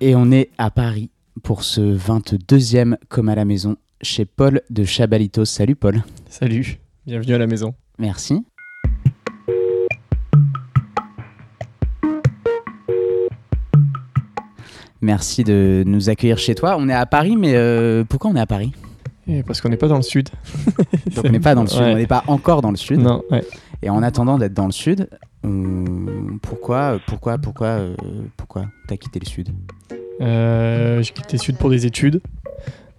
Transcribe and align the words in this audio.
Et 0.00 0.14
on 0.14 0.30
est 0.30 0.50
à 0.58 0.70
Paris 0.70 1.10
pour 1.42 1.62
ce 1.64 1.80
22e 1.80 2.96
Comme 3.08 3.28
à 3.28 3.34
la 3.34 3.44
maison 3.44 3.76
chez 4.02 4.24
Paul 4.24 4.62
de 4.70 4.84
Chabalitos. 4.84 5.44
Salut 5.44 5.76
Paul. 5.76 6.02
Salut, 6.28 6.78
bienvenue 7.06 7.34
à 7.34 7.38
la 7.38 7.46
maison. 7.46 7.74
Merci. 7.98 8.42
Merci 15.02 15.44
de 15.44 15.82
nous 15.86 16.10
accueillir 16.10 16.38
chez 16.38 16.54
toi. 16.54 16.76
On 16.78 16.88
est 16.88 16.92
à 16.94 17.06
Paris, 17.06 17.36
mais 17.36 17.54
euh, 17.54 18.04
pourquoi 18.04 18.30
on 18.30 18.36
est 18.36 18.40
à 18.40 18.46
Paris? 18.46 18.72
Et 19.26 19.42
parce 19.42 19.60
qu'on 19.60 19.68
n'est 19.70 19.76
pas 19.76 19.88
dans 19.88 19.96
le 19.96 20.02
sud. 20.02 20.28
Donc 21.14 21.24
on 21.24 21.30
n'est 21.30 21.40
pas 21.40 21.54
dans 21.54 21.62
le 21.62 21.68
sud, 21.68 21.80
Ouais. 21.80 21.92
on 21.92 21.96
n'est 21.96 22.06
pas 22.06 22.24
encore 22.26 22.60
dans 22.60 22.70
le 22.70 22.76
sud. 22.76 22.98
Non, 23.00 23.22
ouais. 23.30 23.44
Et 23.82 23.88
en 23.88 24.02
attendant 24.02 24.36
d'être 24.38 24.52
dans 24.52 24.66
le 24.66 24.72
sud, 24.72 25.08
pourquoi, 26.42 27.00
pourquoi, 27.06 27.38
pourquoi, 27.38 27.68
euh, 27.68 27.94
pourquoi 28.36 28.66
t'as 28.86 28.96
quitté 28.96 29.20
le 29.20 29.26
sud? 29.26 29.48
Euh, 30.20 31.02
j'ai 31.02 31.12
quitté 31.12 31.36
le 31.36 31.38
sud 31.38 31.56
pour 31.56 31.70
des 31.70 31.86
études. 31.86 32.20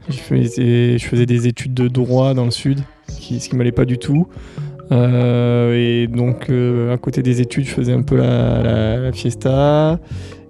Je 0.09 0.17
faisais, 0.17 1.25
des 1.25 1.47
études 1.47 1.75
de 1.75 1.87
droit 1.87 2.33
dans 2.33 2.45
le 2.45 2.51
sud, 2.51 2.79
ce 3.07 3.19
qui 3.19 3.55
m'allait 3.55 3.71
pas 3.71 3.85
du 3.85 3.99
tout. 3.99 4.27
Euh, 4.91 5.75
et 5.75 6.07
donc, 6.07 6.49
à 6.49 6.97
côté 6.97 7.21
des 7.21 7.39
études, 7.39 7.65
je 7.65 7.71
faisais 7.71 7.93
un 7.93 8.01
peu 8.01 8.17
la, 8.17 9.11
fiesta. 9.13 9.99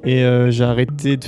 Et 0.06 0.24
j'ai 0.50 0.64
arrêté 0.64 1.20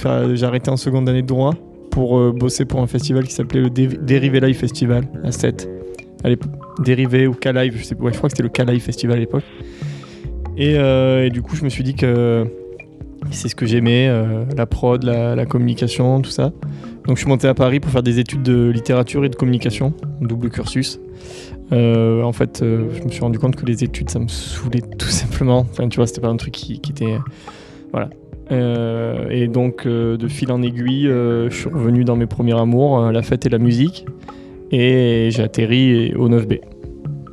arrêté 0.41 0.71
en 0.71 0.77
seconde 0.77 1.09
année 1.09 1.21
de 1.21 1.27
droit 1.27 1.53
pour 1.91 2.31
bosser 2.31 2.65
pour 2.65 2.81
un 2.81 2.87
festival 2.87 3.25
qui 3.25 3.33
s'appelait 3.33 3.61
le 3.61 3.69
Dé- 3.69 3.99
Dérivé 4.01 4.39
Live 4.39 4.57
Festival 4.57 5.03
à 5.23 5.31
7. 5.31 5.69
À 6.23 6.29
l'époque, 6.29 6.51
Dérivé 6.79 7.27
ou 7.27 7.33
K-Live, 7.33 7.75
je 7.77 7.83
je 7.83 7.93
crois 7.93 8.29
que 8.29 8.35
c'était 8.35 8.43
le 8.43 8.49
K-Live 8.49 8.81
Festival 8.81 9.17
à 9.17 9.19
l'époque. 9.19 9.43
Et, 10.57 10.75
euh, 10.77 11.25
et 11.25 11.29
du 11.29 11.41
coup, 11.41 11.55
je 11.55 11.63
me 11.63 11.69
suis 11.69 11.83
dit 11.83 11.95
que 11.95 12.45
c'est 13.31 13.47
ce 13.47 13.55
que 13.55 13.65
j'aimais, 13.65 14.07
euh, 14.07 14.45
la 14.55 14.65
prod, 14.65 15.03
la, 15.03 15.45
communication, 15.45 16.21
tout 16.21 16.29
ça. 16.29 16.51
Donc 17.05 17.17
je 17.17 17.21
suis 17.21 17.29
monté 17.29 17.47
à 17.47 17.53
Paris 17.53 17.79
pour 17.79 17.91
faire 17.91 18.03
des 18.03 18.19
études 18.19 18.43
de 18.43 18.69
littérature 18.69 19.25
et 19.25 19.29
de 19.29 19.35
communication, 19.35 19.93
double 20.21 20.49
cursus. 20.49 20.99
Euh, 21.71 22.21
en 22.21 22.31
fait, 22.33 22.59
je 22.61 23.03
me 23.03 23.09
suis 23.09 23.21
rendu 23.21 23.39
compte 23.39 23.55
que 23.55 23.65
les 23.65 23.83
études, 23.83 24.09
ça 24.09 24.19
me 24.19 24.27
saoulait 24.27 24.83
tout 24.97 25.07
simplement. 25.09 25.65
Enfin, 25.71 25.89
tu 25.89 25.97
vois, 25.97 26.07
c'était 26.07 26.21
pas 26.21 26.29
un 26.29 26.37
truc 26.37 26.53
qui, 26.53 26.73
était... 26.73 27.17
Voilà. 27.91 28.09
Et 28.51 29.47
donc, 29.47 29.87
de 29.87 30.27
fil 30.27 30.51
en 30.51 30.61
aiguille, 30.61 31.05
je 31.05 31.49
suis 31.49 31.69
revenu 31.69 32.03
dans 32.03 32.15
mes 32.15 32.27
premiers 32.27 32.59
amours, 32.59 33.11
la 33.11 33.21
fête 33.23 33.45
et 33.45 33.49
la 33.49 33.57
musique. 33.57 34.05
Et 34.71 35.29
j'ai 35.31 35.41
atterri 35.41 36.13
au 36.15 36.29
9B. 36.29 36.59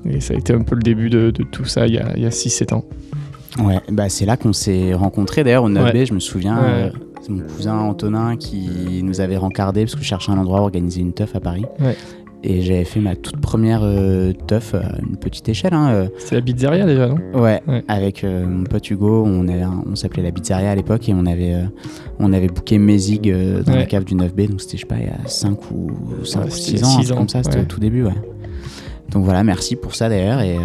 Et 0.09 0.21
ça 0.21 0.35
a 0.35 0.37
été 0.37 0.53
un 0.53 0.63
peu 0.63 0.75
le 0.75 0.83
début 0.83 1.11
de, 1.11 1.31
tout 1.31 1.65
ça 1.65 1.87
il 1.87 1.95
y 1.95 1.99
a, 1.99 2.07
a 2.07 2.31
6-7 2.31 2.75
ans. 2.75 2.85
Ouais, 3.59 3.81
bah 3.91 4.09
c'est 4.09 4.27
là 4.27 4.37
qu'on 4.37 4.53
s'est 4.53 4.95
rencontrés 4.95 5.43
d'ailleurs 5.45 5.65
au 5.65 5.69
9B, 5.71 5.93
Ouais. 5.95 6.07
je 6.07 6.15
me 6.15 6.21
souviens. 6.21 6.57
Ouais. 6.57 6.69
euh, 6.69 6.91
c'est 7.23 7.31
mon 7.33 7.43
cousin 7.43 7.77
Antonin 7.77 8.37
qui 8.37 9.03
nous 9.03 9.21
avait 9.21 9.37
rencardé 9.37 9.83
parce 9.85 9.95
que 9.95 10.01
je 10.03 10.07
cherchais 10.07 10.31
un 10.33 10.39
endroit 10.39 10.61
où 10.61 10.65
organiser 10.65 11.01
une 11.01 11.13
teuf 11.13 11.35
à 11.37 11.41
Paris. 11.41 11.65
Ouais. 11.81 11.97
Et 12.43 12.63
j'avais 12.63 12.85
fait 12.87 13.01
ma 13.01 13.17
toute 13.17 13.37
première 13.39 13.81
euh, 13.83 14.33
teuf 14.47 14.75
à 14.75 14.81
une 15.07 15.17
petite 15.19 15.47
échelle. 15.51 15.75
Hein, 15.75 15.91
euh, 15.91 16.09
C'était 16.17 16.37
la 16.37 16.41
pizzeria 16.43 16.87
déjà, 16.87 17.09
non? 17.09 17.17
Ouais, 17.35 17.61
Ouais. 17.69 17.85
avec 17.89 18.25
euh, 18.25 18.47
mon 18.47 18.65
pote 18.65 18.89
Hugo, 18.89 19.25
on, 19.27 19.47
avait 19.49 19.61
un- 19.61 19.85
on 19.91 19.95
s'appelait 19.95 20.23
la 20.23 20.33
pizzeria 20.33 20.71
à 20.71 20.75
l'époque 20.75 21.07
et 21.11 21.13
on 21.15 21.27
avait, 21.27 21.55
on 22.19 22.33
avait 22.33 22.47
booké 22.47 22.79
Mézig 22.79 23.31
dans 23.67 23.75
la 23.75 23.85
cave 23.85 24.05
du 24.05 24.15
9B, 24.15 24.49
donc 24.49 24.63
c'était, 24.63 24.79
je 24.79 24.83
sais 24.83 24.87
pas, 24.87 24.97
il 24.97 25.05
y 25.05 25.09
a 25.09 25.19
5 25.29 25.71
ou, 25.71 25.91
5 26.25 26.41
Ouais, 26.41 26.47
ou 26.47 26.51
c'était 26.51 26.79
6 26.83 27.13
ans, 27.13 27.17
comme 27.17 27.29
ça, 27.29 27.43
c'était 27.43 27.61
au 27.61 27.65
tout 27.65 27.81
début, 27.81 28.05
ouais. 28.05 28.15
Donc 29.11 29.25
voilà, 29.25 29.43
merci 29.43 29.75
pour 29.77 29.95
ça 29.95 30.09
d'ailleurs. 30.09 30.41
Et, 30.41 30.57
euh, 30.57 30.61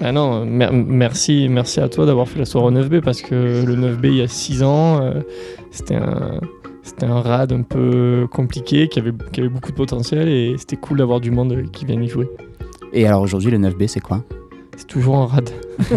Ah 0.00 0.10
non, 0.12 0.44
mer- 0.44 0.72
merci, 0.72 1.48
merci 1.48 1.80
à 1.80 1.88
toi 1.88 2.06
d'avoir 2.06 2.28
fait 2.28 2.38
la 2.40 2.44
soirée 2.44 2.66
au 2.66 2.70
9B 2.72 3.00
parce 3.00 3.22
que 3.22 3.64
le 3.64 3.76
9B 3.76 4.06
il 4.06 4.16
y 4.16 4.22
a 4.22 4.28
6 4.28 4.62
ans, 4.64 5.00
euh, 5.00 5.20
c'était 5.70 5.94
un, 5.94 6.40
c'était 6.82 7.06
un 7.06 7.20
rad 7.20 7.52
un 7.52 7.62
peu 7.62 8.26
compliqué 8.32 8.88
qui 8.88 8.98
avait, 8.98 9.12
qui 9.32 9.40
avait 9.40 9.48
beaucoup 9.48 9.70
de 9.70 9.76
potentiel 9.76 10.28
et 10.28 10.56
c'était 10.58 10.76
cool 10.76 10.98
d'avoir 10.98 11.20
du 11.20 11.30
monde 11.30 11.56
qui 11.72 11.84
vienne 11.84 12.02
y 12.02 12.08
jouer. 12.08 12.28
et 12.92 13.06
alors 13.06 13.22
aujourd'hui, 13.22 13.50
le 13.52 13.58
9B, 13.58 13.86
c'est 13.86 14.00
quoi? 14.00 14.24
C'est 14.76 14.88
toujours 14.88 15.18
un 15.18 15.26
rad. 15.26 15.50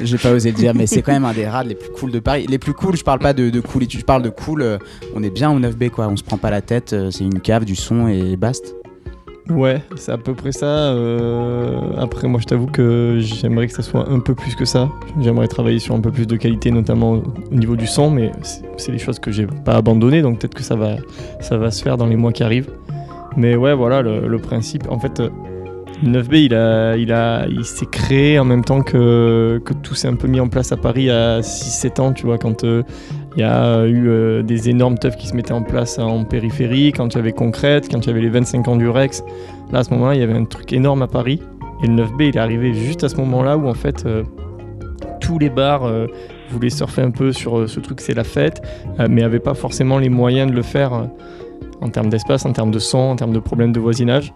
J'ai 0.00 0.18
pas 0.18 0.30
osé 0.30 0.50
le 0.52 0.56
dire, 0.56 0.74
mais 0.76 0.86
c'est 0.86 1.02
quand 1.02 1.10
même 1.12 1.24
un 1.24 1.32
des 1.32 1.46
rades 1.48 1.66
les 1.66 1.74
plus 1.74 1.90
cool 1.90 2.12
de 2.12 2.20
Paris. 2.20 2.46
Les 2.48 2.58
plus 2.58 2.72
cool, 2.72 2.96
je 2.96 3.02
parle 3.02 3.18
pas 3.18 3.32
de, 3.32 3.50
de 3.50 3.60
cool, 3.60 3.82
je 3.88 4.00
parle 4.04 4.22
de 4.22 4.28
cool. 4.30 4.62
euh, 4.62 4.78
on 5.16 5.24
est 5.24 5.30
bien 5.30 5.50
au 5.50 5.58
9B, 5.58 5.90
quoi. 5.90 6.06
On 6.06 6.16
se 6.16 6.22
prend 6.22 6.38
pas 6.38 6.50
la 6.50 6.60
tête, 6.62 6.94
c'est 7.10 7.24
une 7.24 7.40
cave, 7.40 7.64
du 7.64 7.74
son 7.74 8.06
et 8.06 8.36
basta. 8.36 8.68
Ouais, 9.50 9.82
c'est 9.96 10.12
à 10.12 10.18
peu 10.18 10.34
près 10.34 10.52
ça. 10.52 10.66
euh, 10.66 11.78
Après, 11.96 12.28
moi 12.28 12.38
je 12.40 12.46
t'avoue 12.46 12.66
que 12.66 13.16
j'aimerais 13.20 13.66
que 13.66 13.72
ça 13.72 13.82
soit 13.82 14.08
un 14.10 14.20
peu 14.20 14.34
plus 14.34 14.54
que 14.54 14.64
ça. 14.66 14.88
J'aimerais 15.20 15.48
travailler 15.48 15.78
sur 15.78 15.94
un 15.94 16.00
peu 16.00 16.10
plus 16.10 16.26
de 16.26 16.36
qualité, 16.36 16.70
notamment 16.70 17.12
au 17.12 17.22
au 17.50 17.54
niveau 17.54 17.74
du 17.76 17.86
son, 17.86 18.10
mais 18.10 18.30
c'est- 18.42 18.92
des 18.92 18.98
choses 18.98 19.18
que 19.18 19.30
j'ai 19.30 19.46
pas 19.46 19.74
abandonnées, 19.76 20.22
donc 20.22 20.38
peut-être 20.40 20.54
que 20.54 20.62
ça 20.62 20.76
va, 20.76 20.96
ça 21.40 21.56
va 21.56 21.70
se 21.70 21.82
faire 21.82 21.96
dans 21.96 22.06
les 22.06 22.16
mois 22.16 22.32
qui 22.32 22.42
arrivent. 22.42 22.70
Mais 23.36 23.56
ouais, 23.56 23.74
voilà 23.74 24.02
le, 24.02 24.38
principe. 24.38 24.84
En 24.90 24.98
fait, 24.98 25.20
euh, 25.20 25.28
le 26.02 26.10
9B, 26.10 26.34
il, 26.44 26.54
a, 26.54 26.96
il, 26.96 27.12
a, 27.12 27.46
il 27.48 27.64
s'est 27.64 27.86
créé 27.86 28.38
en 28.38 28.44
même 28.44 28.64
temps 28.64 28.82
que, 28.82 29.60
que 29.64 29.72
tout 29.74 29.94
s'est 29.94 30.08
un 30.08 30.14
peu 30.16 30.28
mis 30.28 30.40
en 30.40 30.48
place 30.48 30.72
à 30.72 30.76
Paris 30.76 31.10
à 31.10 31.40
6-7 31.40 32.00
ans, 32.00 32.12
tu 32.12 32.26
vois, 32.26 32.38
quand 32.38 32.64
euh, 32.64 32.82
il 33.38 33.42
y 33.42 33.44
a 33.44 33.86
eu 33.86 34.08
euh, 34.08 34.42
des 34.42 34.68
énormes 34.68 34.98
teufs 34.98 35.16
qui 35.16 35.28
se 35.28 35.34
mettaient 35.36 35.52
en 35.52 35.62
place 35.62 36.00
en 36.00 36.24
périphérie, 36.24 36.92
quand 36.92 37.14
il 37.14 37.18
y 37.18 37.20
avait 37.20 37.32
Concrète, 37.32 37.88
quand 37.88 38.00
il 38.00 38.08
y 38.08 38.10
avait 38.10 38.20
les 38.20 38.30
25 38.30 38.66
ans 38.66 38.74
du 38.74 38.88
Rex. 38.88 39.22
Là, 39.70 39.78
à 39.78 39.84
ce 39.84 39.90
moment-là, 39.90 40.16
il 40.16 40.20
y 40.20 40.24
avait 40.24 40.34
un 40.34 40.44
truc 40.44 40.72
énorme 40.72 41.02
à 41.02 41.06
Paris. 41.06 41.40
Et 41.84 41.86
le 41.86 41.94
9B, 41.94 42.30
il 42.30 42.36
est 42.36 42.40
arrivé 42.40 42.74
juste 42.74 43.04
à 43.04 43.08
ce 43.08 43.14
moment-là 43.18 43.56
où, 43.56 43.68
en 43.68 43.74
fait, 43.74 44.04
euh, 44.06 44.24
tous 45.20 45.38
les 45.38 45.50
bars 45.50 45.84
euh, 45.84 46.08
voulaient 46.50 46.68
surfer 46.68 47.02
un 47.02 47.12
peu 47.12 47.30
sur 47.30 47.58
euh, 47.58 47.66
ce 47.68 47.78
truc, 47.78 48.00
c'est 48.00 48.14
la 48.14 48.24
fête, 48.24 48.60
euh, 48.98 49.06
mais 49.08 49.20
n'avaient 49.20 49.38
pas 49.38 49.54
forcément 49.54 49.98
les 49.98 50.08
moyens 50.08 50.50
de 50.50 50.56
le 50.56 50.62
faire 50.62 50.92
euh, 50.92 51.04
en 51.80 51.90
termes 51.90 52.08
d'espace, 52.08 52.44
en 52.44 52.52
termes 52.52 52.72
de 52.72 52.80
son, 52.80 52.98
en 52.98 53.14
termes 53.14 53.32
de 53.32 53.38
problèmes 53.38 53.70
de 53.70 53.78
voisinage. 53.78 54.32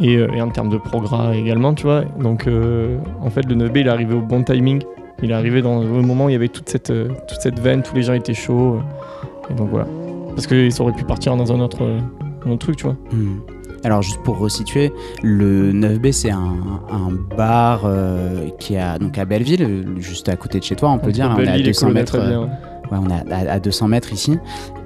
Et, 0.00 0.16
euh, 0.16 0.28
et 0.34 0.42
en 0.42 0.50
termes 0.50 0.70
de 0.70 0.76
progrès 0.76 1.38
également, 1.38 1.72
tu 1.72 1.84
vois. 1.84 2.02
Donc, 2.20 2.46
euh, 2.46 2.98
en 3.22 3.30
fait, 3.30 3.46
le 3.46 3.54
9B, 3.54 3.80
il 3.80 3.86
est 3.86 3.90
arrivé 3.90 4.14
au 4.14 4.20
bon 4.20 4.42
timing. 4.42 4.82
Il 5.22 5.30
est 5.30 5.34
arrivé 5.34 5.62
dans 5.62 5.80
le 5.80 5.86
moment 6.02 6.26
où 6.26 6.28
il 6.28 6.32
y 6.32 6.36
avait 6.36 6.48
toute 6.48 6.68
cette, 6.68 6.90
euh, 6.90 7.08
toute 7.28 7.40
cette 7.40 7.58
veine, 7.60 7.82
tous 7.82 7.94
les 7.94 8.02
gens 8.02 8.12
étaient 8.14 8.34
chauds. 8.34 8.74
euh, 8.76 9.50
et 9.50 9.54
donc 9.54 9.70
voilà. 9.70 9.86
Parce 10.34 10.46
qu'ils 10.46 10.82
auraient 10.82 10.92
pu 10.92 11.04
partir 11.04 11.36
dans 11.36 11.52
un 11.52 11.60
autre, 11.60 11.82
euh, 11.82 12.00
un 12.46 12.50
autre 12.50 12.58
truc, 12.66 12.76
tu 12.76 12.84
vois. 12.84 12.96
Hmm. 13.12 13.38
Alors 13.84 14.00
juste 14.02 14.22
pour 14.22 14.38
resituer, 14.38 14.92
le 15.22 15.70
9B 15.72 16.10
c'est 16.12 16.30
un, 16.30 16.56
un 16.90 17.10
bar 17.36 17.82
euh, 17.84 18.48
qui 18.58 18.74
est 18.74 18.80
à, 18.80 18.98
donc 18.98 19.18
à 19.18 19.26
Belleville, 19.26 19.86
juste 19.98 20.28
à 20.30 20.36
côté 20.36 20.58
de 20.58 20.64
chez 20.64 20.74
toi, 20.74 20.90
on 20.90 20.98
peut 20.98 21.12
dire. 21.12 21.26
hein, 21.30 21.34
on 21.36 21.40
est 21.40 21.42
à 21.42 21.52
Belleville 21.52 21.66
et 21.66 21.70
200 21.72 21.86
Colonel 21.88 22.02
mètres. 22.02 22.26
bien, 22.26 22.40
ouais. 22.40 22.48
Ouais, 22.90 22.98
on 23.02 23.08
est 23.10 23.32
à, 23.48 23.52
à 23.52 23.60
200 23.60 23.88
mètres 23.88 24.12
ici. 24.12 24.38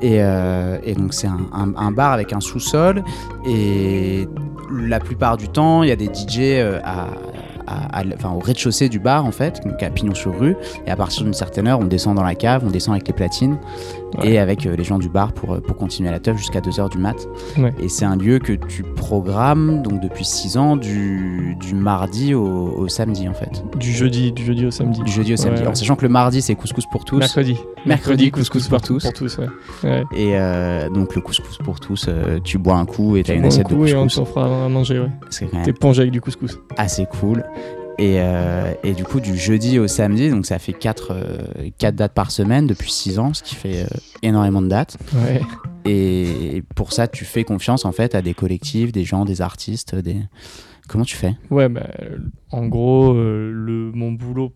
Et, 0.02 0.16
euh, 0.22 0.78
et 0.84 0.94
donc, 0.94 1.14
c'est 1.14 1.26
un, 1.26 1.38
un- 1.52 1.74
un 1.76 1.90
bar 1.90 2.12
avec 2.12 2.32
un 2.32 2.38
sous-sol. 2.40 3.02
Et 3.46 4.28
la 4.72 5.00
plupart 5.00 5.36
du 5.36 5.48
temps, 5.48 5.82
il 5.82 5.88
y 5.88 5.92
a 5.92 5.96
des 5.96 6.06
DJ 6.06 6.60
à, 6.84 7.06
à- 7.92 8.02
enfin, 8.14 8.30
au 8.30 8.38
rez-de-chaussée 8.38 8.88
du 8.88 8.98
bar, 8.98 9.24
en 9.26 9.30
fait, 9.32 9.60
donc 9.64 9.82
à 9.82 9.90
Pignon-sur-Rue. 9.90 10.56
Et 10.86 10.90
à 10.90 10.96
partir 10.96 11.24
d'une 11.24 11.34
certaine 11.34 11.66
heure, 11.66 11.78
on 11.80 11.84
descend 11.84 12.16
dans 12.16 12.22
la 12.24 12.34
cave, 12.34 12.62
on 12.66 12.70
descend 12.70 12.94
avec 12.94 13.06
les 13.06 13.14
platines 13.14 13.58
Ouais. 14.18 14.30
et 14.32 14.38
avec 14.38 14.64
euh, 14.66 14.74
les 14.74 14.84
gens 14.84 14.98
du 14.98 15.08
bar 15.08 15.32
pour, 15.32 15.52
euh, 15.54 15.60
pour 15.60 15.76
continuer 15.76 16.10
la 16.10 16.18
teuf 16.18 16.38
jusqu'à 16.38 16.60
2h 16.60 16.90
du 16.90 16.98
mat. 16.98 17.28
Ouais. 17.58 17.74
Et 17.78 17.88
c'est 17.88 18.04
un 18.06 18.16
lieu 18.16 18.38
que 18.38 18.52
tu 18.54 18.82
programmes 18.82 19.82
donc 19.82 20.00
depuis 20.00 20.24
6 20.24 20.56
ans 20.56 20.76
du, 20.76 21.56
du 21.60 21.74
mardi 21.74 22.32
au, 22.34 22.42
au 22.44 22.88
samedi, 22.88 23.28
en 23.28 23.34
fait. 23.34 23.62
Du 23.78 23.92
jeudi, 23.92 24.32
du 24.32 24.44
jeudi 24.44 24.64
au 24.66 24.70
samedi. 24.70 25.00
Du 25.02 25.12
jeudi 25.12 25.34
au 25.34 25.36
samedi. 25.36 25.62
Ouais, 25.62 25.68
En 25.68 25.74
sachant 25.74 25.96
que 25.96 26.02
le 26.02 26.08
mardi, 26.08 26.40
c'est 26.40 26.54
couscous 26.54 26.86
pour 26.90 27.04
tous. 27.04 27.18
Mercredi. 27.18 27.56
Mercredi, 27.84 28.30
couscous 28.30 28.66
pour 28.68 28.80
tous. 28.80 29.02
Pour 29.02 29.12
tous. 29.12 29.38
Et 30.14 30.30
euh, 30.38 30.88
donc 30.90 31.14
le 31.14 31.20
couscous 31.20 31.58
pour 31.58 31.78
tous, 31.80 32.06
euh, 32.08 32.38
tu 32.42 32.58
bois 32.58 32.76
un 32.76 32.86
coup 32.86 33.16
et 33.16 33.22
t'as 33.22 33.34
une 33.34 33.44
assiette 33.44 33.68
de 33.68 33.74
coup 33.74 33.84
et 33.86 33.94
on 33.94 34.04
couscous. 34.04 34.24
t'en 34.24 34.30
fera 34.32 34.64
à 34.64 34.68
manger, 34.68 35.00
ouais. 35.00 35.10
Quand 35.40 35.52
même 35.52 35.64
T'éponges 35.64 36.00
avec 36.00 36.10
du 36.12 36.20
couscous. 36.20 36.58
assez 36.76 37.06
cool. 37.20 37.44
Et, 37.98 38.20
euh, 38.20 38.72
et 38.84 38.92
du 38.92 39.02
coup, 39.02 39.20
du 39.20 39.36
jeudi 39.36 39.78
au 39.80 39.88
samedi, 39.88 40.30
donc 40.30 40.46
ça 40.46 40.58
fait 40.60 40.72
4 40.72 41.14
dates 41.92 42.14
par 42.14 42.30
semaine 42.30 42.66
depuis 42.66 42.92
6 42.92 43.18
ans, 43.18 43.34
ce 43.34 43.42
qui 43.42 43.56
fait 43.56 43.82
euh, 43.82 43.86
énormément 44.22 44.62
de 44.62 44.68
dates. 44.68 44.96
Ouais. 45.14 45.40
Et 45.84 46.62
pour 46.76 46.92
ça, 46.92 47.08
tu 47.08 47.24
fais 47.24 47.44
confiance 47.44 47.84
en 47.84 47.92
fait 47.92 48.14
à 48.14 48.22
des 48.22 48.34
collectifs, 48.34 48.92
des 48.92 49.04
gens, 49.04 49.24
des 49.24 49.40
artistes. 49.40 49.96
Des... 49.96 50.16
Comment 50.86 51.04
tu 51.04 51.16
fais? 51.16 51.34
Ouais, 51.50 51.68
bah, 51.68 51.88
euh, 52.00 52.18
en 52.50 52.66
gros, 52.66 53.14
euh, 53.14 53.50
le, 53.52 53.90
mon 53.92 54.12
boulot 54.12 54.52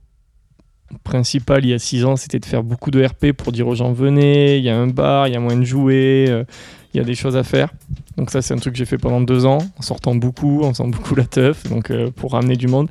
principal 1.05 1.65
il 1.65 1.71
y 1.71 1.75
a 1.75 1.79
6 1.79 2.05
ans, 2.05 2.17
c'était 2.17 2.39
de 2.39 2.44
faire 2.44 2.62
beaucoup 2.62 2.91
de 2.91 3.05
RP 3.05 3.33
pour 3.33 3.53
dire 3.53 3.67
aux 3.67 3.75
gens 3.75 3.93
venez, 3.93 4.59
il 4.59 4.65
y 4.65 4.71
a 4.71 4.79
un 4.79 4.87
bar, 4.87 5.29
il 5.29 5.35
y 5.35 5.37
a 5.37 5.41
moyen 5.41 5.59
de 5.59 5.65
jouer, 5.65 6.27
euh, 6.29 6.44
il 6.93 6.99
y 6.99 7.00
a 7.00 7.05
des 7.05 7.15
choses 7.15 7.37
à 7.37 7.43
faire. 7.43 7.73
Donc 8.17 8.31
ça 8.31 8.43
c'est 8.43 8.55
un 8.55 8.59
truc 8.59 8.75
que 8.75 8.79
j'ai 8.79 8.85
fait 8.85 8.99
pendant 8.99 9.21
deux 9.21 9.47
ans, 9.47 9.59
en 9.79 9.83
sortant 9.83 10.15
beaucoup, 10.15 10.62
en 10.62 10.71
faisant 10.71 10.89
beaucoup 10.89 11.15
la 11.15 11.25
teuf, 11.25 11.65
donc 11.69 11.91
euh, 11.91 12.11
pour 12.11 12.33
ramener 12.33 12.56
du 12.56 12.69
monde. 12.69 12.89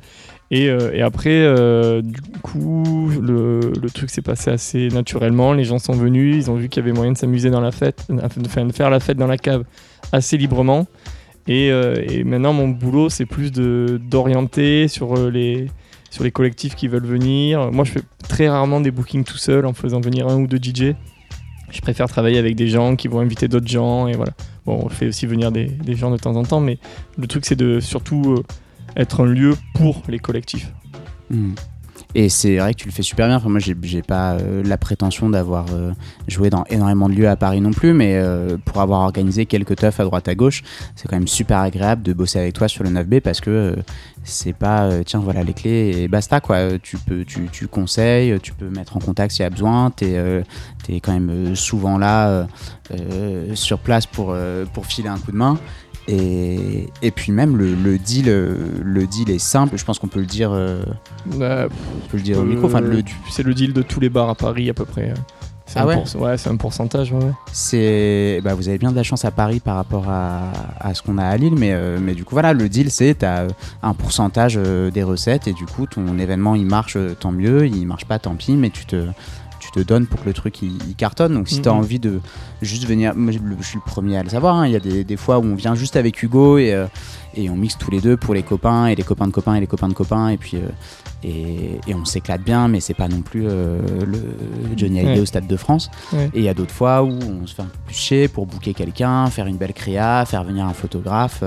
Et, 0.52 0.68
euh, 0.68 0.92
et 0.92 1.00
après, 1.00 1.30
euh, 1.30 2.02
du 2.02 2.20
coup, 2.42 3.10
le, 3.22 3.72
truc 3.94 4.10
s'est 4.10 4.20
passé 4.20 4.50
assez 4.50 4.88
naturellement. 4.88 5.54
Les 5.54 5.64
gens 5.64 5.78
sont 5.78 5.94
venus, 5.94 6.36
ils 6.36 6.50
ont 6.50 6.56
vu 6.56 6.68
qu'il 6.68 6.82
y 6.82 6.86
avait 6.86 6.94
moyen 6.94 7.12
de 7.12 7.16
s'amuser 7.16 7.48
dans 7.48 7.62
la 7.62 7.72
fête, 7.72 8.06
enfin, 8.22 8.66
de 8.66 8.72
faire 8.72 8.90
la 8.90 9.00
fête 9.00 9.16
dans 9.16 9.26
la 9.26 9.38
cave 9.38 9.64
assez 10.12 10.36
librement. 10.36 10.86
Et, 11.48 11.72
euh, 11.72 12.22
maintenant, 12.26 12.52
mon 12.52 12.68
boulot, 12.68 13.08
c'est 13.08 13.24
plus 13.24 13.50
d'orienter 13.50 14.88
sur 14.88 15.30
les, 15.30 15.68
sur 16.10 16.22
les 16.22 16.30
collectifs 16.30 16.74
qui 16.74 16.86
veulent 16.86 17.06
venir. 17.06 17.72
Moi, 17.72 17.86
je 17.86 17.92
fais 17.92 18.02
très 18.28 18.50
rarement 18.50 18.82
des 18.82 18.90
bookings 18.90 19.24
tout 19.24 19.38
seul 19.38 19.64
en 19.64 19.72
faisant 19.72 20.02
venir 20.02 20.28
un 20.28 20.36
ou 20.36 20.46
deux 20.46 20.58
DJ. 20.58 20.94
Je 21.70 21.80
préfère 21.80 22.08
travailler 22.08 22.36
avec 22.36 22.56
des 22.56 22.68
gens 22.68 22.94
qui 22.94 23.08
vont 23.08 23.20
inviter 23.20 23.48
d'autres 23.48 23.68
gens. 23.68 24.06
Et 24.06 24.12
voilà. 24.12 24.32
Bon, 24.66 24.82
on 24.84 24.90
fait 24.90 25.06
aussi 25.06 25.24
venir 25.24 25.50
des, 25.50 25.70
gens 25.96 26.10
de 26.10 26.18
temps 26.18 26.36
en 26.36 26.42
temps, 26.42 26.60
mais 26.60 26.76
le 27.16 27.26
truc, 27.26 27.46
c'est 27.46 27.56
de 27.56 27.80
surtout 27.80 28.44
être 28.96 29.24
un 29.24 29.26
lieu 29.26 29.56
pour 29.74 30.02
les 30.08 30.18
collectifs. 30.18 30.72
Mm. 31.30 31.54
Et 32.14 32.28
c'est 32.28 32.58
vrai 32.58 32.74
que 32.74 32.78
tu 32.78 32.88
le 32.88 32.92
fais 32.92 33.02
super 33.02 33.26
bien. 33.26 33.36
Enfin, 33.36 33.48
moi, 33.48 33.60
j'ai 33.60 34.02
pas 34.02 34.32
euh, 34.32 34.62
la 34.64 34.76
prétention 34.76 35.30
d'avoir 35.30 35.66
euh, 35.72 35.92
joué 36.28 36.50
dans 36.50 36.64
énormément 36.64 37.08
de 37.08 37.14
lieux 37.14 37.28
à 37.28 37.36
Paris 37.36 37.60
non 37.60 37.70
plus, 37.70 37.94
mais 37.94 38.16
euh, 38.16 38.58
pour 38.64 38.80
avoir 38.82 39.00
organisé 39.00 39.46
quelques 39.46 39.76
teufs 39.76 39.98
à 39.98 40.04
droite 40.04 40.28
à 40.28 40.34
gauche, 40.34 40.62
c'est 40.94 41.08
quand 41.08 41.16
même 41.16 41.28
super 41.28 41.58
agréable 41.58 42.02
de 42.02 42.12
bosser 42.12 42.38
avec 42.38 42.54
toi 42.54 42.68
sur 42.68 42.84
le 42.84 42.90
9B 42.90 43.20
parce 43.20 43.40
que 43.40 43.76
c'est 44.24 44.52
pas 44.52 45.02
tiens 45.04 45.20
voilà 45.20 45.42
les 45.42 45.54
clés 45.54 45.92
et 45.96 46.08
basta 46.08 46.40
quoi. 46.40 46.78
Tu 46.78 46.98
peux 46.98 47.24
tu, 47.24 47.48
tu 47.50 47.66
conseilles, 47.66 48.38
tu 48.40 48.52
peux 48.52 48.68
mettre 48.68 48.96
en 48.96 49.00
contact 49.00 49.32
s'il 49.32 49.42
y 49.42 49.46
a 49.46 49.50
besoin. 49.50 49.90
Euh, 50.02 50.42
es 50.88 51.00
quand 51.00 51.12
même 51.12 51.56
souvent 51.56 51.96
là 51.98 52.46
sur 53.54 53.78
place 53.78 54.06
pour 54.06 54.36
pour 54.72 54.86
filer 54.86 55.08
un 55.08 55.18
coup 55.18 55.32
de 55.32 55.36
main. 55.36 55.58
Et, 56.08 56.88
et 57.00 57.10
puis 57.12 57.30
même 57.32 57.56
le, 57.56 57.74
le 57.74 57.96
deal 57.98 58.24
euh, 58.28 58.56
le 58.82 59.06
deal 59.06 59.30
est 59.30 59.38
simple. 59.38 59.76
Je 59.76 59.84
pense 59.84 59.98
qu'on 59.98 60.08
peut 60.08 60.20
le 60.20 60.26
dire. 60.26 60.50
euh, 60.52 60.82
Euh, 61.40 61.68
on 61.70 62.08
peut 62.08 62.16
le 62.16 62.22
dire 62.22 62.38
au 62.38 62.42
micro. 62.42 62.66
Enfin, 62.66 62.80
le, 62.80 63.02
c'est 63.30 63.44
le 63.44 63.54
deal 63.54 63.72
de 63.72 63.82
tous 63.82 64.00
les 64.00 64.08
bars 64.08 64.28
à 64.28 64.34
Paris 64.34 64.68
à 64.68 64.74
peu 64.74 64.84
près. 64.84 65.14
C'est 65.64 65.78
Ah 65.78 65.84
un 65.84 65.86
ouais 65.86 66.02
ouais, 66.18 66.36
c'est 66.36 66.50
un 66.50 66.56
pourcentage. 66.56 67.12
ouais, 67.12 67.30
c'est, 67.52 68.40
bah, 68.44 68.52
vous 68.54 68.68
avez 68.68 68.76
bien 68.78 68.90
de 68.90 68.96
la 68.96 69.04
chance 69.04 69.24
à 69.24 69.30
Paris 69.30 69.60
par 69.60 69.76
rapport 69.76 70.04
à, 70.10 70.50
à 70.80 70.92
ce 70.92 71.00
qu'on 71.02 71.16
a 71.18 71.24
à 71.24 71.36
Lille, 71.36 71.54
mais, 71.56 71.72
euh, 71.72 71.98
mais 72.02 72.14
du 72.14 72.24
coup, 72.24 72.34
voilà, 72.34 72.52
le 72.52 72.68
deal, 72.68 72.90
c'est 72.90 73.20
tu 73.20 73.24
as 73.24 73.46
un 73.82 73.94
pourcentage 73.94 74.58
euh, 74.58 74.90
des 74.90 75.02
recettes 75.02 75.46
et 75.48 75.52
du 75.54 75.64
coup, 75.64 75.86
ton 75.86 76.18
événement, 76.18 76.56
il 76.56 76.66
marche, 76.66 76.96
euh, 76.96 77.14
tant 77.18 77.32
mieux, 77.32 77.66
il 77.66 77.86
marche 77.86 78.04
pas, 78.04 78.18
tant 78.18 78.34
pis, 78.34 78.52
mais 78.52 78.68
tu 78.70 78.84
te, 78.84 79.06
te 79.72 79.80
donnes 79.80 80.06
pour 80.06 80.20
que 80.20 80.26
le 80.26 80.32
truc, 80.34 80.62
il, 80.62 80.72
il 80.88 80.94
cartonne. 80.94 81.34
Donc, 81.34 81.48
si 81.48 81.60
tu 81.62 81.68
as 81.68 81.72
Mhm. 81.72 81.78
envie 81.78 81.98
de 81.98 82.20
juste 82.60 82.86
venir, 82.86 83.14
moi, 83.16 83.32
je 83.32 83.38
suis 83.64 83.76
le 83.78 83.90
premier 83.90 84.16
à 84.18 84.22
le 84.22 84.28
savoir, 84.28 84.56
hein, 84.56 84.66
il 84.66 84.72
y 84.72 84.76
a 84.76 84.80
des, 84.80 85.04
des 85.04 85.16
fois 85.16 85.38
où 85.38 85.44
on 85.44 85.54
vient 85.54 85.74
juste 85.74 85.96
avec 85.96 86.22
Hugo 86.22 86.58
et, 86.58 86.72
euh, 86.72 86.86
et 87.34 87.48
on 87.50 87.56
mixe 87.56 87.78
tous 87.78 87.90
les 87.90 88.00
deux 88.00 88.16
pour 88.16 88.34
les 88.34 88.42
copains 88.42 88.86
et 88.86 88.94
les 88.94 89.02
copains 89.02 89.26
de 89.26 89.32
copains 89.32 89.54
et 89.54 89.60
les 89.60 89.66
copains 89.66 89.88
de 89.88 89.94
copains, 89.94 90.28
et 90.28 90.36
puis. 90.36 90.56
euh, 90.58 90.68
et, 91.24 91.78
et 91.86 91.94
on 91.94 92.04
s'éclate 92.04 92.42
bien, 92.42 92.66
mais 92.66 92.80
c'est 92.80 92.94
pas 92.94 93.06
non 93.06 93.20
plus 93.22 93.44
euh, 93.46 93.78
le 94.04 94.18
Johnny 94.76 94.98
Hallyday 94.98 95.14
Ouais. 95.14 95.20
au 95.20 95.24
Stade 95.24 95.46
de 95.46 95.56
France. 95.56 95.88
Ouais. 96.12 96.28
Et 96.34 96.38
il 96.40 96.42
y 96.42 96.48
a 96.48 96.54
d'autres 96.54 96.72
fois 96.74 97.04
où 97.04 97.10
on 97.12 97.46
se 97.46 97.54
fait 97.54 97.62
un 97.62 97.66
peu 97.66 97.92
chier 97.92 98.26
pour 98.26 98.44
booker 98.44 98.74
quelqu'un, 98.74 99.26
faire 99.26 99.46
une 99.46 99.56
belle 99.56 99.72
créa, 99.72 100.24
faire 100.26 100.42
venir 100.42 100.66
un 100.66 100.72
photographe. 100.72 101.44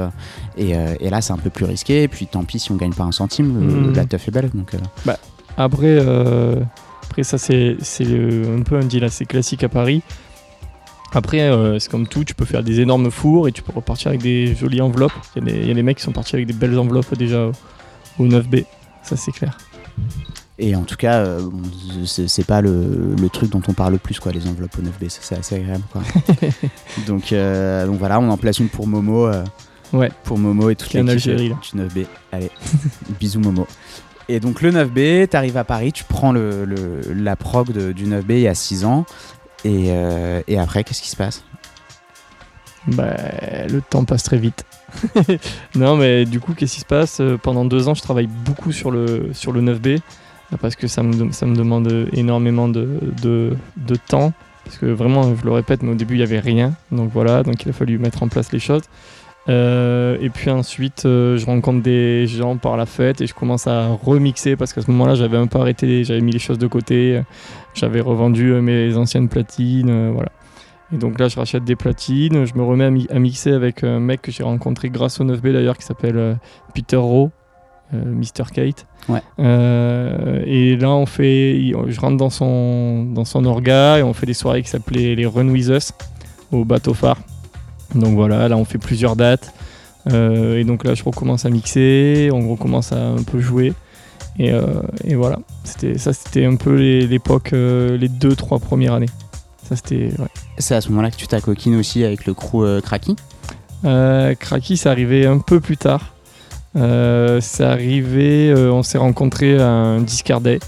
et, 0.57 0.75
et 1.01 1.09
là, 1.09 1.19
c'est 1.19 1.33
un 1.33 1.37
peu 1.37 1.49
plus 1.49 1.65
risqué. 1.65 2.03
Et 2.03 2.07
puis 2.07 2.25
tant 2.25 2.45
pis 2.45 2.57
si 2.59 2.71
on 2.71 2.75
gagne 2.77 2.93
pas 2.93 3.03
un 3.03 3.11
centime, 3.11 3.47
Mhm. 3.47 3.93
la 3.97 4.05
teuf 4.05 4.25
est 4.29 4.31
belle. 4.31 4.49
Donc, 4.53 4.73
euh, 4.75 5.13
Après, 5.57 5.97
après 7.09 7.23
ça, 7.23 7.37
c'est 7.37 7.77
c'est, 7.81 8.05
euh, 8.07 8.57
un 8.57 8.61
peu 8.61 8.75
un 8.77 8.85
deal 8.85 9.03
assez 9.03 9.25
classique 9.25 9.63
à 9.63 9.69
Paris. 9.69 10.01
Après, 11.13 11.39
euh, 11.41 11.79
c'est 11.79 11.89
comme 11.89 12.07
tout, 12.07 12.23
tu 12.25 12.33
peux 12.35 12.43
faire 12.45 12.61
des 12.63 12.81
énormes 12.81 13.09
fours 13.09 13.47
et 13.47 13.51
tu 13.53 13.61
peux 13.61 13.71
repartir 13.73 14.09
avec 14.09 14.21
des 14.21 14.53
jolies 14.55 14.81
enveloppes. 14.81 15.13
Il 15.35 15.47
y, 15.47 15.49
a 15.49 15.53
des- 15.53 15.61
il 15.61 15.67
y 15.67 15.71
a 15.71 15.73
des 15.73 15.83
mecs 15.83 15.97
qui 15.97 16.03
sont 16.03 16.11
partis 16.11 16.35
avec 16.35 16.45
des 16.47 16.53
belles 16.53 16.77
enveloppes 16.77 17.15
déjà 17.17 17.47
au, 17.47 17.51
au 18.23 18.27
9B, 18.27 18.65
ça 19.03 19.15
c'est 19.15 19.31
clair. 19.31 19.57
Et 20.57 20.75
en 20.75 20.83
tout 20.83 20.95
cas, 20.95 21.19
euh, 21.19 21.41
c'est 22.05 22.45
pas 22.45 22.61
le, 22.61 23.13
le 23.19 23.29
truc 23.29 23.49
dont 23.49 23.61
on 23.67 23.73
parle 23.73 23.93
le 23.93 23.99
plus, 23.99 24.19
quoi, 24.19 24.31
les 24.31 24.47
enveloppes 24.47 24.77
au 24.79 24.81
9B. 24.81 25.09
Ça, 25.09 25.19
c'est 25.21 25.37
assez 25.37 25.55
agréable. 25.55 25.83
Quoi. 25.91 26.01
donc, 27.07 27.31
euh, 27.33 27.85
donc 27.85 27.97
voilà, 27.99 28.19
on 28.19 28.29
en 28.29 28.37
place 28.37 28.59
une 28.59 28.69
pour 28.69 28.87
Momo. 28.87 29.29
Ouais. 29.93 30.11
Pour 30.23 30.37
Momo 30.37 30.69
et 30.69 30.75
toute 30.75 30.91
l'équipe 30.93 31.07
du 31.61 31.77
9B. 31.77 32.05
Allez, 32.31 32.49
bisous 33.19 33.39
Momo. 33.39 33.67
Et 34.27 34.39
donc 34.39 34.61
le 34.61 34.71
9B, 34.71 35.27
t'arrives 35.27 35.57
à 35.57 35.63
Paris, 35.63 35.91
tu 35.93 36.03
prends 36.03 36.33
la 36.33 37.35
prog 37.35 37.71
de- 37.71 37.91
du 37.91 38.05
9B 38.05 38.31
il 38.31 38.39
y 38.41 38.47
a 38.47 38.55
6 38.55 38.85
ans. 38.85 39.05
Et, 39.63 39.87
euh, 39.89 40.41
et 40.47 40.57
après, 40.59 40.83
qu'est-ce 40.83 41.01
qui 41.01 41.09
se 41.09 41.15
passe? 41.15 41.43
Bah, 42.87 43.15
le 43.69 43.81
temps 43.81 44.03
passe 44.05 44.23
très 44.23 44.37
vite. 44.37 44.63
non, 45.75 45.95
mais 45.97 46.25
du 46.25 46.39
coup, 46.39 46.53
qu'est-ce 46.53 46.75
qui 46.75 46.79
se 46.81 46.85
passe? 46.85 47.19
Euh, 47.19 47.37
Pendant 47.37 47.65
deux 47.65 47.87
ans, 47.87 47.95
je 47.95 48.01
travaille 48.01 48.27
beaucoup 48.27 48.71
sur 48.71 48.91
le, 48.91 49.29
sur 49.33 49.51
le 49.51 49.61
9B 49.61 49.95
euh, 50.53 50.57
parce 50.61 50.75
que 50.75 50.87
ça 50.87 51.01
me, 51.01 51.31
ça 51.31 51.45
me 51.47 51.55
demande 51.55 52.07
énormément 52.13 52.67
de, 52.67 52.99
de, 53.21 53.55
de 53.77 53.95
temps. 53.95 54.33
Parce 54.63 54.77
que 54.77 54.85
vraiment, 54.87 55.35
je 55.35 55.43
le 55.45 55.51
répète, 55.51 55.83
mais 55.83 55.91
au 55.91 55.95
début, 55.95 56.15
il 56.15 56.17
n'y 56.17 56.23
avait 56.23 56.39
rien. 56.39 56.73
Donc 56.91 57.11
voilà, 57.11 57.43
donc 57.43 57.63
il 57.63 57.69
a 57.69 57.73
fallu 57.73 57.97
mettre 57.99 58.21
en 58.23 58.27
place 58.27 58.51
les 58.51 58.59
choses. 58.59 58.83
Euh, 59.47 60.17
et 60.21 60.29
puis 60.29 60.49
ensuite, 60.49 61.05
euh, 61.05 61.37
je 61.37 61.45
rencontre 61.45 61.83
des 61.83 62.25
gens 62.25 62.57
par 62.57 62.77
la 62.77 62.85
fête 62.87 63.21
et 63.21 63.27
je 63.27 63.33
commence 63.35 63.67
à 63.67 63.89
remixer 63.89 64.55
parce 64.55 64.73
qu'à 64.73 64.81
ce 64.81 64.89
moment-là, 64.89 65.13
j'avais 65.15 65.37
un 65.37 65.45
peu 65.47 65.59
arrêté, 65.59 66.03
j'avais 66.03 66.21
mis 66.21 66.31
les 66.31 66.39
choses 66.39 66.57
de 66.57 66.65
côté, 66.67 67.17
euh, 67.17 67.21
j'avais 67.75 68.01
revendu 68.01 68.51
euh, 68.53 68.61
mes 68.61 68.95
anciennes 68.97 69.29
platines, 69.29 70.11
voilà. 70.13 70.29
Et 70.93 70.97
donc 70.97 71.19
là, 71.19 71.27
je 71.27 71.35
rachète 71.35 71.63
des 71.63 71.75
platines, 71.75 72.45
je 72.45 72.55
me 72.55 72.63
remets 72.63 72.85
à, 72.85 72.89
mi- 72.91 73.07
à 73.11 73.19
mixer 73.19 73.51
avec 73.51 73.83
un 73.83 73.99
mec 73.99 74.21
que 74.23 74.31
j'ai 74.31 74.43
rencontré 74.43 74.89
grâce 74.89 75.19
au 75.19 75.25
9B 75.25 75.51
d'ailleurs, 75.53 75.77
qui 75.77 75.85
s'appelle 75.85 76.37
Peter 76.73 76.95
Rowe, 76.97 77.29
Mr. 77.93 78.45
Kate. 78.53 78.85
Ouais. 79.09 79.21
Et 80.47 80.75
là, 80.77 80.89
on 80.91 81.05
fait, 81.07 81.71
je 81.87 81.99
rentre 81.99 82.17
dans 82.17 82.29
son, 82.29 83.03
dans 83.03 83.25
son 83.25 83.45
orga 83.45 83.97
et 83.99 84.03
on 84.03 84.13
fait 84.13 84.25
des 84.27 84.33
soirées 84.35 84.61
qui 84.61 84.69
s'appelaient 84.69 85.15
les 85.15 85.25
Run 85.25 85.49
With 85.49 85.67
Us 85.69 85.91
au 86.51 86.65
bateau 86.65 86.93
phare. 86.93 87.17
Donc 87.93 88.15
voilà, 88.15 88.47
là, 88.47 88.57
on 88.57 88.65
fait 88.65 88.77
plusieurs 88.77 89.15
dates. 89.15 89.53
Euh, 90.11 90.59
et 90.59 90.63
donc 90.63 90.83
là, 90.83 90.93
je 90.93 91.03
recommence 91.03 91.45
à 91.45 91.49
mixer, 91.49 92.29
on 92.31 92.49
recommence 92.49 92.91
à 92.91 92.97
un 92.97 93.23
peu 93.23 93.39
jouer. 93.39 93.73
Et, 94.37 94.51
euh, 94.51 94.63
et 95.03 95.15
voilà, 95.15 95.39
c'était 95.63 95.97
ça, 95.97 96.13
c'était 96.13 96.45
un 96.45 96.55
peu 96.55 96.75
l'époque, 96.75 97.53
euh, 97.53 97.97
les 97.97 98.09
deux, 98.09 98.35
trois 98.35 98.59
premières 98.59 98.93
années. 98.93 99.09
Ça, 99.67 99.75
c'était. 99.75 100.11
ouais. 100.19 100.27
C'est 100.57 100.75
à 100.75 100.81
ce 100.81 100.89
moment-là 100.89 101.11
que 101.11 101.15
tu 101.15 101.27
t'acoquines 101.27 101.75
aussi 101.75 102.03
avec 102.03 102.25
le 102.25 102.33
crew 102.33 102.81
Cracky 102.81 103.15
Euh, 103.83 104.35
Kraki, 104.35 104.77
c'est 104.77 104.89
arrivé 104.89 105.25
un 105.25 105.39
peu 105.39 105.59
plus 105.59 105.77
tard. 105.77 106.13
C'est 106.75 107.63
arrivé, 107.63 108.53
on 108.53 108.83
s'est 108.83 108.97
rencontrés 108.97 109.59
à 109.59 109.69
un. 109.69 109.99
Euh, 110.01 110.03
euh, 110.03 110.59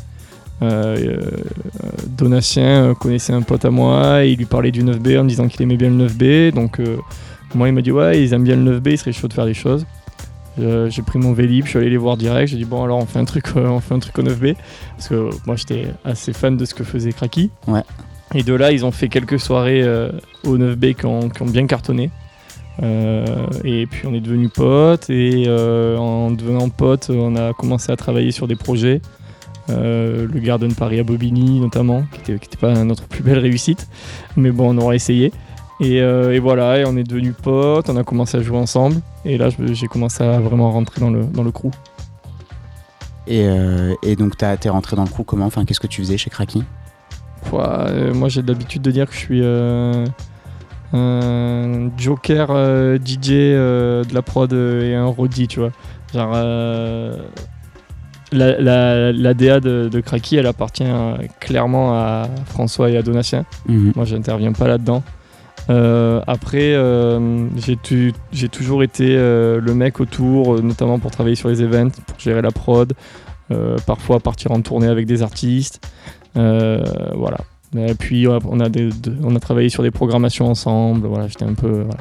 Donatien 2.17 2.83
euh, 2.83 2.93
connaissait 2.93 3.33
un 3.33 3.41
pote 3.41 3.63
à 3.65 3.69
moi 3.69 4.25
et 4.25 4.31
il 4.31 4.37
lui 4.37 4.45
parlait 4.45 4.71
du 4.71 4.83
9B 4.83 5.19
en 5.19 5.23
me 5.23 5.29
disant 5.29 5.47
qu'il 5.47 5.61
aimait 5.61 5.77
bien 5.77 5.89
le 5.89 6.07
9B. 6.07 6.51
Donc 6.53 6.79
euh, 6.79 6.97
moi 7.53 7.67
il 7.69 7.73
m'a 7.73 7.81
dit 7.81 7.91
ouais 7.91 8.21
ils 8.21 8.33
aiment 8.33 8.43
bien 8.43 8.55
le 8.55 8.79
9B, 8.79 8.91
il 8.91 8.97
serait 8.97 9.11
chaud 9.11 9.27
de 9.27 9.33
faire 9.33 9.45
des 9.45 9.53
choses. 9.53 9.85
Euh, 10.59 10.89
j'ai 10.89 11.03
pris 11.03 11.19
mon 11.19 11.33
Vélib, 11.33 11.65
je 11.65 11.69
suis 11.69 11.79
allé 11.79 11.89
les 11.89 11.97
voir 11.97 12.17
direct, 12.17 12.49
j'ai 12.49 12.57
dit 12.57 12.65
bon 12.65 12.83
alors 12.83 12.97
on 12.97 13.05
fait 13.05 13.19
un 13.19 13.25
truc, 13.25 13.45
euh, 13.55 13.67
on 13.67 13.79
fait 13.79 13.93
un 13.93 13.99
truc 13.99 14.17
au 14.17 14.23
9B 14.23 14.55
parce 14.95 15.07
que 15.07 15.29
moi 15.45 15.55
j'étais 15.55 15.87
assez 16.03 16.33
fan 16.33 16.57
de 16.57 16.65
ce 16.65 16.73
que 16.73 16.83
faisait 16.83 17.11
Kraki. 17.11 17.51
Ouais. 17.67 17.83
Et 18.33 18.43
de 18.43 18.53
là 18.53 18.71
ils 18.71 18.83
ont 18.85 18.91
fait 18.91 19.07
quelques 19.07 19.39
soirées 19.39 19.83
euh, 19.83 20.11
au 20.43 20.57
9B 20.57 20.95
qui 20.95 21.05
ont, 21.05 21.29
qui 21.29 21.41
ont 21.43 21.45
bien 21.45 21.67
cartonné. 21.67 22.09
Euh, 22.83 23.25
et 23.63 23.87
puis 23.87 24.07
on 24.07 24.13
est 24.13 24.19
devenus 24.19 24.51
potes 24.53 25.09
et 25.09 25.45
euh, 25.47 25.97
en 25.97 26.29
devenant 26.29 26.69
potes 26.69 27.09
on 27.09 27.35
a 27.35 27.53
commencé 27.53 27.91
à 27.91 27.95
travailler 27.95 28.31
sur 28.31 28.47
des 28.47 28.55
projets. 28.55 29.01
Euh, 29.69 30.27
le 30.31 30.39
Garden 30.39 30.74
Paris 30.74 31.00
à 31.00 31.03
Bobigny 31.03 31.59
notamment, 31.59 32.03
qui 32.24 32.31
n'était 32.31 32.55
pas 32.57 32.74
notre 32.86 33.03
plus 33.05 33.21
belle 33.24 33.39
réussite, 33.39 33.88
mais 34.38 34.51
bon 34.51 34.74
on 34.74 34.77
aura 34.81 34.95
essayé. 34.95 35.33
Et, 35.81 36.01
euh, 36.01 36.33
et 36.33 36.39
voilà, 36.39 36.79
et 36.79 36.86
on 36.86 36.95
est 36.97 37.03
devenus 37.03 37.36
potes, 37.41 37.89
on 37.89 37.97
a 37.97 38.03
commencé 38.03 38.38
à 38.38 38.41
jouer 38.41 38.57
ensemble, 38.57 38.95
et 39.25 39.38
là 39.38 39.50
j'ai 39.74 39.88
commencé 39.88 40.24
à 40.24 40.39
vraiment 40.39 40.71
rentrer 40.71 41.01
dans 41.01 41.09
le, 41.12 41.24
dans 41.25 41.43
le 41.43 41.51
crew. 41.51 41.69
et, 43.27 43.43
euh, 43.45 43.93
et 44.03 44.15
donc 44.15 44.38
t'as- 44.38 44.55
t'es 44.57 44.69
rentré 44.69 44.95
dans 44.95 45.03
le 45.03 45.09
crew 45.09 45.24
comment? 45.25 45.45
Enfin, 45.45 45.65
qu'est-ce 45.65 45.79
que 45.81 45.88
tu 45.88 46.01
faisais 46.01 46.17
chez 46.17 46.31
Ouah, 47.51 47.88
euh, 47.89 48.13
moi 48.13 48.29
j'ai 48.29 48.41
l'habitude 48.41 48.81
de 48.81 48.89
dire 48.91 49.05
que 49.07 49.13
je 49.13 49.19
suis 49.19 49.43
un 50.93 51.91
joker 51.97 52.47
DJ 53.05 53.29
de 53.29 54.13
la 54.13 54.21
prod 54.21 54.51
et 54.53 54.95
un 54.95 55.05
roadie, 55.05 55.47
tu 55.47 55.59
vois. 55.59 55.71
Genre, 56.13 56.31
la, 58.31 58.60
la, 58.62 59.12
la 59.12 59.34
DA 59.34 59.60
de, 59.60 59.89
de 59.91 60.00
Kraki, 60.01 60.36
elle 60.38 60.48
appartient 60.48 60.84
euh, 60.86 61.15
clairement 61.39 61.93
à 61.93 62.27
François 62.46 62.89
et 62.89 62.98
à 62.98 63.01
Donatien. 63.01 63.46
Mhm. 63.67 63.93
Moi, 63.96 64.05
j'interviens 64.05 64.51
pas 64.53 64.67
là-dedans. 64.67 65.03
Euh, 65.69 66.22
après, 66.27 66.74
euh, 66.75 67.48
j'ai 67.57 67.75
tu- 67.81 68.13
j'ai 68.31 68.48
toujours 68.50 68.84
été 68.84 69.15
euh, 69.17 69.60
le 69.60 69.74
mec 69.74 70.00
autour, 70.00 70.62
notamment 70.63 70.98
pour 71.00 71.12
travailler 71.12 71.36
sur 71.36 71.50
les 71.50 71.62
events, 71.62 71.89
pour 72.07 72.19
gérer 72.19 72.41
la 72.41 72.51
prod. 72.51 72.93
parfois 73.86 74.19
partir 74.19 74.51
en 74.51 74.62
tournée 74.62 74.88
avec 74.88 75.05
des 75.05 75.22
artistes. 75.24 75.79
Voilà. 76.36 77.38
Et 77.75 77.96
puis 77.96 78.27
on 78.27 78.60
a, 78.60 78.69
des- 78.69 78.89
de- 78.89 79.15
on 79.24 79.36
a 79.36 79.39
travaillé 79.39 79.69
sur 79.69 79.84
des 79.84 79.91
programmations 79.91 80.48
ensemble. 80.48 81.07
Voilà, 81.07 81.27
j'étais 81.27 81.46
un 81.46 81.53
peu. 81.53 81.81
Voilà. 81.84 81.98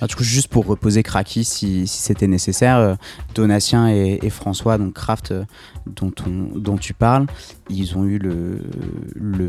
Ah, 0.00 0.06
du 0.06 0.16
coup, 0.16 0.24
juste 0.24 0.48
pour 0.48 0.66
reposer 0.66 1.02
Kraki 1.02 1.44
si, 1.44 1.86
c'était 1.86 2.26
nécessaire, 2.26 2.76
euh, 2.78 2.94
Donatien 3.34 3.88
et, 3.88 4.30
François, 4.30 4.78
donc 4.78 4.94
Kraft, 4.94 5.30
euh, 5.32 5.44
dont, 5.86 6.12
on- 6.26 6.58
dont 6.58 6.76
tu 6.78 6.94
parles, 6.94 7.26
ils 7.68 7.96
ont 7.96 8.04
eu 8.04 8.18
le, 8.18 8.58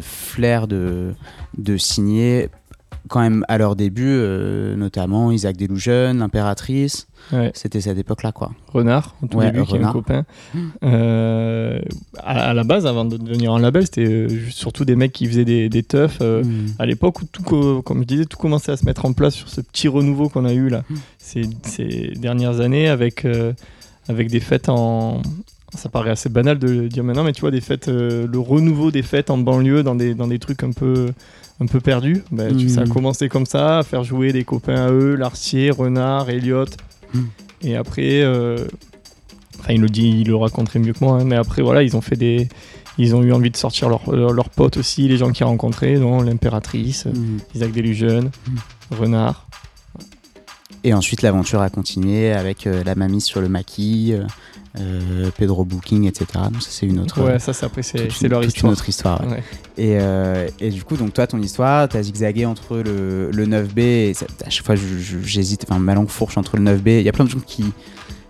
flair 0.01 0.67
de 0.67 1.15
signer 1.77 2.49
quand 3.07 3.19
même 3.21 3.43
à 3.47 3.57
leur 3.57 3.75
début, 3.75 4.05
euh, 4.07 4.75
notamment 4.75 5.31
Isaac 5.31 5.57
Delusion, 5.57 6.13
l'Impératrice. 6.13 7.07
Ouais. 7.33 7.51
C'était 7.53 7.81
cette 7.81 7.97
époque-là, 7.97 8.31
quoi. 8.31 8.51
Renard, 8.73 9.15
au 9.21 9.27
tout 9.27 9.37
Ouais, 9.37 9.51
début, 9.51 9.65
qui 9.65 9.71
est 9.73 9.75
un 9.75 9.79
Renard. 9.79 9.93
copain. 9.93 10.23
Euh, 10.83 11.79
à, 12.17 12.49
à 12.49 12.53
la 12.53 12.63
base, 12.63 12.85
avant 12.85 13.05
de 13.05 13.17
devenir 13.17 13.53
un 13.53 13.59
label, 13.59 13.83
c'était 13.85 14.05
euh, 14.05 14.29
surtout 14.49 14.85
des 14.85 14.95
mecs 14.95 15.11
qui 15.11 15.25
faisaient 15.27 15.45
des, 15.45 15.69
des 15.69 15.83
teufs. 15.83 16.19
euh, 16.21 16.43
Mm. 16.43 16.67
à 16.79 16.85
l'époque 16.85 17.21
où 17.21 17.25
tout, 17.25 17.41
co- 17.43 17.81
comme 17.81 18.01
je 18.01 18.05
disais, 18.07 18.25
tout 18.25 18.37
commençait 18.37 18.71
à 18.71 18.77
se 18.77 18.85
mettre 18.85 19.05
en 19.05 19.13
place 19.13 19.33
sur 19.33 19.49
ce 19.49 19.59
petit 19.61 19.87
renouveau 19.87 20.29
qu'on 20.29 20.45
a 20.45 20.53
eu 20.53 20.69
là 20.69 20.83
Mm. 20.89 20.95
ces, 21.17 21.41
ces 21.63 22.13
dernières 22.15 22.59
années 22.61 22.87
avec, 22.87 23.25
avec 24.07 24.29
des 24.29 24.39
fêtes 24.39 24.69
en. 24.69 25.21
Ça 25.73 25.89
paraît 25.89 26.11
assez 26.11 26.29
banal 26.29 26.57
de 26.59 26.67
le 26.67 26.87
dire 26.89 27.03
maintenant, 27.03 27.25
mais 27.25 27.33
tu 27.33 27.41
vois, 27.41 27.51
des 27.51 27.59
fêtes, 27.59 27.89
euh, 27.89 28.25
le 28.25 28.39
renouveau 28.39 28.89
des 28.89 29.01
fêtes 29.03 29.29
en 29.29 29.37
banlieue 29.37 29.83
dans 29.83 29.95
des, 29.95 30.13
dans 30.15 30.27
des 30.27 30.39
trucs 30.39 30.63
un 30.63 30.71
peu, 30.71 31.11
un 31.59 31.65
peu 31.65 31.79
perdus. 31.79 32.23
Ben, 32.31 32.55
tu- 32.55 32.65
Mm. 32.65 32.69
Ça 32.69 32.81
a 32.81 32.85
commencé 32.87 33.29
comme 33.29 33.45
ça, 33.45 33.79
à 33.79 33.83
faire 33.83 34.03
jouer 34.03 34.31
des 34.33 34.43
copains 34.43 34.87
à 34.87 34.91
eux, 34.91 35.15
Larcier, 35.15 35.71
Renard, 35.71 36.29
Elliot. 36.29 36.65
Mm. 37.13 37.19
Et 37.63 37.75
après, 37.75 38.21
euh, 38.21 38.67
enfin, 39.59 39.73
il 39.73 39.81
le 39.81 39.89
dit, 39.89 40.19
il 40.21 40.27
le 40.27 40.35
raconterait 40.35 40.79
mieux 40.79 40.93
que 40.93 41.03
moi, 41.03 41.19
hein, 41.19 41.23
mais 41.25 41.35
après, 41.35 41.61
voilà, 41.61 41.81
ils 41.83 41.95
ont 41.97 42.01
fait 42.01 42.15
des. 42.15 42.47
Ils 42.99 43.15
ont 43.15 43.21
eu 43.23 43.31
envie 43.31 43.51
de 43.51 43.57
sortir 43.57 43.89
leurs 43.89 44.11
leurs- 44.11 44.33
leurs 44.33 44.49
potes 44.49 44.77
aussi, 44.77 45.07
les 45.07 45.17
gens 45.17 45.31
qu'ils 45.31 45.45
rencontraient, 45.45 45.95
dont 45.99 46.21
l'impératrice, 46.21 47.05
Mm. 47.05 47.37
Isaac 47.55 47.71
Delusion, 47.71 48.31
Renard. 48.91 49.47
Et 50.83 50.93
ensuite, 50.93 51.21
l'aventure 51.21 51.61
a 51.61 51.69
continué 51.69 52.31
avec 52.31 52.65
euh, 52.67 52.83
la 52.83 52.95
mamie 52.95 53.21
sur 53.21 53.41
le 53.41 53.49
maquis, 53.49 54.13
euh, 54.13 54.23
euh, 54.79 55.29
Pedro 55.37 55.65
Booking, 55.65 56.05
etc. 56.07 56.25
Donc, 56.51 56.61
ça, 56.61 56.69
c'est 56.71 56.85
une 56.85 56.99
autre, 56.99 57.21
Ouais, 57.23 57.39
ça, 57.39 57.53
c'est 57.53 57.65
après, 57.65 57.81
c'est 57.83 58.07
toute 58.07 58.21
leur 58.29 58.43
histoire. 58.43 58.65
une 58.71 58.73
autre 58.73 58.89
histoire. 58.89 59.21
ouais. 59.21 59.27
Ouais. 59.33 59.43
Et, 59.77 59.97
euh, 59.99 60.47
et 60.59 60.69
du 60.69 60.83
coup, 60.83 60.97
donc 60.97 61.13
toi, 61.13 61.27
ton 61.27 61.39
histoire, 61.39 61.87
t'as 61.87 62.01
zigzagué 62.01 62.45
entre 62.45 62.77
le, 62.77 63.29
le 63.31 63.45
9B 63.45 63.79
et 63.79 64.13
ça- 64.13 64.25
à 64.45 64.49
chaque 64.49 64.65
fois, 64.65 64.75
j'hésite, 64.75 65.65
enfin, 65.69 65.79
ma 65.79 65.93
langue 65.93 66.09
fourche 66.09 66.37
entre 66.37 66.57
le 66.57 66.63
9B. 66.63 66.99
Il 66.99 67.03
y 67.03 67.09
a 67.09 67.11
plein 67.11 67.25
de 67.25 67.29
gens 67.29 67.39
qui. 67.45 67.63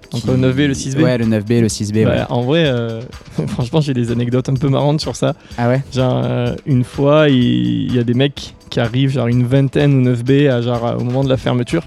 qui- 0.09 0.17
Entre 0.17 0.31
le 0.31 0.37
9B 0.37 0.59
et 0.59 0.67
le 0.67 0.73
6B? 0.73 1.01
Ouais, 1.03 1.17
le 1.17 1.25
9B 1.25 1.51
et 1.51 1.61
le 1.61 1.67
6B. 1.69 2.03
Bah, 2.05 2.11
ouais. 2.11 2.21
En 2.29 2.41
vrai, 2.41 2.65
euh, 2.65 3.01
franchement, 3.47 3.81
j'ai 3.81 3.93
des 3.93 4.11
anecdotes 4.11 4.49
un 4.49 4.55
peu 4.55 4.69
marrantes 4.69 4.99
sur 5.01 5.15
ça. 5.15 5.35
Ah 5.57 5.67
ouais? 5.69 5.81
Genre, 5.93 6.21
euh, 6.25 6.55
une 6.65 6.83
fois, 6.83 7.29
il 7.29 7.85
il 7.87 7.95
y 7.95 7.99
a 7.99 8.03
des 8.03 8.13
mecs 8.13 8.53
qui 8.69 8.79
arrivent, 8.81 9.11
genre 9.11 9.27
une 9.27 9.45
vingtaine 9.45 9.93
ou 9.95 10.01
9B, 10.13 10.49
à, 10.49 10.61
genre, 10.61 10.97
au 10.99 11.03
moment 11.03 11.23
de 11.23 11.29
la 11.29 11.37
fermeture, 11.37 11.83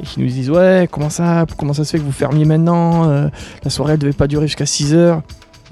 et 0.00 0.04
qui 0.04 0.20
nous 0.20 0.26
disent 0.26 0.50
Ouais, 0.50 0.88
comment 0.90 1.10
ça, 1.10 1.46
comment 1.56 1.72
ça 1.72 1.84
se 1.84 1.90
fait 1.92 1.98
que 1.98 2.04
vous 2.04 2.12
fermiez 2.12 2.44
maintenant 2.44 3.08
Euh, 3.10 3.28
La 3.64 3.70
soirée, 3.70 3.94
elle 3.94 3.98
devait 3.98 4.12
pas 4.12 4.26
durer 4.26 4.46
jusqu'à 4.46 4.64
6h. 4.64 5.20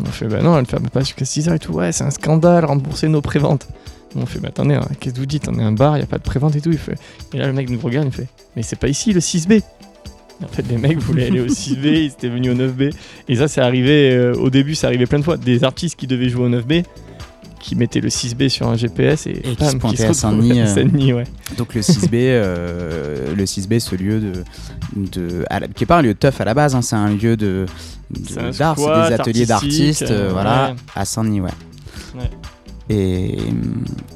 On 0.00 0.04
fait 0.06 0.26
Bah 0.26 0.42
non, 0.42 0.54
elle 0.56 0.62
ne 0.62 0.66
ferme 0.66 0.88
pas 0.88 1.00
jusqu'à 1.00 1.25
6h 1.25 1.54
et 1.54 1.59
tout. 1.59 1.73
Ouais, 1.73 1.92
c'est 1.92 2.04
un 2.04 2.11
scandale, 2.11 2.64
rembourser 2.64 3.09
nos 3.09 3.21
préventes. 3.23 3.66
On 4.14 4.26
fait 4.26 4.38
Bah 4.40 4.49
attendez, 4.49 4.75
hein, 4.75 4.87
qu'est-ce 5.00 5.14
que 5.14 5.21
vous 5.21 5.26
dites 5.26 5.49
On 5.49 5.59
est 5.59 5.62
un 5.62 5.73
bar, 5.73 5.97
il 5.97 6.00
n'y 6.00 6.04
a 6.04 6.09
pas 6.09 6.18
de 6.18 6.23
prévente 6.23 6.56
et 6.56 6.61
tout. 6.61 6.71
Il 6.71 6.78
fait, 6.78 6.95
et 7.35 7.38
là, 7.38 7.47
le 7.47 7.52
mec 7.52 7.68
nous 7.71 7.78
regarde, 7.80 8.06
il 8.06 8.12
fait 8.12 8.28
Mais 8.56 8.62
c'est 8.62 8.76
pas 8.78 8.88
ici 8.88 9.12
le 9.12 9.21
6B 9.21 9.52
Et 9.54 9.62
En 10.45 10.49
fait, 10.49 10.64
les 10.68 10.78
mecs 10.78 10.99
voulaient 10.99 11.26
aller 11.26 11.40
au 11.40 11.47
6B, 11.47 11.85
ils 11.87 12.06
étaient 12.06 12.28
venus 12.28 12.52
au 12.52 12.54
9B. 12.54 12.92
Et 13.28 13.37
ça, 13.37 13.49
c'est 13.49 13.61
arrivé 13.61 14.11
euh, 14.12 14.35
au 14.35 14.50
début, 14.50 14.75
c'est 14.75 14.87
arrivé 14.87 15.06
plein 15.06 15.18
de 15.18 15.25
fois. 15.25 15.37
Des 15.37 15.64
artistes 15.64 15.99
qui 15.99 16.06
devaient 16.06 16.28
jouer 16.28 16.45
au 16.45 16.50
9B, 16.50 16.85
qui 17.60 17.75
mettaient 17.76 18.00
le 18.00 18.08
6B 18.08 18.48
sur 18.48 18.68
un 18.68 18.76
GPS 18.76 19.26
et, 19.26 19.32
qui 19.34 19.54
bam, 19.56 19.70
se 19.70 19.76
pointaient 19.76 19.96
se 20.04 20.08
à 20.08 20.12
Saint-Denis, 20.14 20.60
euh. 20.60 21.14
Ouais. 21.14 21.25
Donc 21.56 21.75
le 21.75 21.80
6B, 21.80 22.10
euh, 22.14 23.34
le 23.34 23.44
6B, 23.44 23.78
ce 23.80 23.94
lieu 23.96 24.20
de, 24.20 24.32
de 24.96 25.44
à 25.50 25.60
la- 25.60 25.68
qui 25.68 25.84
est 25.84 25.86
pas 25.86 25.98
un 25.98 26.02
lieu 26.02 26.14
de 26.14 26.18
teuf 26.18 26.40
à 26.40 26.44
la 26.44 26.54
base, 26.54 26.75
hein, 26.75 26.82
c'est 26.82 26.96
un 26.96 27.08
lieu 27.10 27.36
de 27.36 27.66
de- 28.10 28.20
C'est 28.28 28.38
un 28.40 28.50
d'art, 28.50 28.78
c'est 28.78 28.84
des 29.08 29.14
ateliers 29.14 29.46
d'artistes, 29.46 30.02
euh, 30.10 30.30
voilà, 30.32 30.70
ouais. 30.70 30.76
à 30.94 31.04
Saint-Denis, 31.04 31.40
ouais. 31.40 31.50
Ouais. 32.16 32.30
Et, 32.88 33.36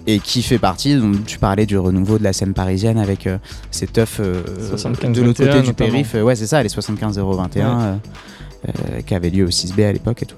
et 0.07 0.21
qui 0.21 0.43
fait 0.43 0.59
partie, 0.61 0.95
donc 0.97 1.25
tu 1.27 1.39
parlais 1.41 1.67
du 1.67 1.77
renouveau 1.77 2.19
de 2.19 2.23
la 2.23 2.33
scène 2.33 2.55
parisienne 2.55 2.99
avec 2.99 3.29
ces 3.73 3.89
teufs 3.89 4.21
75 4.69 5.11
de 5.17 5.23
l'autre 5.23 5.39
côté 5.39 5.49
21 5.51 5.61
du 5.63 5.67
notamment. 5.69 5.91
périph', 5.91 6.15
ouais 6.25 6.37
c'est 6.37 6.47
ça, 6.47 6.63
les 6.63 6.69
75 6.69 7.19
021 7.19 7.81
euh, 7.81 7.95
euh, 8.69 9.01
qui 9.05 9.13
avaient 9.17 9.31
lieu 9.31 9.45
au 9.47 9.51
6B 9.51 9.83
à 9.89 9.93
l'époque 9.93 10.23
et 10.23 10.27
tout. 10.27 10.37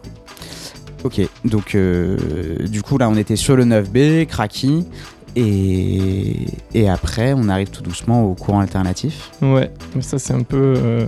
Ok, 1.05 1.21
donc 1.45 1.75
euh, 1.75 2.17
du 2.69 2.81
coup 2.83 2.97
là 2.97 3.09
on 3.09 3.17
était 3.17 3.37
sur 3.37 3.57
le 3.57 3.65
9B, 3.65 4.27
Kraki, 4.27 4.87
et, 5.35 6.47
et 6.75 6.89
après 6.89 7.33
on 7.37 7.49
arrive 7.49 7.71
tout 7.71 7.83
doucement 7.83 8.23
au 8.25 8.35
courant 8.35 8.61
alternatif, 8.61 9.31
Ouais, 9.43 9.71
mais 9.97 10.03
ça, 10.03 10.19
c'est 10.19 10.33
un 10.33 10.43
peu. 10.43 10.75
euh, 10.77 11.07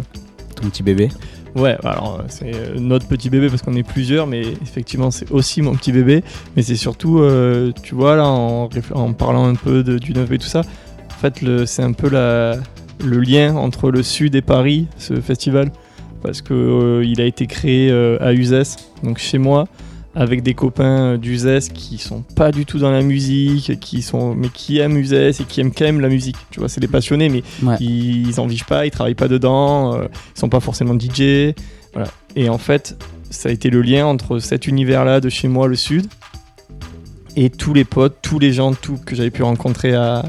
ton 0.57 0.69
petit 0.69 0.83
bébé. 0.83 1.09
Ouais, 1.55 1.77
alors 1.85 2.19
euh, 2.19 2.25
c'est 2.29 2.75
notre 2.81 3.07
petit 3.07 3.31
bébé 3.31 3.49
parce 3.49 3.63
qu'on 3.63 3.75
est 3.77 3.85
plusieurs, 3.85 4.27
mais 4.27 4.41
effectivement 4.63 5.13
c'est 5.13 5.31
aussi 5.31 5.63
mon 5.63 5.75
petit 5.77 5.93
bébé. 5.93 6.25
Mais 6.57 6.63
c'est 6.63 6.75
surtout, 6.75 7.21
euh, 7.21 7.71
tu 7.85 7.95
vois, 7.95 8.17
là, 8.17 8.27
en, 8.27 8.69
parlant 9.13 9.47
un 9.47 9.55
peu 9.55 9.85
de, 9.85 9.99
du 9.99 10.13
9 10.13 10.33
et 10.33 10.39
tout 10.39 10.49
ça, 10.49 10.63
en 10.63 11.21
fait, 11.21 11.41
c'est 11.67 11.83
un 11.83 11.93
peu 11.93 12.09
la, 12.09 12.57
le 13.05 13.21
lien 13.21 13.55
entre 13.55 13.91
le 13.93 14.03
Sud 14.03 14.35
et 14.35 14.43
Paris, 14.43 14.89
ce 14.99 15.21
festival, 15.21 15.71
parce 16.25 16.43
que 16.43 16.55
euh, 16.55 17.05
il 17.05 17.21
a 17.21 17.25
été 17.25 17.47
créé 17.47 17.91
euh, 17.91 18.17
à 18.21 18.33
Uzès, 18.33 18.77
donc 19.03 19.19
chez 19.19 19.39
moi, 19.39 19.69
avec 20.17 20.43
des 20.43 20.55
copains 20.55 21.19
d'Uzès 21.19 21.69
qui 21.73 21.99
sont 21.99 22.23
pas 22.23 22.51
du 22.51 22.65
tout 22.65 22.79
dans 22.79 22.91
la 22.91 23.03
musique, 23.03 23.79
qui 23.79 24.01
sont, 24.01 24.35
mais 24.35 24.49
qui 24.49 24.79
aiment 24.79 24.97
Uzès 24.97 25.31
et 25.41 25.45
qui 25.45 25.61
aiment 25.61 25.73
quand 25.73 25.85
même 25.85 26.01
la 26.01 26.09
musique. 26.09 26.37
Tu 26.51 26.61
vois, 26.61 26.69
c'est 26.69 26.81
des 26.81 26.89
passionnés, 26.89 27.29
mais 27.29 27.43
Ouais. 27.63 27.77
ils, 27.81 28.29
ils 28.29 28.41
en 28.41 28.47
vivent 28.47 28.65
pas, 28.65 28.87
ils 28.87 28.91
travaillent 28.91 29.15
pas 29.15 29.29
dedans, 29.29 29.95
euh, 29.95 30.07
ils 30.35 30.39
sont 30.41 30.49
pas 30.49 30.61
forcément 30.61 30.95
DJ. 30.99 31.53
Voilà. 31.93 32.09
Et 32.37 32.49
en 32.49 32.59
fait, 32.59 32.97
ça 33.31 33.51
a 33.51 33.53
été 33.53 33.69
le 33.71 33.83
lien 33.83 34.07
entre 34.07 34.39
cet 34.39 34.67
univers-là 34.67 35.21
de 35.21 35.29
chez 35.29 35.49
moi, 35.49 35.69
le 35.69 35.77
Sud, 35.77 36.07
et 37.37 37.51
tous 37.51 37.75
les 37.75 37.85
potes, 37.85 38.17
tous 38.23 38.39
les 38.39 38.53
gens 38.53 38.73
tout, 38.73 38.97
que 39.05 39.15
j'avais 39.15 39.31
pu 39.31 39.43
rencontrer 39.43 39.95
à, 39.95 40.23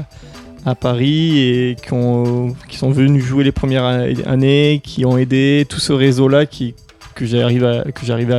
à 0.66 0.74
Paris 0.74 1.38
et 1.38 1.76
qui, 1.82 1.92
ont, 1.92 2.54
qui 2.68 2.76
sont 2.76 2.90
venus 2.90 3.24
jouer 3.24 3.44
les 3.44 3.52
premières 3.52 3.84
années, 4.26 4.80
qui 4.82 5.06
ont 5.06 5.16
aidé 5.16 5.64
tout 5.68 5.78
ce 5.78 5.92
réseau-là 5.92 6.44
qui, 6.44 6.74
que 7.14 7.24
j'arrive 7.24 7.64
à, 7.64 7.84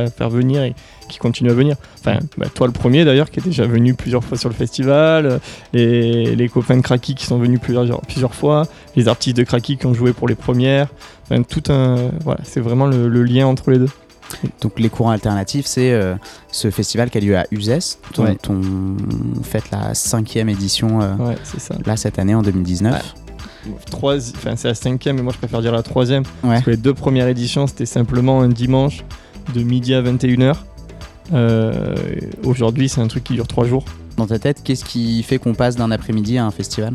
à 0.02 0.10
faire 0.10 0.28
venir 0.28 0.62
et 0.62 0.74
qui 1.08 1.18
continue 1.18 1.50
à 1.50 1.54
venir. 1.54 1.76
Enfin, 1.98 2.18
bah, 2.36 2.46
toi 2.54 2.66
le 2.66 2.74
premier 2.74 3.06
d'ailleurs, 3.06 3.30
qui 3.30 3.40
est 3.40 3.42
déjà 3.42 3.64
venu 3.64 3.94
plusieurs 3.94 4.22
fois 4.22 4.36
sur 4.36 4.50
le 4.50 4.54
festival, 4.54 5.40
les, 5.72 6.36
les 6.36 6.48
copains 6.50 6.76
de 6.76 6.82
Kraki 6.82 7.14
qui 7.14 7.24
sont 7.24 7.38
venus 7.38 7.60
plusieurs, 7.60 8.02
plusieurs 8.02 8.34
fois, 8.34 8.66
les 8.94 9.08
artistes 9.08 9.36
de 9.36 9.44
Kraki 9.44 9.78
qui 9.78 9.86
ont 9.86 9.94
joué 9.94 10.12
pour 10.12 10.28
les 10.28 10.34
premières. 10.34 10.88
Enfin, 11.24 11.42
tout 11.42 11.72
un, 11.72 12.10
voilà, 12.22 12.40
c'est 12.44 12.60
vraiment 12.60 12.86
le 12.86 13.22
lien 13.22 13.46
entre 13.46 13.70
les 13.70 13.78
deux. 13.78 13.88
Donc 14.60 14.78
les 14.78 14.88
courants 14.90 15.10
alternatifs, 15.10 15.66
c'est 15.66 15.92
euh, 15.92 16.14
ce 16.52 16.70
festival 16.70 17.10
qui 17.10 17.18
a 17.18 17.20
lieu 17.20 17.36
à 17.36 17.46
Uzès, 17.50 17.98
dont 18.14 18.24
Ouais. 18.24 18.36
on 18.50 19.42
fête 19.42 19.70
la 19.70 19.94
cinquième 19.94 20.48
édition 20.48 21.00
euh, 21.00 21.14
Ouais, 21.16 21.36
c'est 21.44 21.60
ça. 21.60 21.74
là 21.86 21.96
cette 21.96 22.18
année 22.18 22.34
en 22.34 22.42
2019. 22.42 23.14
Trois, 23.90 24.16
enfin, 24.36 24.54
c'est 24.56 24.68
la 24.68 24.74
cinquième, 24.74 25.16
mais 25.16 25.22
moi 25.22 25.32
je 25.32 25.38
préfère 25.38 25.60
dire 25.60 25.72
la 25.72 25.82
troisième. 25.82 26.22
Parce 26.42 26.62
que 26.62 26.70
les 26.70 26.76
deux 26.76 26.94
premières 26.94 27.28
éditions, 27.28 27.66
c'était 27.66 27.86
simplement 27.86 28.40
un 28.40 28.48
dimanche 28.48 29.04
de 29.54 29.62
midi 29.62 29.94
à 29.94 30.02
21h. 30.02 30.54
Euh, 31.32 31.94
Aujourd'hui, 32.44 32.88
c'est 32.88 33.00
un 33.00 33.08
truc 33.08 33.24
qui 33.24 33.34
dure 33.34 33.46
trois 33.46 33.66
jours. 33.66 33.84
Dans 34.16 34.26
ta 34.26 34.38
tête, 34.38 34.62
qu'est-ce 34.64 34.84
qui 34.84 35.22
fait 35.22 35.38
qu'on 35.38 35.54
passe 35.54 35.76
d'un 35.76 35.90
après-midi 35.90 36.38
à 36.38 36.44
un 36.46 36.50
festival? 36.50 36.94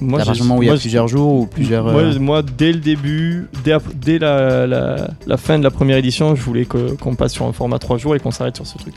Moi, 0.00 0.20
À 0.20 0.24
partir 0.24 0.42
du 0.42 0.48
moment 0.48 0.58
où 0.58 0.62
il 0.62 0.66
y 0.66 0.68
a 0.68 0.72
moi, 0.72 0.80
plusieurs 0.80 1.08
jours 1.08 1.34
ou 1.40 1.46
plusieurs. 1.46 1.84
Moi, 1.84 2.02
euh, 2.02 2.18
moi, 2.18 2.42
dès 2.42 2.72
le 2.72 2.80
début, 2.80 3.48
dès, 3.64 4.18
la, 4.18 4.66
la- 4.66 5.10
la 5.26 5.36
fin 5.36 5.58
de 5.58 5.64
la 5.64 5.70
première 5.70 5.96
édition, 5.96 6.34
je 6.34 6.42
voulais 6.42 6.66
qu'on 6.66 7.14
passe 7.14 7.32
sur 7.32 7.46
un 7.46 7.52
format 7.52 7.78
3 7.78 7.96
jours 7.98 8.14
et 8.16 8.20
qu'on 8.20 8.30
s'arrête 8.32 8.56
sur 8.56 8.66
ce 8.66 8.76
truc. 8.78 8.94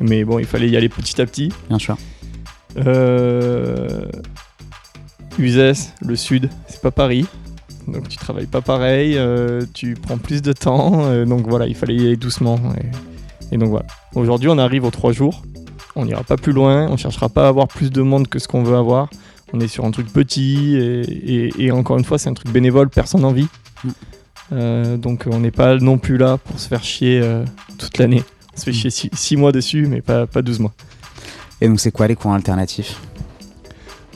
Mais 0.00 0.24
bon, 0.24 0.38
il 0.38 0.44
fallait 0.44 0.68
y 0.68 0.76
aller 0.76 0.88
petit 0.88 1.20
à 1.20 1.26
petit. 1.26 1.50
Bien 1.68 1.78
sûr. 1.78 1.96
Euh... 2.76 4.02
Uzès, 5.38 5.92
le 6.00 6.16
sud, 6.16 6.50
c'est 6.66 6.80
pas 6.80 6.90
Paris. 6.90 7.26
Donc 7.86 8.08
tu 8.08 8.18
travailles 8.18 8.46
pas 8.46 8.60
pareil, 8.60 9.16
euh, 9.16 9.62
tu 9.72 9.94
prends 9.94 10.18
plus 10.18 10.42
de 10.42 10.52
temps. 10.52 11.04
euh, 11.04 11.24
donc 11.24 11.46
voilà, 11.48 11.66
il 11.66 11.74
fallait 11.74 11.94
y 11.94 12.00
aller 12.06 12.16
doucement. 12.16 12.58
Et, 13.50 13.54
et 13.54 13.58
donc 13.58 13.70
voilà. 13.70 13.86
Aujourd'hui, 14.14 14.48
on 14.50 14.58
arrive 14.58 14.84
aux 14.84 14.90
3 14.90 15.12
jours. 15.12 15.42
On 15.96 16.04
n'ira 16.04 16.22
pas 16.22 16.36
plus 16.36 16.52
loin, 16.52 16.86
on 16.90 16.96
cherchera 16.96 17.28
pas 17.28 17.46
à 17.46 17.48
avoir 17.48 17.66
plus 17.66 17.90
de 17.90 18.02
monde 18.02 18.28
que 18.28 18.38
ce 18.38 18.46
qu'on 18.46 18.62
veut 18.62 18.76
avoir. 18.76 19.08
On 19.52 19.60
est 19.60 19.68
sur 19.68 19.84
un 19.84 19.90
truc 19.90 20.12
petit 20.12 20.76
et, 20.76 21.00
et- 21.46 21.64
et 21.66 21.70
encore 21.72 21.98
une 21.98 22.04
fois, 22.04 22.18
c'est 22.18 22.28
un 22.28 22.34
truc 22.34 22.50
bénévole, 22.52 22.88
personne 22.90 23.22
n'en 23.22 23.32
vit. 23.32 23.48
Mm. 23.84 23.88
Euh, 24.52 24.96
donc 24.96 25.24
on 25.30 25.40
n'est 25.40 25.50
pas 25.50 25.76
non 25.76 25.98
plus 25.98 26.16
là 26.16 26.38
pour 26.38 26.58
se 26.58 26.68
faire 26.68 26.82
chier 26.84 27.20
euh, 27.22 27.44
toute 27.78 27.98
l'année. 27.98 28.22
On 28.54 28.60
se 28.60 28.64
fait 28.64 28.70
Mm. 28.70 28.90
chier 28.90 29.10
6 29.12 29.36
mois 29.36 29.52
dessus, 29.52 29.86
mais 29.86 30.00
pas, 30.00 30.26
pas 30.26 30.42
12 30.42 30.58
mois. 30.60 30.72
Et 31.60 31.68
donc 31.68 31.80
c'est 31.80 31.90
quoi 31.90 32.06
les 32.08 32.14
courants 32.16 32.34
alternatifs? 32.34 33.00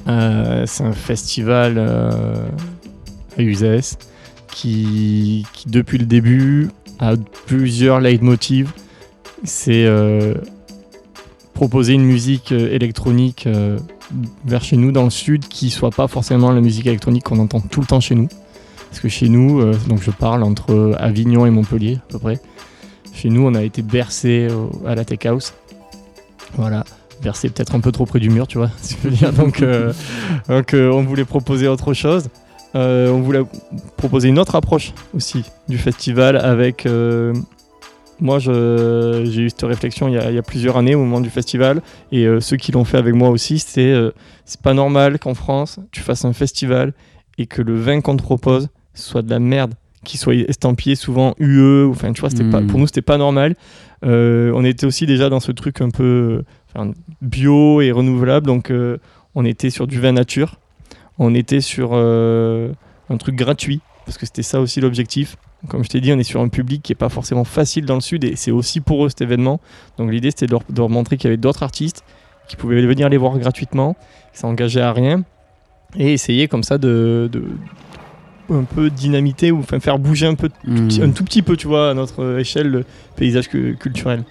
Euh, 0.08 0.64
c'est 0.66 0.84
un 0.84 0.92
festival 0.92 1.78
à 1.78 3.42
Uzès 3.42 3.96
qui, 4.50 5.46
qui, 5.52 5.68
depuis 5.68 5.98
le 5.98 6.06
début, 6.06 6.68
a 6.98 7.14
plusieurs 7.46 8.00
leitmotivs. 8.00 8.70
C'est 9.44 9.84
proposer 11.54 11.92
une 11.92 12.04
musique 12.04 12.52
euh, 12.52 12.74
électronique 12.74 13.46
euh, 13.46 13.78
vers 14.44 14.64
chez 14.64 14.76
nous 14.76 14.92
dans 14.92 15.04
le 15.04 15.10
sud 15.10 15.46
qui 15.48 15.70
soit 15.70 15.90
pas 15.90 16.08
forcément 16.08 16.50
la 16.50 16.60
musique 16.60 16.86
électronique 16.86 17.24
qu'on 17.24 17.38
entend 17.38 17.60
tout 17.60 17.80
le 17.80 17.86
temps 17.86 18.00
chez 18.00 18.14
nous. 18.14 18.28
Parce 18.90 19.00
que 19.00 19.08
chez 19.08 19.28
nous, 19.28 19.60
euh, 19.60 19.74
donc 19.88 20.02
je 20.02 20.10
parle 20.10 20.42
entre 20.42 20.96
Avignon 20.98 21.46
et 21.46 21.50
Montpellier 21.50 21.98
à 22.08 22.12
peu 22.12 22.18
près. 22.18 22.40
Chez 23.14 23.28
nous, 23.28 23.46
on 23.46 23.54
a 23.54 23.62
été 23.62 23.82
bercé 23.82 24.48
à 24.86 24.94
la 24.94 25.04
tech 25.04 25.26
house. 25.26 25.54
Voilà, 26.54 26.84
bercé 27.22 27.48
peut-être 27.50 27.74
un 27.74 27.80
peu 27.80 27.92
trop 27.92 28.06
près 28.06 28.20
du 28.20 28.30
mur, 28.30 28.46
tu 28.46 28.58
vois. 28.58 28.70
Donc, 29.36 29.62
on 30.74 31.02
voulait 31.02 31.26
proposer 31.26 31.68
autre 31.68 31.92
chose. 31.92 32.28
On 32.74 33.20
voulait 33.20 33.42
proposer 33.98 34.28
une 34.28 34.38
autre 34.38 34.54
approche 34.54 34.94
aussi 35.14 35.44
du 35.68 35.76
festival 35.76 36.36
avec. 36.36 36.86
Moi, 38.22 38.38
j'ai 38.38 39.42
eu 39.42 39.50
cette 39.50 39.62
réflexion 39.62 40.06
il 40.08 40.14
y, 40.14 40.18
a, 40.18 40.30
il 40.30 40.34
y 40.34 40.38
a 40.38 40.42
plusieurs 40.42 40.76
années 40.76 40.94
au 40.94 41.00
moment 41.00 41.20
du 41.20 41.28
festival, 41.28 41.82
et 42.12 42.24
euh, 42.24 42.40
ceux 42.40 42.56
qui 42.56 42.70
l'ont 42.70 42.84
fait 42.84 42.96
avec 42.96 43.14
moi 43.14 43.30
aussi, 43.30 43.58
c'est 43.58 43.92
euh, 43.92 44.12
c'est 44.44 44.60
pas 44.60 44.74
normal 44.74 45.18
qu'en 45.18 45.34
France, 45.34 45.80
tu 45.90 46.00
fasses 46.00 46.24
un 46.24 46.32
festival 46.32 46.92
et 47.36 47.46
que 47.46 47.60
le 47.62 47.74
vin 47.76 48.00
qu'on 48.00 48.16
te 48.16 48.22
propose 48.22 48.68
soit 48.94 49.22
de 49.22 49.30
la 49.30 49.40
merde, 49.40 49.74
qu'il 50.04 50.20
soit 50.20 50.34
estampillé 50.34 50.94
souvent 50.94 51.34
UE, 51.38 51.88
enfin, 51.90 52.12
tu 52.12 52.20
vois, 52.20 52.30
c'était 52.30 52.48
pas, 52.48 52.60
Mm. 52.60 52.66
pour 52.68 52.78
nous, 52.78 52.86
c'était 52.86 53.02
pas 53.02 53.18
normal. 53.18 53.56
Euh, 54.04 54.52
on 54.54 54.64
était 54.64 54.86
aussi 54.86 55.04
déjà 55.06 55.28
dans 55.28 55.40
ce 55.40 55.52
truc 55.52 55.80
un 55.80 55.90
peu 55.90 56.44
bio 57.20 57.80
et 57.80 57.90
renouvelable, 57.90 58.46
donc 58.46 58.70
euh, 58.70 58.98
on 59.34 59.44
était 59.44 59.70
sur 59.70 59.86
du 59.86 60.00
vin 60.00 60.12
nature, 60.12 60.58
on 61.18 61.34
était 61.34 61.60
sur 61.60 61.94
un 61.94 63.16
truc 63.18 63.34
gratuit, 63.34 63.80
parce 64.06 64.16
que 64.16 64.26
c'était 64.26 64.42
ça 64.42 64.60
aussi 64.60 64.80
l'objectif. 64.80 65.36
Comme 65.68 65.84
je 65.84 65.88
t'ai 65.88 66.00
dit, 66.00 66.12
on 66.12 66.18
est 66.18 66.24
sur 66.24 66.40
un 66.40 66.48
public 66.48 66.82
qui 66.82 66.92
est 66.92 66.96
pas 66.96 67.08
forcément 67.08 67.44
facile 67.44 67.84
dans 67.86 67.94
le 67.94 68.00
sud 68.00 68.24
et 68.24 68.34
c'est 68.36 68.50
aussi 68.50 68.80
pour 68.80 69.04
eux 69.04 69.08
cet 69.08 69.20
événement. 69.20 69.60
Donc 69.96 70.10
l'idée 70.10 70.30
c'était 70.30 70.46
de 70.46 70.50
leur, 70.52 70.62
de 70.68 70.76
leur 70.76 70.88
montrer 70.88 71.16
qu'il 71.16 71.26
y 71.28 71.28
avait 71.28 71.36
d'autres 71.36 71.62
artistes 71.62 72.02
qui 72.48 72.56
pouvaient 72.56 72.84
venir 72.84 73.08
les 73.08 73.16
voir 73.16 73.38
gratuitement, 73.38 73.94
que 74.32 74.38
ça 74.38 74.48
engageait 74.48 74.80
à 74.80 74.92
rien 74.92 75.22
et 75.96 76.12
essayer 76.12 76.48
comme 76.48 76.62
ça 76.64 76.78
de, 76.78 77.28
de- 77.30 77.44
un 78.52 78.64
peu 78.64 78.90
dynamiter 78.90 79.52
ou 79.52 79.60
enfin 79.60 79.78
faire 79.78 79.98
bouger 80.00 80.26
un 80.26 80.34
peu 80.34 80.50
Hmm. 80.66 80.88
un 81.00 81.10
tout 81.10 81.22
petit 81.24 81.42
peu 81.42 81.56
tu 81.56 81.68
vois 81.68 81.90
à 81.90 81.94
notre 81.94 82.38
échelle 82.40 82.68
le 82.68 82.84
paysage 83.16 83.48
cu- 83.48 83.76
culturel. 83.78 84.24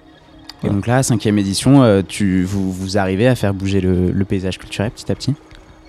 Et 0.64 0.70
donc 0.70 0.86
là, 0.86 1.02
cinquième 1.02 1.40
édition, 1.40 1.82
euh, 1.82 2.04
tu, 2.08 2.44
vous, 2.44 2.72
vous 2.72 2.98
arrivez 3.00 3.28
à 3.28 3.34
faire 3.36 3.52
bouger 3.54 3.82
le, 3.82 4.12
le 4.12 4.26
paysage 4.26 4.60
culturel 4.60 4.92
petit 4.92 5.12
à 5.12 5.16
petit? 5.16 5.34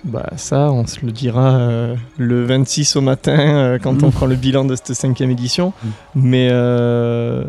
Bah 0.05 0.29
ça, 0.35 0.69
on 0.71 0.85
se 0.85 1.05
le 1.05 1.11
dira 1.13 1.55
euh, 1.55 1.95
le 2.17 2.43
26 2.43 2.97
au 2.97 3.01
matin 3.01 3.37
euh, 3.39 3.79
quand 3.79 4.03
on 4.03 4.07
Mm. 4.07 4.11
prend 4.11 4.25
le 4.25 4.35
bilan 4.35 4.65
de 4.65 4.75
cette 4.75 4.93
cinquième 4.93 5.31
édition. 5.31 5.71
Mm. 5.83 5.87
Mais, 6.15 6.47
euh, 6.51 7.45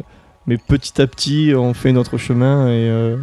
mais 0.46 0.56
petit 0.58 1.00
à 1.02 1.06
petit, 1.08 1.52
on 1.56 1.74
fait 1.74 1.92
notre 1.92 2.16
chemin 2.16 2.68
et 2.68 3.16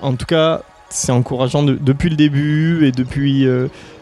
en 0.00 0.14
tout 0.14 0.26
cas, 0.26 0.62
c'est 0.88 1.10
encourageant 1.10 1.62
de- 1.64 1.74
depuis 1.74 2.10
le 2.10 2.16
début 2.16 2.86
et 2.86 2.92
depuis 2.92 3.46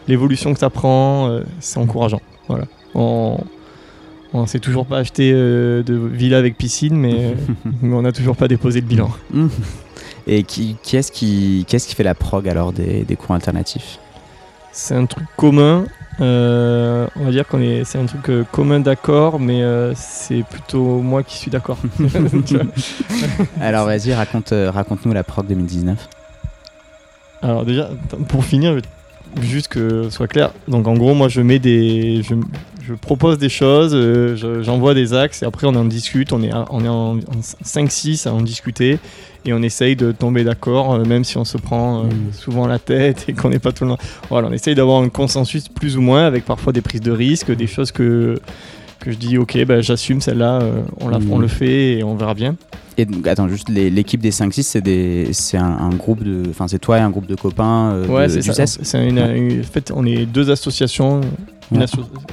l'évolution 0.07 0.53
que 0.53 0.59
ça 0.59 0.69
prend, 0.69 1.39
c'est 1.59 1.79
encourageant. 1.79 2.21
Voilà. 2.47 2.65
On, 2.93 3.39
on 4.33 4.45
s'est 4.45 4.59
toujours 4.59 4.85
pas 4.85 4.97
acheté 4.99 5.31
de 5.31 5.83
villa 6.11 6.37
avec 6.37 6.57
piscine, 6.57 6.95
mais, 6.95 7.35
mais 7.81 7.95
on 7.95 8.03
n'a 8.03 8.11
toujours 8.11 8.35
pas 8.35 8.47
déposé 8.47 8.81
le 8.81 8.87
bilan. 8.87 9.09
Et 10.27 10.43
qui, 10.43 10.75
qui 10.83 10.95
est-ce 10.97 11.11
qui, 11.11 11.65
qui, 11.67 11.75
est-ce 11.75 11.87
qui 11.87 11.95
fait 11.95 12.03
la 12.03 12.13
prog 12.15 12.47
alors 12.47 12.71
des, 12.71 13.03
des 13.03 13.15
cours 13.15 13.33
alternatifs? 13.35 13.97
C'est 14.73 14.95
un 14.95 15.05
truc 15.05 15.25
commun. 15.37 15.85
euh, 16.19 17.07
on 17.15 17.25
va 17.25 17.31
dire 17.31 17.47
qu'on 17.47 17.61
est, 17.61 17.83
c'est 17.85 17.97
un 17.99 18.05
truc 18.05 18.27
euh, 18.29 18.43
commun 18.51 18.79
d'accord, 18.79 19.39
mais 19.39 19.61
euh, 19.63 19.93
c'est 19.95 20.43
plutôt 20.43 20.99
moi 20.99 21.23
qui 21.23 21.37
suis 21.37 21.51
d'accord. 21.51 21.77
Alors 23.61 23.85
vas-y, 23.85 24.13
raconte, 24.13 24.51
euh, 24.51 24.71
raconte-nous 24.71 25.13
la 25.13 25.23
prog 25.23 25.47
2019. 25.47 26.09
Alors 27.41 27.65
déjà, 27.65 27.89
pour 28.29 28.45
finir, 28.45 28.77
juste 29.41 29.67
que 29.67 30.03
ce 30.03 30.09
soit 30.09 30.27
clair. 30.27 30.51
Donc 30.67 30.87
en 30.87 30.93
gros, 30.95 31.13
moi 31.13 31.27
je 31.27 31.41
mets 31.41 31.59
des, 31.59 32.21
je, 32.23 32.35
je 32.87 32.93
propose 32.93 33.37
des 33.37 33.49
choses, 33.49 33.93
euh, 33.93 34.35
je- 34.35 34.63
j'envoie 34.63 34.93
des 34.93 35.13
axes 35.13 35.43
et 35.43 35.45
après 35.45 35.67
on 35.67 35.75
en 35.75 35.85
discute. 35.85 36.31
On 36.33 36.41
est, 36.41 36.51
on 36.69 36.83
est 36.85 36.89
en, 36.89 37.17
5-6 37.63 38.27
à 38.27 38.33
en 38.33 38.41
discuter 38.41 38.97
et 39.45 39.53
on 39.53 39.61
essaye 39.61 39.95
de 39.95 40.11
tomber 40.11 40.43
d'accord, 40.43 40.93
euh, 40.93 41.03
même 41.05 41.23
si 41.23 41.37
on 41.37 41.45
se 41.45 41.57
prend 41.57 41.99
euh, 41.99 42.03
Mm. 42.05 42.33
souvent 42.33 42.67
la 42.67 42.79
tête 42.79 43.25
et 43.27 43.33
qu'on 43.33 43.49
n'est 43.49 43.59
pas 43.59 43.71
tout 43.71 43.83
le 43.85 43.91
temps. 43.91 43.97
Voilà, 44.29 44.47
on 44.49 44.53
essaye 44.53 44.75
d'avoir 44.75 45.01
un 45.01 45.09
consensus 45.09 45.67
plus 45.69 45.97
ou 45.97 46.01
moins 46.01 46.25
avec 46.25 46.45
parfois 46.45 46.71
des 46.73 46.81
prises 46.81 47.01
de 47.01 47.11
risques, 47.11 47.51
des 47.55 47.67
choses 47.67 47.91
que 47.91 48.39
que 48.99 49.11
je 49.11 49.17
dis 49.17 49.37
ok, 49.37 49.65
bah, 49.65 49.81
j'assume 49.81 50.21
celle-là, 50.21 50.61
euh, 50.61 50.81
on, 51.01 51.09
la, 51.09 51.19
Mm. 51.19 51.31
on 51.31 51.37
le 51.37 51.49
fait 51.49 51.97
et 51.97 52.03
on 52.05 52.15
verra 52.15 52.33
bien. 52.33 52.55
Et 52.97 53.03
donc, 53.05 53.27
attends, 53.27 53.49
juste 53.49 53.67
l'équipe 53.69 54.21
des 54.21 54.31
5-6, 54.31 54.61
c'est, 54.63 54.79
des, 54.81 55.27
c'est 55.33 55.57
un, 55.57 55.65
un 55.65 55.89
groupe 55.89 56.23
de. 56.23 56.43
Enfin, 56.49 56.69
c'est 56.69 56.79
toi 56.79 56.99
et 56.99 57.01
un 57.01 57.09
groupe 57.09 57.25
de 57.25 57.35
copains 57.35 57.91
euh, 57.91 58.07
Ouais, 58.07 58.27
de- 58.27 58.31
c'est 58.33 58.39
du 58.39 58.53
ça. 58.53 58.65
CES 58.65 58.79
C'est 58.83 59.05
une, 59.05 59.17
une- 59.17 59.59
en 59.59 59.63
fait, 59.63 59.91
on 59.93 60.05
est 60.05 60.25
deux 60.25 60.51
associations, 60.51 61.19
une 61.73 61.79
Ouais. 61.79 61.85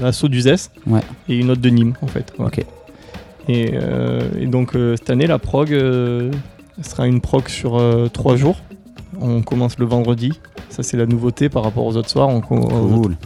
asso, 0.05 0.29
du 0.29 0.42
ZES 0.42 0.70
Ouais. 0.87 1.01
et 1.29 1.38
une 1.38 1.51
autre 1.51 1.61
de 1.62 1.70
Nîmes, 1.70 1.94
en 2.03 2.07
fait. 2.07 2.33
Ok. 2.38 2.61
Et, 3.49 3.70
euh, 3.75 4.20
et 4.38 4.46
donc, 4.46 4.77
euh, 4.77 4.94
cette 4.96 5.11
année, 5.11 5.27
la 5.27 5.38
prog 5.40 5.73
euh, 6.80 6.82
sera 6.82 7.06
une 7.06 7.20
prog 7.20 7.48
sur 7.48 7.78
euh, 7.78 8.08
trois 8.08 8.36
jours. 8.36 8.56
On 9.20 9.42
commence 9.42 9.78
le 9.78 9.86
vendredi. 9.86 10.32
Ça, 10.70 10.82
c'est 10.82 10.96
la 10.96 11.06
nouveauté 11.06 11.48
par 11.48 11.62
rapport 11.64 11.84
aux 11.84 11.96
autres 11.96 12.08
soirs. 12.10 12.28
On, 12.28 12.40
co- 12.40 12.56
Cool. 12.60 13.16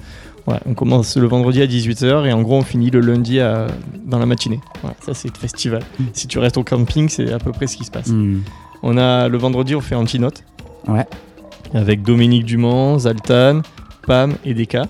ouais, 0.46 0.58
on 0.66 0.74
commence 0.74 1.16
le 1.16 1.26
vendredi 1.26 1.60
à 1.62 1.66
18h 1.66 2.26
et 2.26 2.32
en 2.32 2.42
gros, 2.42 2.56
on 2.56 2.62
finit 2.62 2.90
le 2.90 3.00
lundi 3.00 3.38
à- 3.40 3.66
dans 4.04 4.18
la 4.18 4.26
matinée. 4.26 4.60
Ça, 5.04 5.14
c'est 5.14 5.28
le 5.28 5.38
festival. 5.38 5.82
Mm. 5.98 6.04
Si 6.14 6.26
tu 6.26 6.38
restes 6.38 6.56
au 6.56 6.64
camping, 6.64 7.08
c'est 7.08 7.32
à 7.32 7.38
peu 7.38 7.52
près 7.52 7.66
ce 7.66 7.76
qui 7.76 7.84
se 7.84 7.90
passe. 7.90 8.08
Hmm. 8.08 8.40
On 8.82 8.96
a 8.98 9.28
le 9.28 9.38
vendredi, 9.38 9.74
on 9.74 9.80
fait 9.80 9.94
Antinote. 9.94 10.42
Ouais. 10.88 11.06
Avec 11.74 12.02
Dominique 12.02 12.44
Dumont, 12.44 12.98
Zaltan, 12.98 13.60
Pam 14.06 14.34
et 14.44 14.54
Deka. 14.54 14.84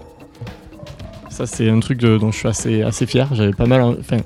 Ça, 1.28 1.46
c'est 1.46 1.68
un 1.68 1.80
truc 1.80 1.98
de- 1.98 2.18
dont 2.18 2.30
je 2.30 2.38
suis 2.38 2.48
assez, 2.48 2.82
assez 2.82 3.06
fier. 3.06 3.28
J'avais 3.34 3.52
pas 3.52 3.66
mal. 3.66 3.82
Enfin, 3.98 4.18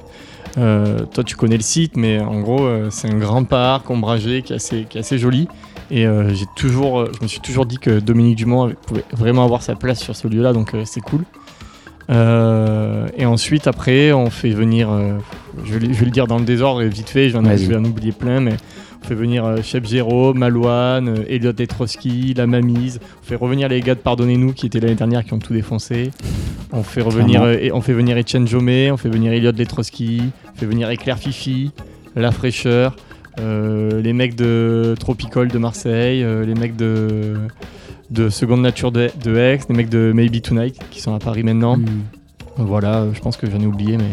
euh, 0.57 1.01
toi, 1.13 1.23
tu 1.25 1.37
connais 1.37 1.57
le 1.57 1.63
site, 1.63 1.97
mais 1.97 2.19
en 2.21 2.41
gros, 2.41 2.65
euh, 2.65 2.89
c'est 2.91 3.09
un 3.09 3.19
grand 3.19 3.45
parc 3.45 3.91
ombragé 3.91 4.43
qui 4.43 4.53
est 4.53 4.57
assez, 4.57 4.87
qui 4.89 4.97
est 4.99 5.01
assez 5.01 5.19
joli. 5.19 5.47
Et 5.91 6.07
euh, 6.07 6.35
j'ai 6.35 6.47
toujours, 6.57 7.07
je 7.07 7.23
me 7.23 7.29
suis 7.29 7.41
toujours 7.41 7.67
dit 7.67 7.79
que 7.79 7.99
Dominique 8.01 8.37
Dumont 8.37 8.73
pouvait 8.87 9.05
vraiment 9.13 9.45
avoir 9.45 9.63
sa 9.63 9.75
place 9.75 10.01
sur 10.01 10.17
ce 10.17 10.27
lieu-là, 10.29 10.53
donc 10.53 10.75
c'est 10.85 11.01
cool. 11.01 11.25
Et 12.11 13.27
ensuite, 13.27 13.67
après, 13.67 14.13
on 14.13 14.31
fait 14.31 14.51
venir, 14.51 14.89
je, 15.65 15.75
vais, 15.75 15.87
le- 15.87 15.93
je 15.93 15.99
vais 15.99 16.05
le 16.07 16.11
dire 16.11 16.27
dans 16.27 16.39
le 16.39 16.45
désordre 16.45 16.83
et 16.83 16.89
vite 16.89 17.11
fait, 17.11 17.29
j'en 17.31 17.45
ai- 17.45 17.49
Vas-y. 17.49 17.65
je 17.65 17.69
vais 17.69 17.77
en 17.77 17.85
oublier 17.85 18.13
plein, 18.13 18.41
mais 18.41 18.57
on 19.03 19.07
fait 19.07 19.15
venir 19.15 19.45
euh, 19.45 19.63
Chef 19.63 19.87
Jérôme, 19.87 20.39
Malouane, 20.39 21.09
euh, 21.09 21.25
Elliot 21.29 21.53
Detroski, 21.53 22.35
La 22.35 22.47
Mamise. 22.47 23.01
On 23.23 23.27
fait 23.27 23.37
revenir 23.37 23.69
les 23.69 23.81
gars 23.81 23.95
de 23.95 24.01
Pardonnez-nous 24.01 24.53
qui 24.53 24.67
étaient 24.67 24.81
l'année 24.81 24.95
dernière 24.95 25.25
qui 25.25 25.33
ont 25.33 25.39
tout 25.39 25.53
défoncé. 25.53 26.11
On 26.73 26.83
fait 26.83 27.01
revenir, 27.01 27.43
euh, 27.43 27.57
et 27.61 27.73
on 27.73 27.81
fait 27.81 27.95
venir 27.95 28.17
Etienne 28.17 28.47
Jomé, 28.47 28.91
on 28.91 28.97
fait 28.97 29.09
venir 29.09 29.33
Elliot 29.33 29.53
Detroski, 29.53 30.23
on 30.55 30.59
fait 30.59 30.67
venir 30.67 30.91
Éclair 30.91 31.19
Fifi, 31.19 31.71
La 32.15 32.31
Fraîcheur, 32.31 32.95
euh, 33.41 34.03
les 34.03 34.13
mecs 34.13 34.35
de 34.35 34.95
Tropicole 35.01 35.49
de 35.49 35.59
Marseille, 35.59 36.23
euh, 36.23 36.45
les 36.45 36.55
mecs 36.55 36.77
de 36.77 37.37
de 38.11 38.31
Seconde 38.31 38.63
Nature 38.63 38.91
de, 38.91 39.11
de 39.23 39.37
Aix, 39.37 39.61
les 39.69 39.75
mecs 39.75 39.91
de 39.91 40.13
Maybe 40.15 40.41
Tonight 40.41 40.79
qui 40.91 41.01
sont 41.01 41.15
à 41.15 41.19
Paris 41.19 41.43
maintenant. 41.43 41.77
Hmm. 41.77 41.87
Voilà, 42.57 43.07
je 43.13 43.21
pense 43.21 43.37
que 43.37 43.49
j'en 43.49 43.61
ai 43.61 43.67
oublié, 43.67 43.97
mais 43.97 44.11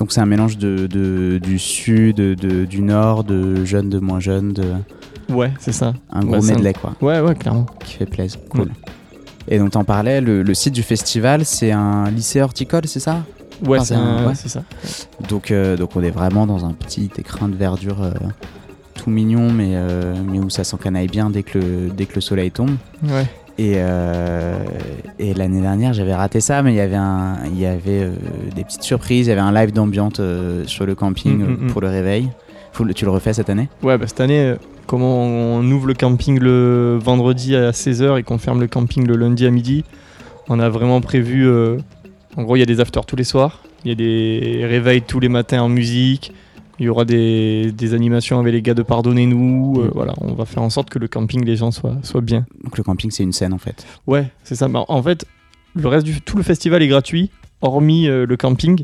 Donc 0.00 0.10
c'est 0.12 0.20
un 0.20 0.26
mélange 0.26 0.56
de, 0.58 0.86
de- 0.88 1.38
du 1.38 1.58
sud, 1.58 2.16
de, 2.16 2.64
du 2.64 2.80
nord, 2.80 3.22
de 3.22 3.64
jeunes, 3.64 3.90
de 3.90 3.98
moins 3.98 4.18
jeunes, 4.18 4.52
de, 4.54 4.64
ouais, 5.32 5.52
c'est 5.60 5.72
ça. 5.72 5.92
un 6.10 6.24
gros 6.24 6.36
un- 6.36 6.54
medley 6.54 6.72
quoi, 6.72 6.94
Ouais, 7.02 7.20
ouais, 7.20 7.34
clairement. 7.34 7.66
qui 7.84 7.94
fait 7.98 8.06
plaisir. 8.06 8.40
Cool. 8.48 8.70
Et 9.46 9.58
donc 9.58 9.70
t'en 9.72 9.84
parlais, 9.84 10.20
le, 10.22 10.42
le 10.42 10.54
site 10.54 10.72
du 10.74 10.82
festival, 10.82 11.44
c'est 11.44 11.70
un 11.72 12.10
lycée 12.10 12.40
horticole, 12.40 12.86
c'est 12.86 12.98
ça? 13.00 13.24
Ouais, 13.66 13.78
c'est 13.80 13.86
c'est 13.88 13.94
un- 13.94 14.00
un- 14.00 14.26
ouais. 14.28 14.34
c'est 14.34 14.48
ça. 14.48 14.62
donc, 15.28 15.50
euh, 15.50 15.76
donc 15.76 15.94
on 15.96 16.02
est 16.02 16.10
vraiment 16.10 16.46
dans 16.46 16.64
un 16.64 16.72
petit 16.72 17.10
écrin 17.18 17.48
de 17.48 17.54
verdure 17.56 18.02
euh, 18.02 18.10
tout 18.94 19.10
mignon, 19.10 19.50
mais, 19.52 19.72
euh, 19.74 20.14
mais 20.26 20.38
où 20.38 20.48
ça 20.48 20.64
s'encanaille 20.64 21.08
bien 21.08 21.28
dès 21.28 21.42
que 21.42 21.58
le, 21.58 21.90
dès 21.94 22.06
que 22.06 22.14
le 22.14 22.20
soleil 22.22 22.50
tombe. 22.50 22.70
Ouais. 23.06 23.26
Et, 23.60 23.74
euh, 23.76 24.56
et 25.18 25.34
l'année 25.34 25.60
dernière, 25.60 25.92
j'avais 25.92 26.14
raté 26.14 26.40
ça, 26.40 26.62
mais 26.62 26.72
il 26.72 26.76
y 26.76 26.80
avait, 26.80 26.96
un, 26.96 27.36
il 27.44 27.60
y 27.60 27.66
avait 27.66 28.04
euh, 28.04 28.12
des 28.56 28.64
petites 28.64 28.84
surprises. 28.84 29.26
Il 29.26 29.28
y 29.28 29.32
avait 29.32 29.42
un 29.42 29.52
live 29.52 29.70
d'ambiance 29.70 30.14
euh, 30.18 30.64
sur 30.66 30.86
le 30.86 30.94
camping 30.94 31.36
Mm, 31.36 31.42
euh, 31.42 31.46
mm, 31.46 31.64
mm. 31.64 31.70
pour 31.70 31.82
le 31.82 31.88
réveil. 31.88 32.30
Faut 32.72 32.86
tu 32.86 33.04
le 33.04 33.10
refais 33.10 33.34
cette 33.34 33.50
année? 33.50 33.68
Ouais, 33.82 33.98
bah, 33.98 34.06
cette 34.06 34.22
année, 34.22 34.54
comment 34.86 35.24
on 35.24 35.70
ouvre 35.70 35.88
le 35.88 35.92
camping 35.92 36.38
le 36.38 36.98
vendredi 37.02 37.54
à 37.54 37.72
16h 37.72 38.18
et 38.18 38.22
qu'on 38.22 38.38
ferme 38.38 38.60
le 38.60 38.66
camping 38.66 39.06
le 39.06 39.16
lundi 39.16 39.44
à 39.44 39.50
midi, 39.50 39.84
on 40.48 40.58
a 40.58 40.70
vraiment 40.70 41.02
prévu. 41.02 41.46
en 42.36 42.42
gros, 42.42 42.56
il 42.56 42.60
y 42.60 42.62
a 42.62 42.66
des 42.66 42.80
afters 42.80 43.04
tous 43.04 43.16
les 43.16 43.24
soirs, 43.24 43.60
il 43.84 43.90
y 43.90 43.92
a 43.92 43.94
des 43.94 44.64
réveils 44.64 45.02
tous 45.02 45.20
les 45.20 45.28
matins 45.28 45.60
en 45.60 45.68
musique, 45.68 46.32
il 46.80 46.86
y 46.86 46.88
aura 46.88 47.04
des, 47.04 47.70
des 47.72 47.94
animations 47.94 48.40
avec 48.40 48.52
les 48.52 48.62
gars 48.62 48.74
de 48.74 48.82
Pardonnez-nous. 48.82 49.80
euh, 49.80 49.84
Mm. 49.88 49.90
voilà, 49.94 50.14
on 50.20 50.32
va 50.32 50.44
faire 50.46 50.62
en 50.62 50.70
sorte 50.70 50.90
que 50.90 50.98
le 50.98 51.06
camping, 51.08 51.44
les 51.44 51.54
gens 51.56 51.70
soient, 51.70 51.96
soient 52.02 52.20
bien. 52.22 52.46
Donc 52.64 52.76
le 52.78 52.82
camping, 52.82 53.10
c'est 53.10 53.22
une 53.22 53.32
scène 53.32 53.52
en 53.52 53.58
fait. 53.58 53.86
Ouais, 54.06 54.26
c'est 54.44 54.54
ça. 54.56 54.66
Bah, 54.68 54.84
en 54.88 55.02
fait, 55.02 55.24
le 55.74 55.86
reste 55.86 56.04
du 56.06 56.20
tout 56.20 56.36
le 56.36 56.42
festival 56.42 56.82
est 56.82 56.88
gratuit, 56.88 57.30
hormis 57.60 58.08
euh, 58.08 58.26
le 58.26 58.36
camping. 58.36 58.82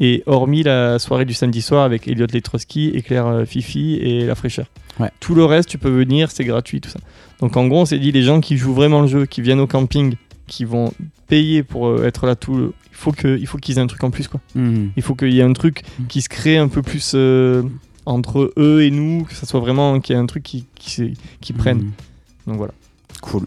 Et 0.00 0.22
hormis 0.24 0.62
la 0.62 0.98
soirée 0.98 1.26
du 1.26 1.34
samedi 1.34 1.60
soir 1.60 1.84
avec 1.84 2.08
Elliot 2.08 2.26
Letroski, 2.32 2.88
Éclair 2.94 3.26
euh, 3.26 3.44
Fifi 3.44 3.96
et 3.96 4.24
La 4.24 4.34
Fraîcheur. 4.34 4.64
Ouais. 4.98 5.10
Tout 5.20 5.34
le 5.34 5.44
reste, 5.44 5.68
tu 5.68 5.76
peux 5.76 5.90
venir, 5.90 6.30
c'est 6.30 6.44
gratuit, 6.46 6.80
tout 6.80 6.88
ça. 6.88 6.98
Donc 7.40 7.58
en 7.58 7.66
gros, 7.66 7.82
on 7.82 7.84
s'est 7.84 7.98
dit, 7.98 8.10
les 8.10 8.22
gens 8.22 8.40
qui 8.40 8.56
jouent 8.56 8.72
vraiment 8.72 9.02
le 9.02 9.06
jeu, 9.06 9.26
qui 9.26 9.42
viennent 9.42 9.60
au 9.60 9.66
camping, 9.66 10.14
qui 10.46 10.64
vont 10.64 10.94
payer 11.28 11.62
pour 11.62 12.02
être 12.04 12.24
là 12.26 12.36
tout 12.36 12.54
le... 12.56 12.72
Il 12.96 12.98
faut 12.98 13.12
que- 13.12 13.38
il 13.38 13.46
faut 13.46 13.58
qu'ils 13.58 13.76
aient 13.76 13.82
un 13.82 13.86
truc 13.86 14.02
en 14.04 14.10
plus, 14.10 14.26
quoi. 14.26 14.40
Mhm. 14.54 14.90
Il 14.96 15.02
faut 15.02 15.14
qu'il 15.14 15.32
y 15.32 15.40
ait 15.40 15.42
un 15.44 15.52
truc 15.52 15.82
qui 16.08 16.22
se 16.22 16.30
crée 16.30 16.56
un 16.56 16.68
peu 16.68 16.80
plus 16.80 17.12
euh, 17.14 17.62
entre 18.06 18.52
eux 18.56 18.82
et 18.82 18.90
nous, 18.90 19.24
que 19.24 19.34
ça 19.34 19.44
soit 19.46 19.60
vraiment 19.60 20.00
qu'il 20.00 20.14
y 20.16 20.18
ait 20.18 20.22
un 20.22 20.26
truc 20.26 20.42
qui, 20.42 20.64
qui, 20.76 21.12
qui 21.42 21.52
prenne. 21.52 21.90
Donc 22.46 22.56
voilà. 22.56 22.72
Cool. 23.20 23.42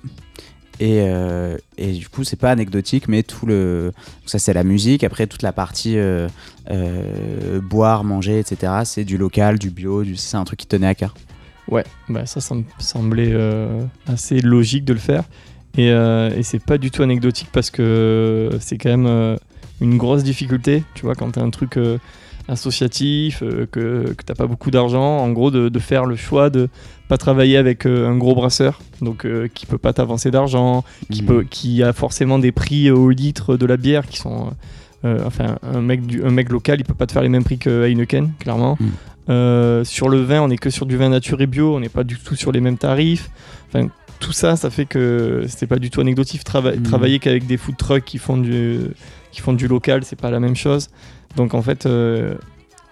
Et, 0.79 0.99
euh, 1.01 1.57
et 1.77 1.91
du 1.93 2.07
coup, 2.07 2.23
c'est 2.23 2.37
pas 2.37 2.51
anecdotique, 2.51 3.07
mais 3.09 3.23
tout 3.23 3.45
le. 3.45 3.91
Ça, 4.25 4.39
c'est 4.39 4.53
la 4.53 4.63
musique. 4.63 5.03
Après, 5.03 5.27
toute 5.27 5.41
la 5.41 5.51
partie 5.51 5.97
euh, 5.97 6.29
euh, 6.71 7.59
boire, 7.59 8.03
manger, 8.03 8.39
etc., 8.39 8.71
c'est 8.85 9.03
du 9.03 9.17
local, 9.17 9.59
du 9.59 9.71
bio. 9.71 10.03
Du... 10.03 10.15
C'est 10.15 10.37
un 10.37 10.43
truc 10.45 10.59
qui 10.59 10.67
tenait 10.67 10.87
à 10.87 10.95
cœur? 10.95 11.15
Ouais, 11.67 11.83
bah 12.07 12.25
ça, 12.25 12.39
ça 12.39 12.55
me 12.55 12.63
semblait 12.79 13.35
assez 14.07 14.41
logique 14.41 14.85
de 14.85 14.93
le 14.93 14.99
faire. 14.99 15.23
Et, 15.77 15.91
euh, 15.91 16.31
et 16.35 16.43
c'est 16.43 16.63
pas 16.63 16.77
du 16.77 16.91
tout 16.91 17.03
anecdotique 17.03 17.49
parce 17.53 17.69
que 17.69 18.49
c'est 18.59 18.77
quand 18.77 18.89
même 18.89 19.05
euh, 19.05 19.37
une 19.81 19.97
grosse 19.97 20.23
difficulté, 20.23 20.83
tu 20.93 21.03
vois, 21.05 21.15
quand 21.15 21.31
t'as 21.31 21.41
un 21.41 21.51
truc 21.51 21.77
euh, 21.77 21.97
associatif, 22.47 23.43
euh, 23.43 23.65
que, 23.71 24.13
que 24.13 24.23
t'as 24.25 24.33
pas 24.33 24.47
beaucoup 24.47 24.71
d'argent, 24.71 25.19
en 25.19 25.31
gros, 25.31 25.51
de, 25.51 25.69
de 25.69 25.79
faire 25.79 26.05
le 26.05 26.15
choix 26.15 26.49
de 26.49 26.69
pas 27.07 27.17
travailler 27.17 27.57
avec 27.57 27.85
euh, 27.85 28.07
un 28.07 28.17
gros 28.17 28.35
brasseur, 28.35 28.81
donc 29.01 29.25
euh, 29.25 29.47
qui 29.53 29.65
peut 29.65 29.77
pas 29.77 29.93
t'avancer 29.93 30.31
d'argent, 30.31 30.83
qui, 31.09 31.23
peut, 31.23 31.43
qui 31.49 31.81
a 31.83 31.93
forcément 31.93 32.39
des 32.39 32.51
prix 32.51 32.91
au 32.91 33.09
litre 33.09 33.57
de 33.57 33.65
la 33.65 33.77
bière 33.77 34.05
qui 34.07 34.17
sont. 34.17 34.51
enfin, 35.03 35.57
un 35.63 35.81
mec, 35.81 36.05
du, 36.05 36.23
un 36.23 36.31
mec 36.31 36.49
local, 36.49 36.79
il 36.79 36.83
peut 36.83 36.93
pas 36.93 37.07
te 37.07 37.13
faire 37.13 37.23
les 37.23 37.29
mêmes 37.29 37.43
prix 37.43 37.57
que 37.57 37.85
Heineken, 37.85 38.31
clairement. 38.39 38.77
Euh, 39.29 39.83
sur 39.83 40.09
le 40.09 40.21
vin, 40.21 40.41
on 40.41 40.49
est 40.49 40.57
que 40.57 40.69
sur 40.69 40.85
du 40.85 40.97
vin 40.97 41.09
nature 41.09 41.39
et 41.41 41.47
bio, 41.47 41.75
on 41.75 41.79
n'est 41.79 41.89
pas 41.89 42.03
du 42.03 42.17
tout 42.17 42.35
sur 42.35 42.51
les 42.51 42.61
mêmes 42.61 42.77
tarifs. 42.77 43.29
Enfin, 43.67 43.87
tout 44.19 44.31
ça, 44.33 44.55
ça 44.55 44.69
fait 44.69 44.85
que 44.85 45.45
c'est 45.47 45.67
pas 45.67 45.77
du 45.77 45.89
tout 45.89 46.01
anecdotique. 46.01 46.43
Trava- 46.43 46.75
Mhm. 46.75 46.83
Travailler 46.83 47.19
qu'avec 47.19 47.45
des 47.47 47.57
food 47.57 47.77
trucks 47.77 48.03
qui 48.05 48.17
font 48.17 48.37
du, 48.37 48.79
qui 49.31 49.41
font 49.41 49.53
du 49.53 49.67
local, 49.67 50.03
c'est 50.03 50.19
pas 50.19 50.29
la 50.31 50.39
même 50.39 50.55
chose. 50.55 50.89
Donc 51.35 51.53
en 51.53 51.61
fait, 51.61 51.85
euh, 51.85 52.35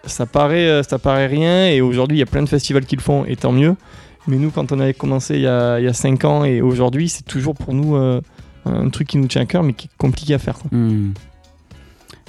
ça 0.06 0.26
paraît, 0.26 0.68
euh, 0.70 0.84
ça 0.84 1.00
paraît 1.00 1.28
rien. 1.28 1.68
Et 1.68 1.82
aujourd'hui, 1.82 2.18
il 2.18 2.20
y 2.20 2.24
a 2.24 2.28
plein 2.28 2.44
de 2.44 2.50
festivals 2.50 2.86
qui 2.86 2.96
le 2.96 3.02
font, 3.02 3.26
et 3.26 3.36
tant 3.36 3.52
mieux. 3.52 3.76
Mais 4.28 4.38
nous, 4.38 4.52
quand 4.52 4.72
on 4.72 4.80
avait 4.80 4.94
commencé 4.94 5.36
il 5.36 5.42
y 5.42 5.48
a, 5.48 5.80
il 5.80 5.86
y 5.86 5.88
a 5.88 5.94
5 5.94 6.26
ans 6.26 6.44
et 6.44 6.62
aujourd'hui, 6.62 7.08
c'est 7.10 7.24
toujours 7.26 7.56
pour 7.56 7.74
nous 7.74 7.96
euh, 7.96 8.20
un 8.66 8.90
truc 8.90 9.08
qui 9.08 9.18
nous 9.18 9.28
tient 9.28 9.42
à 9.44 9.46
cœur, 9.46 9.63
mais 9.63 9.74
qui 9.74 9.88
est 9.88 9.98
compliqué 9.98 10.34
à 10.34 10.38
faire. 10.40 10.56
quoi. 10.60 10.70
Hmm. 10.72 11.13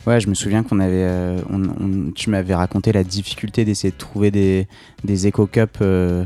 Ouais, 0.07 0.21
je 0.21 0.29
me 0.29 0.35
souviens 0.35 0.63
qu'on 0.63 0.81
avait. 0.81 0.93
euh, 1.05 1.41
on- 1.51 1.63
on- 2.09 2.11
tu 2.15 2.31
m'avais 2.31 2.55
raconté 2.55 2.93
la 2.93 3.05
difficulté 3.05 3.65
d'essayer 3.65 3.91
de 3.91 3.97
trouver 3.99 4.31
des, 4.31 4.67
des 5.05 5.27
éco-cups, 5.27 5.79
euh, 5.83 6.25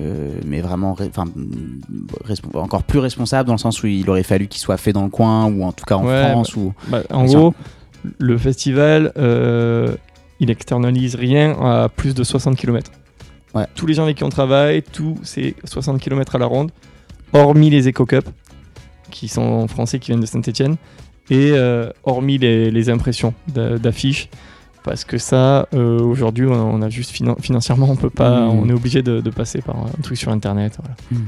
euh, 0.00 0.30
mais 0.46 0.60
vraiment 0.60 0.96
enfin, 0.98 1.24
encore 2.54 2.82
plus 2.82 2.98
responsables 2.98 3.46
dans 3.46 3.54
le 3.54 3.58
sens 3.58 3.82
où 3.82 3.86
il 3.86 4.08
aurait 4.10 4.22
fallu 4.22 4.48
qu'ils 4.48 4.60
soient 4.60 4.76
faits 4.76 4.94
dans 4.94 5.04
le 5.04 5.10
coin 5.10 5.46
ou 5.46 5.62
en 5.64 5.72
tout 5.72 5.84
cas 5.84 5.96
en 5.96 6.06
Ouais, 6.06 6.30
France. 6.30 6.56
Ou... 6.56 6.72
Bah, 6.88 7.02
en 7.10 7.24
gros, 7.24 7.54
le 8.18 8.36
festival, 8.38 9.12
il 10.40 10.50
externalise 10.50 11.14
rien 11.14 11.52
à 11.60 11.88
plus 11.88 12.14
de 12.14 12.24
60 12.24 12.56
km. 12.56 12.90
Ouais. 13.54 13.66
Tous 13.74 13.86
les 13.86 13.94
gens 13.94 14.04
avec 14.04 14.16
qui 14.16 14.24
on 14.24 14.28
travaille, 14.28 14.82
tout 14.82 15.16
c'est 15.22 15.54
60 15.64 16.00
km 16.00 16.36
à 16.36 16.38
la 16.38 16.46
ronde, 16.46 16.70
hormis 17.32 17.68
les 17.70 17.88
Eco-Cup, 17.88 18.24
qui 19.10 19.28
sont 19.28 19.66
français, 19.68 19.98
qui 19.98 20.08
viennent 20.12 20.20
de 20.20 20.26
Saint-Etienne, 20.26 20.76
et 21.30 21.52
euh, 21.52 21.90
hormis 22.04 22.38
les, 22.38 22.70
les 22.70 22.90
impressions 22.90 23.32
d'a- 23.48 23.78
d'affiches. 23.78 24.28
Parce 24.82 25.04
que 25.04 25.18
ça, 25.18 25.68
euh, 25.74 26.00
aujourd'hui, 26.00 26.46
on, 26.46 26.80
a 26.80 26.88
juste 26.88 27.12
finan- 27.14 27.38
financièrement, 27.40 27.88
on 27.90 27.96
peut 27.96 28.08
pas, 28.08 28.40
Mhm. 28.46 28.58
on 28.60 28.68
est 28.70 28.72
obligé 28.72 29.02
de, 29.02 29.20
de 29.20 29.30
passer 29.30 29.60
par 29.60 29.76
un 29.76 29.90
truc 30.02 30.16
sur 30.16 30.32
Internet. 30.32 30.78
Voilà. 30.82 31.22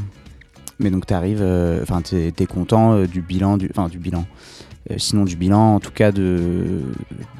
Mais 0.80 0.90
donc 0.90 1.06
tu 1.06 1.12
arrives, 1.14 1.42
enfin 1.82 2.00
tu 2.02 2.16
es, 2.16 2.46
content 2.46 2.94
euh, 2.94 3.06
du 3.06 3.20
bilan, 3.20 3.58
du, 3.58 3.68
enfin 3.70 3.88
du 3.88 3.98
bilan. 3.98 4.24
Euh, 4.90 4.94
sinon 4.96 5.24
du 5.24 5.36
bilan, 5.36 5.74
en 5.76 5.80
tout 5.80 5.92
cas 5.92 6.10
de, 6.12 6.80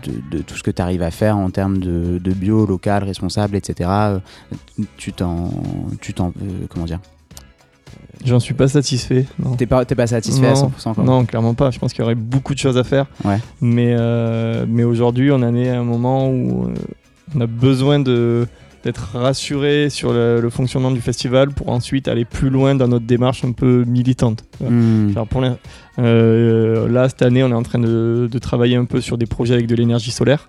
de, 0.05 0.37
de 0.37 0.43
tout 0.43 0.55
ce 0.55 0.63
que 0.63 0.71
tu 0.71 0.81
arrives 0.83 1.03
à 1.03 1.11
faire 1.11 1.37
en 1.39 1.51
termes 1.51 1.79
de, 1.79 2.19
de 2.19 2.33
bio, 2.33 2.67
local, 2.67 3.03
responsable, 3.05 3.57
etc. 3.57 3.91
euh, 3.91 4.19
tu 4.99 5.13
t'en, 5.15 5.51
tu 6.03 6.13
t'en, 6.15 6.29
euh, 6.29 6.67
comment 6.69 6.85
dire 6.85 7.01
J'en 8.25 8.41
suis 8.41 8.55
pas 8.55 8.69
satisfait. 8.69 9.27
T'es 9.59 9.67
pas, 9.67 9.85
pas 9.85 10.07
satisfait 10.07 10.47
à 10.47 10.55
Non, 10.55 10.71
100% 10.79 10.95
quoi. 10.95 11.05
Non, 11.05 11.25
clairement 11.25 11.55
pas. 11.55 11.71
Je 11.71 11.79
pense 11.79 11.93
qu'il 11.93 12.03
y 12.03 12.05
aurait 12.05 12.15
beaucoup 12.15 12.55
de 12.55 12.59
choses 12.59 12.79
à 12.79 12.85
faire. 12.85 13.07
Ouais. 13.25 13.39
Mais, 13.61 13.95
euh, 13.99 14.65
mais 14.69 14.85
aujourd'hui, 14.85 15.31
on 15.33 15.37
en 15.37 15.55
est 15.55 15.71
à 15.71 15.81
un 15.81 15.85
moment 15.85 16.29
où 16.29 16.67
euh, 16.69 16.75
on 17.35 17.41
a 17.41 17.47
besoin 17.47 17.99
de 17.99 18.47
d'être 18.85 19.11
rassuré 19.15 19.91
sur 19.91 20.13
le, 20.13 20.41
le 20.41 20.51
fonctionnement 20.51 20.91
du 20.91 21.01
festival 21.01 21.51
pour 21.51 21.69
ensuite 21.69 22.09
aller 22.09 22.25
plus 22.25 22.51
loin 22.51 22.75
dans 22.75 22.89
notre 22.89 23.07
démarche 23.07 23.45
un 23.45 23.53
peu 23.53 23.85
militante. 23.85 24.45
Genre 25.15 25.27
pour 25.29 25.41
euh, 26.01 26.89
là, 26.89 27.09
cette 27.09 27.23
année, 27.23 27.45
on 27.45 27.51
est 27.51 27.55
en 27.55 27.63
train 27.63 27.79
de, 27.79 28.29
de 28.31 28.39
travailler 28.39 28.75
un 28.75 28.85
peu 28.85 29.01
sur 29.01 29.19
des 29.19 29.27
projets 29.27 29.55
avec 29.55 29.69
de 29.69 29.77
l'énergie 29.77 30.11
solaire. 30.11 30.49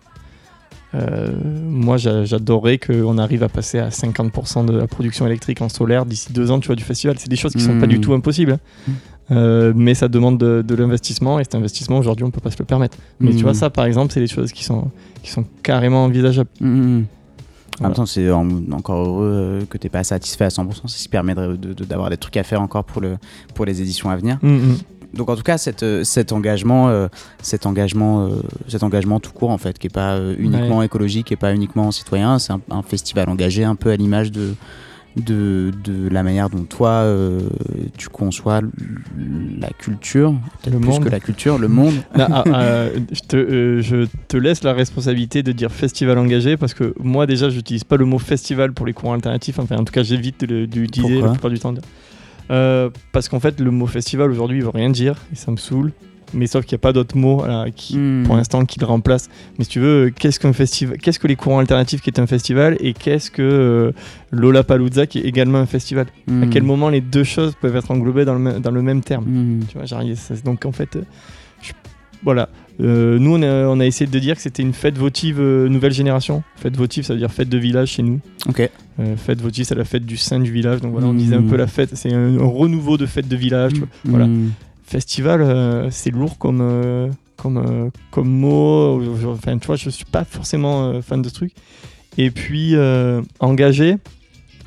Euh, 0.95 1.29
moi, 1.67 1.97
j'a- 1.97 2.23
j'adorerais 2.23 2.77
qu'on 2.77 3.17
arrive 3.17 3.41
à 3.43 3.49
passer 3.49 3.79
à 3.79 3.89
50% 3.89 4.63
de 4.65 4.77
la 4.77 4.85
production 4.87 5.25
électrique 5.25 5.61
en 5.61 5.69
solaire 5.69 6.05
d'ici 6.05 6.31
deux 6.31 6.51
ans, 6.51 6.59
tu 6.59 6.67
vois, 6.67 6.75
du 6.75 6.83
festival. 6.83 7.15
C'est 7.19 7.29
des 7.29 7.35
choses 7.35 7.53
qui 7.53 7.61
sont 7.61 7.79
pas 7.79 7.87
du 7.87 7.99
tout 7.99 8.13
impossibles, 8.13 8.53
hein. 8.53 8.91
Euh, 9.31 9.71
mais 9.75 9.93
ça 9.95 10.09
demande 10.09 10.37
de, 10.37 10.61
de 10.67 10.75
l'investissement 10.75 11.39
et 11.39 11.45
cet 11.45 11.55
investissement 11.55 11.97
aujourd'hui, 11.97 12.25
on 12.25 12.29
peut 12.31 12.41
pas 12.41 12.51
se 12.51 12.59
le 12.59 12.65
permettre. 12.65 12.97
Mais 13.21 13.31
tu 13.37 13.43
vois, 13.43 13.53
ça, 13.53 13.69
par 13.69 13.85
exemple, 13.85 14.11
c'est 14.13 14.19
des 14.19 14.27
choses 14.27 14.51
qui 14.51 14.63
sont 14.65 14.91
qui 15.23 15.31
sont 15.31 15.45
carrément 15.63 16.03
envisageables. 16.03 16.49
Hmm, 16.59 16.67
hmm. 16.99 17.05
En 17.79 17.83
même 17.85 17.93
temps, 17.93 18.05
c'est 18.05 18.29
en- 18.29 18.47
encore 18.73 19.07
heureux 19.07 19.31
euh, 19.33 19.61
que 19.67 19.77
t'es 19.79 19.89
pas 19.89 20.03
satisfait 20.03 20.43
à 20.45 20.49
100%. 20.49 20.87
Ça 20.87 21.09
permet 21.09 21.33
de- 21.33 21.55
de- 21.55 21.73
de- 21.73 21.85
d'avoir 21.85 22.09
des 22.09 22.17
trucs 22.17 22.35
à 22.37 22.43
faire 22.43 22.61
encore 22.61 22.83
pour, 22.83 23.01
le, 23.01 23.15
pour 23.55 23.65
les 23.65 23.81
éditions 23.81 24.09
à 24.11 24.15
venir. 24.17 24.37
Donc 25.13 25.29
en 25.29 25.35
tout 25.35 25.43
cas, 25.43 25.57
cette, 25.57 25.83
euh, 25.83 26.03
cet 26.03 26.31
engagement, 26.31 26.89
euh, 26.89 27.07
cet 27.41 27.65
engagement, 27.65 28.25
euh, 28.25 28.29
cet 28.67 28.83
engagement 28.83 29.19
tout 29.19 29.31
court 29.31 29.51
en 29.51 29.57
fait, 29.57 29.77
qui 29.77 29.87
est 29.87 29.93
pas 29.93 30.19
uniquement 30.37 30.81
écologique, 30.81 31.27
qui 31.27 31.33
est 31.33 31.37
pas 31.37 31.53
uniquement 31.53 31.91
citoyen, 31.91 32.39
c'est 32.39 32.53
un, 32.53 32.61
un 32.71 32.81
festival 32.81 33.29
engagé, 33.29 33.63
un 33.63 33.75
peu 33.75 33.91
à 33.91 33.95
l'image 33.95 34.31
de, 34.31 34.55
de 35.15 35.71
de 35.83 36.09
la 36.09 36.23
manière 36.23 36.49
dont 36.49 36.63
toi 36.63 36.89
euh, 36.89 37.41
tu 37.97 38.09
conçois 38.09 38.61
la 39.59 39.69
culture, 39.69 40.33
Le 40.65 40.79
plus 40.79 40.89
monde. 40.89 41.03
que 41.03 41.09
la 41.09 41.19
culture, 41.19 41.57
le 41.59 41.67
monde. 41.67 41.93
Non, 42.17 42.27
ah, 42.31 42.43
ah, 42.51 42.85
je, 43.11 43.19
te, 43.21 43.35
euh, 43.35 43.81
je 43.81 44.07
te 44.27 44.37
laisse 44.37 44.63
la 44.63 44.73
responsabilité 44.73 45.43
de 45.43 45.51
dire 45.51 45.71
festival 45.71 46.17
engagé 46.17 46.57
parce 46.57 46.73
que 46.73 46.93
moi 46.99 47.25
déjà 47.27 47.49
j'utilise 47.49 47.83
pas 47.83 47.97
le 47.97 48.05
mot 48.05 48.17
festival 48.19 48.73
pour 48.73 48.85
les 48.85 48.93
courants 48.93 49.13
alternatifs, 49.13 49.59
enfin 49.59 49.77
en 49.77 49.83
tout 49.83 49.93
cas 49.93 50.03
j'évite 50.03 50.43
de 50.45 50.67
Pourquoi 50.99 51.21
la 51.21 51.29
plupart 51.31 51.51
du 51.51 51.59
temps. 51.59 51.73
Euh, 52.51 52.89
parce 53.11 53.29
qu'en 53.29 53.39
fait 53.39 53.59
le 53.59 53.71
mot 53.71 53.87
festival 53.87 54.29
aujourd'hui 54.29 54.57
il 54.57 54.63
veut 54.63 54.69
rien 54.69 54.89
dire 54.89 55.15
et 55.31 55.35
ça 55.35 55.49
me 55.51 55.55
saoule, 55.57 55.91
mais 56.33 56.45
sauf 56.47 56.65
qu'il 56.65 56.75
n'y 56.75 56.79
a 56.79 56.83
pas 56.83 56.91
d'autres 56.93 57.15
mots 57.17 57.37
voilà, 57.37 57.67
qui, 57.71 57.97
Hmm. 57.97 58.23
pour 58.25 58.35
l'instant 58.35 58.65
qui 58.65 58.79
le 58.79 58.85
remplacent. 58.85 59.29
Mais 59.57 59.63
si 59.63 59.69
tu 59.71 59.79
veux, 59.79 60.09
qu'est-ce 60.09 60.39
qu'un 60.39 60.51
festival 60.51 60.97
Qu'est-ce 60.97 61.19
que 61.19 61.27
les 61.27 61.35
courants 61.35 61.59
alternatifs 61.59 62.01
qui 62.01 62.09
est 62.09 62.19
un 62.19 62.27
festival 62.27 62.75
et 62.79 62.93
qu'est-ce 62.93 63.31
que 63.31 63.41
euh, 63.41 63.91
Lollapalooza 64.31 65.05
qui 65.07 65.19
est 65.19 65.23
également 65.23 65.59
un 65.59 65.65
festival? 65.65 66.07
À 66.27 66.31
Hmm. 66.31 66.49
quel 66.49 66.63
moment 66.63 66.89
les 66.89 67.01
deux 67.01 67.23
choses 67.23 67.53
peuvent 67.59 67.75
être 67.75 67.91
englobées 67.91 68.25
dans 68.25 68.33
le, 68.33 68.39
même- 68.39 68.59
dans 68.59 68.71
le 68.71 68.81
même 68.81 69.01
terme? 69.01 69.25
Hmm. 69.25 69.59
tu 69.69 69.77
vois, 69.77 69.85
Donc 70.43 70.65
en 70.65 70.71
fait, 70.71 70.95
euh, 70.95 71.01
je- 71.61 71.71
voilà. 72.23 72.49
Euh, 72.81 73.19
nous, 73.19 73.35
on 73.35 73.41
a, 73.43 73.67
on 73.67 73.79
a 73.79 73.85
essayé 73.85 74.09
de 74.09 74.19
dire 74.19 74.35
que 74.35 74.41
c'était 74.41 74.63
une 74.63 74.73
fête 74.73 74.97
votive 74.97 75.39
euh, 75.39 75.67
nouvelle 75.69 75.93
génération. 75.93 76.43
Fête 76.55 76.75
votive, 76.75 77.03
ça 77.05 77.13
veut 77.13 77.19
dire 77.19 77.31
fête 77.31 77.49
de 77.49 77.57
village 77.57 77.89
chez 77.89 78.03
nous. 78.03 78.19
Ok. 78.47 78.67
Euh, 78.99 79.15
fête 79.15 79.41
votive, 79.41 79.65
c'est 79.65 79.75
la 79.75 79.85
fête 79.85 80.05
du 80.05 80.17
saint 80.17 80.39
du 80.39 80.51
village. 80.51 80.81
Donc 80.81 80.91
voilà, 80.91 81.07
on 81.07 81.13
disait 81.13 81.35
un 81.35 81.41
Mhm. 81.41 81.49
peu 81.49 81.55
la 81.55 81.67
fête. 81.67 81.95
C'est 81.95 82.11
un, 82.11 82.39
un 82.39 82.45
renouveau 82.45 82.97
de 82.97 83.05
fête 83.05 83.27
de 83.27 83.35
village. 83.35 83.73
vois. 83.73 83.87
Voilà. 84.05 84.25
Hmm. 84.25 84.51
Festival, 84.85 85.87
c'est 85.91 86.11
lourd 86.11 86.37
comme, 86.37 87.09
comme, 87.37 87.89
comme 88.11 88.27
mot. 88.29 89.01
Enfin, 89.31 89.57
tu 89.57 89.65
vois, 89.67 89.75
je 89.75 89.89
suis 89.89 90.05
pas 90.05 90.23
forcément 90.23 91.01
fan 91.01 91.21
de 91.21 91.29
ce 91.29 91.33
truc. 91.33 91.51
Et 92.17 92.29
puis, 92.31 92.75
engagé. 93.39 93.95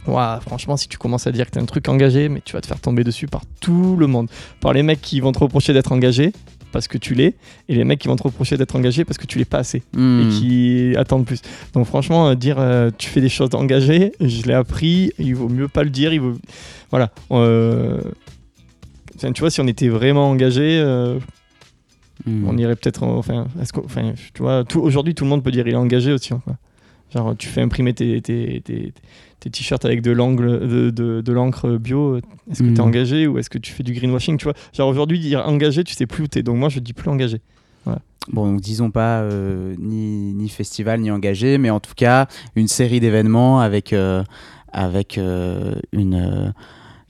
Ouah, 0.08 0.40
franchement, 0.40 0.76
si 0.76 0.88
tu 0.88 0.98
commences 0.98 1.26
à 1.26 1.32
dire 1.32 1.46
que 1.46 1.50
t'es 1.52 1.60
un 1.60 1.64
truc 1.64 1.88
engagé, 1.88 2.28
mais 2.28 2.40
tu 2.44 2.52
vas 2.54 2.60
te 2.60 2.66
faire 2.66 2.80
tomber 2.80 3.02
dessus 3.04 3.26
par 3.26 3.42
tout 3.60 3.96
le 3.96 4.06
monde. 4.06 4.28
Par 4.60 4.72
les 4.72 4.82
mecs 4.82 5.00
qui 5.00 5.20
vont 5.20 5.32
te 5.32 5.38
reprocher 5.40 5.72
d'être 5.72 5.90
engagé 5.92 6.32
parce 6.72 6.88
que 6.88 6.98
tu 6.98 7.14
l'es, 7.14 7.34
et 7.68 7.74
les 7.74 7.84
mecs 7.84 7.98
qui 7.98 8.08
vont 8.08 8.16
te 8.16 8.22
reprocher 8.22 8.56
d'être 8.56 8.76
engagé 8.76 9.04
parce 9.04 9.16
que 9.18 9.26
tu 9.26 9.38
l'es 9.38 9.44
pas 9.44 9.58
assez 9.58 9.82
Hmm. 9.94 10.22
et 10.22 10.28
qui 10.28 10.94
attendent 10.96 11.24
plus. 11.26 11.40
Donc 11.72 11.86
franchement, 11.86 12.28
euh, 12.28 12.34
dire 12.34 12.56
euh, 12.58 12.90
tu 12.96 13.08
fais 13.08 13.20
des 13.20 13.28
choses 13.28 13.50
engagées, 13.54 14.12
je 14.20 14.42
l'ai 14.42 14.54
appris, 14.54 15.12
il 15.18 15.34
vaut 15.34 15.48
mieux 15.48 15.68
pas 15.68 15.84
le 15.84 15.90
dire, 15.90 16.12
il 16.12 16.20
vaut... 16.20 16.34
Voilà. 16.90 17.10
euh, 17.32 18.00
tu 19.18 19.40
vois, 19.40 19.50
si 19.50 19.60
on 19.60 19.66
était 19.66 19.88
vraiment 19.88 20.28
engagé, 20.30 20.78
euh, 20.80 21.18
Hmm. 22.26 22.48
on 22.48 22.56
irait 22.58 22.74
peut-être... 22.76 23.02
en- 23.02 23.16
Enfin, 23.18 23.46
enfin, 23.84 24.12
tu 24.34 24.42
vois, 24.42 24.64
tout- 24.64 24.80
aujourd'hui, 24.80 25.14
tout 25.14 25.24
le 25.24 25.30
monde 25.30 25.44
peut 25.44 25.50
dire 25.52 25.66
il 25.68 25.74
est 25.74 25.76
engagé 25.76 26.12
aussi. 26.12 26.34
hein, 26.34 26.40
quoi. 26.44 26.56
Genre, 27.14 27.36
tu 27.36 27.46
fais 27.46 27.60
imprimer 27.60 27.92
tes, 27.94 28.20
tes, 28.20 28.60
tes- 28.62 28.92
tes 29.46 29.50
t-shirts 29.58 29.84
avec 29.84 30.02
de 30.02 30.10
l'angle 30.10 30.68
de, 30.68 30.90
de, 30.90 31.20
de 31.20 31.32
l'encre 31.32 31.76
bio. 31.76 32.16
Est-ce 32.50 32.62
que 32.62 32.68
tu 32.68 32.74
es 32.74 32.78
Mm. 32.78 32.80
engagé 32.80 33.26
ou 33.26 33.38
est-ce 33.38 33.50
que 33.50 33.58
tu 33.58 33.72
fais 33.72 33.82
du 33.82 33.92
greenwashing 33.92 34.36
Tu 34.38 34.44
vois, 34.44 34.54
genre 34.72 34.88
aujourd'hui, 34.88 35.18
dire 35.18 35.42
engagé, 35.46 35.84
tu 35.84 35.94
sais 35.94 36.06
plus 36.06 36.24
où 36.24 36.28
tu 36.28 36.38
es. 36.38 36.42
Donc 36.42 36.56
moi, 36.56 36.68
je 36.68 36.80
dis 36.80 36.92
plus 36.92 37.08
engagé. 37.10 37.40
bon, 38.32 38.54
disons 38.54 38.90
pas 38.90 39.20
euh, 39.20 39.74
ni, 39.78 40.34
ni 40.34 40.48
festival 40.48 41.00
ni 41.00 41.10
engagé, 41.12 41.58
mais 41.58 41.70
en 41.70 41.78
tout 41.80 41.94
cas 41.94 42.26
une 42.56 42.66
série 42.68 42.98
d'événements 42.98 43.60
avec, 43.60 43.92
euh, 43.92 44.24
avec 44.72 45.16
euh, 45.18 45.76
une. 45.92 46.52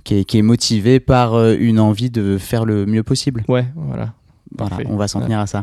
qui, 0.05 0.16
est, 0.18 0.25
qui 0.25 0.38
est 0.38 0.42
motivée 0.42 1.01
par 1.01 1.42
une 1.53 1.81
envie 1.81 2.11
de 2.11 2.37
faire 2.38 2.64
le 2.66 2.85
mieux 2.87 3.03
possible. 3.03 3.44
Ouais, 3.49 3.66
voilà. 3.75 4.12
Voilà, 4.57 4.70
Parfait. 4.77 4.87
on 4.88 4.96
va 4.96 5.09
s'en 5.09 5.18
Ouais. 5.20 5.25
tenir 5.27 5.40
à 5.40 5.46
ça. 5.46 5.62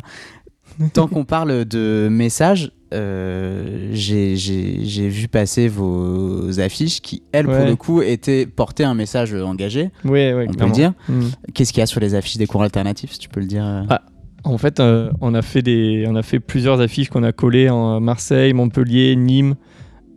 Tant 0.94 1.08
qu'on 1.08 1.24
parle 1.24 1.66
de 1.66 2.08
messages, 2.12 2.72
euh, 2.94 3.90
j'ai- 3.94 5.08
vu 5.10 5.28
passer 5.28 5.68
vos 5.68 6.60
affiches 6.60 7.02
qui, 7.02 7.24
elles, 7.32 7.46
pour 7.46 7.66
le 7.66 7.76
coup, 7.76 8.02
étaient 8.02 8.46
portées 8.46 8.84
un 8.84 8.94
message 8.94 9.34
engagé, 9.34 9.90
Ouais, 10.06 10.34
ouais, 10.34 10.46
on 10.50 10.54
peut 10.54 10.66
le 10.66 10.72
dire. 10.72 10.94
Mm. 11.10 11.22
Qu'est-ce 11.54 11.74
qu'il 11.74 11.80
y 11.80 11.84
a 11.84 11.88
sur 11.88 12.00
les 12.00 12.16
affiches 12.16 12.38
des 12.38 12.48
cours 12.48 12.64
alternatifs, 12.64 13.12
si 13.14 13.20
tu 13.20 13.30
peux 13.30 13.40
le 13.40 13.46
dire 13.48 13.66
euh 13.66 13.84
Ah, 13.90 14.02
En 14.44 14.58
fait, 14.58 14.80
euh, 14.80 15.12
on, 15.22 15.34
a 15.34 15.42
fait 15.42 15.62
des, 15.62 16.06
on 16.08 16.16
a 16.16 16.24
fait 16.24 16.40
plusieurs 16.40 16.80
affiches 16.80 17.10
qu'on 17.10 17.24
a 17.24 17.32
collées 17.32 17.70
en 17.70 18.00
Marseille, 18.00 18.54
Montpellier, 18.54 19.16
Nîmes 19.16 19.56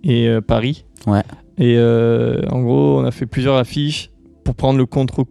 et 0.05 0.29
euh, 0.29 0.41
Paris. 0.41 0.85
Ouais. 1.07 1.23
Et 1.59 1.79
en 1.79 2.61
gros, 2.63 3.01
on 3.01 3.05
a 3.05 3.11
fait 3.11 3.27
plusieurs 3.27 3.57
affiches 3.57 4.11
pour 4.45 4.55
prendre 4.55 4.79
le 4.79 4.85
contre 4.87 5.25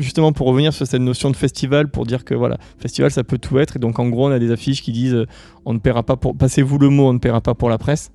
justement 0.00 0.32
pour 0.32 0.46
revenir 0.46 0.72
sur 0.72 0.86
cette 0.86 1.00
notion 1.00 1.30
de 1.30 1.36
festival 1.36 1.90
pour 1.90 2.06
dire 2.06 2.24
que 2.24 2.34
voilà 2.34 2.58
festival 2.78 3.10
ça 3.10 3.24
peut 3.24 3.38
tout 3.38 3.58
être. 3.58 3.76
Et 3.76 3.78
donc 3.78 3.98
en 3.98 4.08
gros 4.08 4.28
on 4.28 4.32
a 4.32 4.38
des 4.38 4.50
affiches 4.50 4.82
qui 4.82 4.92
disent 4.92 5.14
euh, 5.14 5.26
on 5.64 5.74
ne 5.74 5.78
paiera 5.78 6.02
pas 6.02 6.16
pour 6.16 6.36
passez-vous 6.36 6.78
le 6.78 6.88
mot 6.88 7.08
on 7.08 7.12
ne 7.12 7.18
paiera 7.18 7.40
pas 7.40 7.54
pour 7.54 7.68
la 7.68 7.78
presse. 7.78 8.10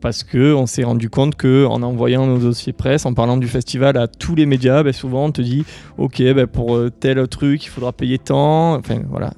Parce 0.00 0.24
que 0.24 0.54
on 0.54 0.64
s'est 0.64 0.82
rendu 0.82 1.10
compte 1.10 1.34
que 1.34 1.66
en 1.66 1.82
envoyant 1.82 2.26
nos 2.26 2.38
dossiers 2.38 2.72
presse 2.72 3.04
en 3.04 3.12
parlant 3.12 3.36
du 3.36 3.46
festival 3.46 3.98
à 3.98 4.08
tous 4.08 4.34
les 4.34 4.46
médias 4.46 4.82
ben, 4.82 4.94
souvent 4.94 5.26
on 5.26 5.32
te 5.32 5.42
dit 5.42 5.66
ok 5.98 6.22
ben, 6.22 6.46
pour 6.46 6.74
euh, 6.74 6.90
tel 6.90 7.28
truc 7.28 7.64
il 7.66 7.68
faudra 7.68 7.92
payer 7.92 8.18
tant. 8.18 8.74
Enfin 8.76 9.02
voilà. 9.10 9.32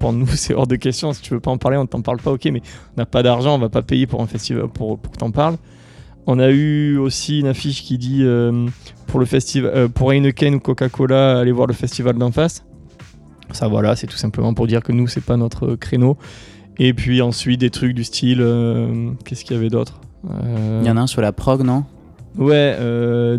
Pour 0.00 0.12
nous 0.12 0.26
c'est 0.34 0.54
hors 0.54 0.66
de 0.66 0.76
question. 0.76 1.12
Si 1.12 1.22
tu 1.22 1.32
veux 1.32 1.40
pas 1.40 1.52
en 1.52 1.58
parler 1.58 1.76
on 1.76 1.86
t'en 1.86 2.02
parle 2.02 2.18
pas 2.18 2.32
ok 2.32 2.46
mais 2.46 2.62
on 2.96 3.00
n'a 3.00 3.06
pas 3.06 3.22
d'argent 3.22 3.54
on 3.54 3.58
va 3.58 3.68
pas 3.68 3.82
payer 3.82 4.06
pour 4.06 4.20
un 4.20 4.26
festival 4.26 4.68
pour, 4.68 4.98
pour 4.98 5.12
que 5.12 5.18
t'en 5.18 5.30
parles. 5.30 5.56
On 6.26 6.38
a 6.38 6.50
eu 6.50 6.96
aussi 6.98 7.40
une 7.40 7.46
affiche 7.46 7.82
qui 7.82 7.98
dit 7.98 8.20
euh, 8.22 8.66
pour 9.10 9.20
le 9.20 9.26
festival, 9.26 9.72
euh, 9.74 9.88
pour 9.88 10.12
Heineken 10.12 10.54
ou 10.54 10.60
Coca-Cola, 10.60 11.40
allez 11.40 11.52
voir 11.52 11.66
le 11.66 11.74
festival 11.74 12.16
d'en 12.16 12.30
face. 12.30 12.64
Ça 13.52 13.66
voilà, 13.68 13.96
c'est 13.96 14.06
tout 14.06 14.16
simplement 14.16 14.54
pour 14.54 14.66
dire 14.66 14.82
que 14.82 14.92
nous 14.92 15.08
c'est 15.08 15.24
pas 15.24 15.36
notre 15.36 15.74
créneau. 15.74 16.16
Et 16.78 16.94
puis 16.94 17.20
ensuite 17.20 17.60
des 17.60 17.70
trucs 17.70 17.94
du 17.94 18.04
style, 18.04 18.40
euh, 18.40 19.10
qu'est-ce 19.24 19.44
qu'il 19.44 19.56
y 19.56 19.58
avait 19.58 19.68
d'autre? 19.68 20.00
Euh, 20.30 20.80
Il 20.82 20.86
y 20.86 20.90
en 20.90 20.96
a 20.96 21.00
un 21.00 21.06
sur 21.06 21.20
la 21.20 21.32
prog, 21.32 21.62
non? 21.62 21.84
Ouais, 22.38 22.76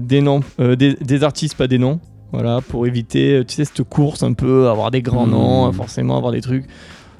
des 0.02 0.20
noms, 0.22 0.42
des, 0.60 0.96
des 0.96 1.24
artistes, 1.24 1.56
pas 1.56 1.68
des 1.68 1.78
noms. 1.78 2.02
Voilà, 2.34 2.60
pour 2.62 2.86
éviter, 2.88 3.42
tu 3.48 3.56
sais, 3.56 3.66
cette 3.66 3.84
course 3.84 4.22
un 4.22 4.34
peu, 4.34 4.68
avoir 4.68 4.92
des 4.92 5.02
grands 5.02 5.26
Mmh. 5.26 5.32
noms, 5.32 5.72
forcément 5.72 6.18
avoir 6.18 6.34
des 6.34 6.42
trucs. 6.42 6.66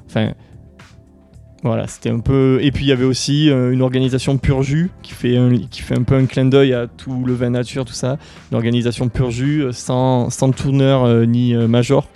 Enfin, 0.06 0.32
voilà, 1.62 1.86
c'était 1.86 2.10
un 2.10 2.18
peu. 2.18 2.58
Et 2.60 2.72
puis 2.72 2.84
il 2.84 2.88
y 2.88 2.92
avait 2.92 3.04
aussi 3.04 3.48
euh, 3.48 3.72
une 3.72 3.82
organisation 3.82 4.36
Pur 4.36 4.62
Jus 4.62 4.90
qui 5.02 5.12
fait, 5.12 5.36
un, 5.36 5.56
qui 5.56 5.82
fait 5.82 5.96
un 5.96 6.02
peu 6.02 6.16
un 6.16 6.26
clin 6.26 6.44
d'œil 6.44 6.74
à 6.74 6.88
tout 6.88 7.24
le 7.24 7.34
vin 7.34 7.50
nature, 7.50 7.84
tout 7.84 7.92
ça. 7.92 8.18
Une 8.50 8.56
organisation 8.56 9.08
Pur 9.08 9.30
Jus 9.30 9.62
euh, 9.62 9.72
sans, 9.72 10.28
sans 10.30 10.50
tourneur 10.50 11.04
euh, 11.04 11.24
ni 11.24 11.54
major. 11.54 12.08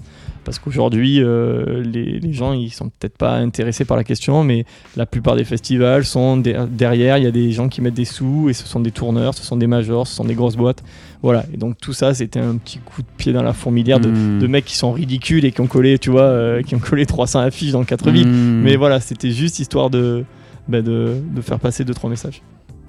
Parce 0.47 0.59
qu'aujourd'hui, 0.61 1.21
euh, 1.21 1.83
les, 1.83 2.19
les 2.21 2.33
gens, 2.33 2.53
ils 2.55 2.71
sont 2.71 2.89
peut-être 2.89 3.19
pas 3.19 3.35
intéressés 3.35 3.85
par 3.85 3.97
la 3.99 4.05
question, 4.05 4.45
mais 4.45 4.65
la 4.97 5.05
plupart 5.05 5.35
des 5.37 5.45
festivals 5.45 6.05
sont 6.07 6.37
der- 6.39 6.67
derrière, 6.69 7.19
il 7.19 7.25
y 7.25 7.27
a 7.27 7.31
des 7.33 7.51
gens 7.53 7.69
qui 7.69 7.81
mettent 7.83 7.95
des 7.95 8.05
sous, 8.07 8.49
et 8.49 8.53
ce 8.55 8.65
sont 8.65 8.79
des 8.81 8.93
tourneurs, 8.93 9.35
ce 9.35 9.43
sont 9.43 9.57
des 9.57 9.67
majors, 9.67 10.07
ce 10.07 10.15
sont 10.15 10.25
des 10.25 10.35
grosses 10.37 10.57
boîtes. 10.57 10.83
Voilà, 11.21 11.45
et 11.53 11.57
donc 11.57 11.77
tout 11.79 11.93
ça, 11.93 12.15
c'était 12.15 12.39
un 12.39 12.57
petit 12.57 12.79
coup 12.79 13.03
de 13.03 13.07
pied 13.19 13.33
dans 13.33 13.43
la 13.43 13.53
fourmilière 13.53 13.99
de, 14.01 14.09
Mmh. 14.09 14.39
de 14.39 14.47
mecs 14.47 14.65
qui 14.65 14.77
sont 14.77 14.93
ridicules 14.93 15.45
et 15.45 15.51
qui 15.51 15.61
ont 15.61 15.67
collé, 15.67 15.99
tu 15.99 16.11
vois, 16.11 16.23
euh, 16.23 16.63
qui 16.63 16.75
ont 16.77 16.79
collé 16.79 17.05
300 17.07 17.41
affiches 17.41 17.73
dans 17.73 17.83
quatre 17.85 18.09
villes. 18.11 18.29
Mmh. 18.29 18.63
Mais 18.63 18.77
voilà, 18.77 19.01
c'était 19.01 19.33
juste 19.33 19.59
histoire 19.59 19.91
de, 19.91 20.25
bah, 20.69 20.81
de, 20.81 21.15
de 21.35 21.41
faire 21.41 21.59
passer 21.59 21.85
deux 21.85 21.95
trois 21.95 22.09
messages. 22.09 22.41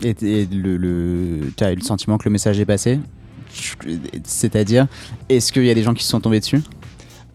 Et, 0.04 0.10
et 0.22 0.46
le, 0.46 0.78
le... 0.78 1.40
tu 1.58 1.64
as 1.64 1.72
eu 1.72 1.76
le 1.76 1.82
sentiment 1.82 2.20
que 2.20 2.26
le 2.26 2.32
message 2.32 2.60
est 2.60 2.66
passé? 2.66 3.00
C'est-à-dire, 4.24 4.88
est-ce 5.30 5.52
qu'il 5.52 5.66
y 5.66 5.72
a 5.72 5.74
des 5.74 5.84
gens 5.84 5.94
qui 5.94 6.04
se 6.04 6.10
sont 6.10 6.20
tombés 6.20 6.40
dessus? 6.40 6.62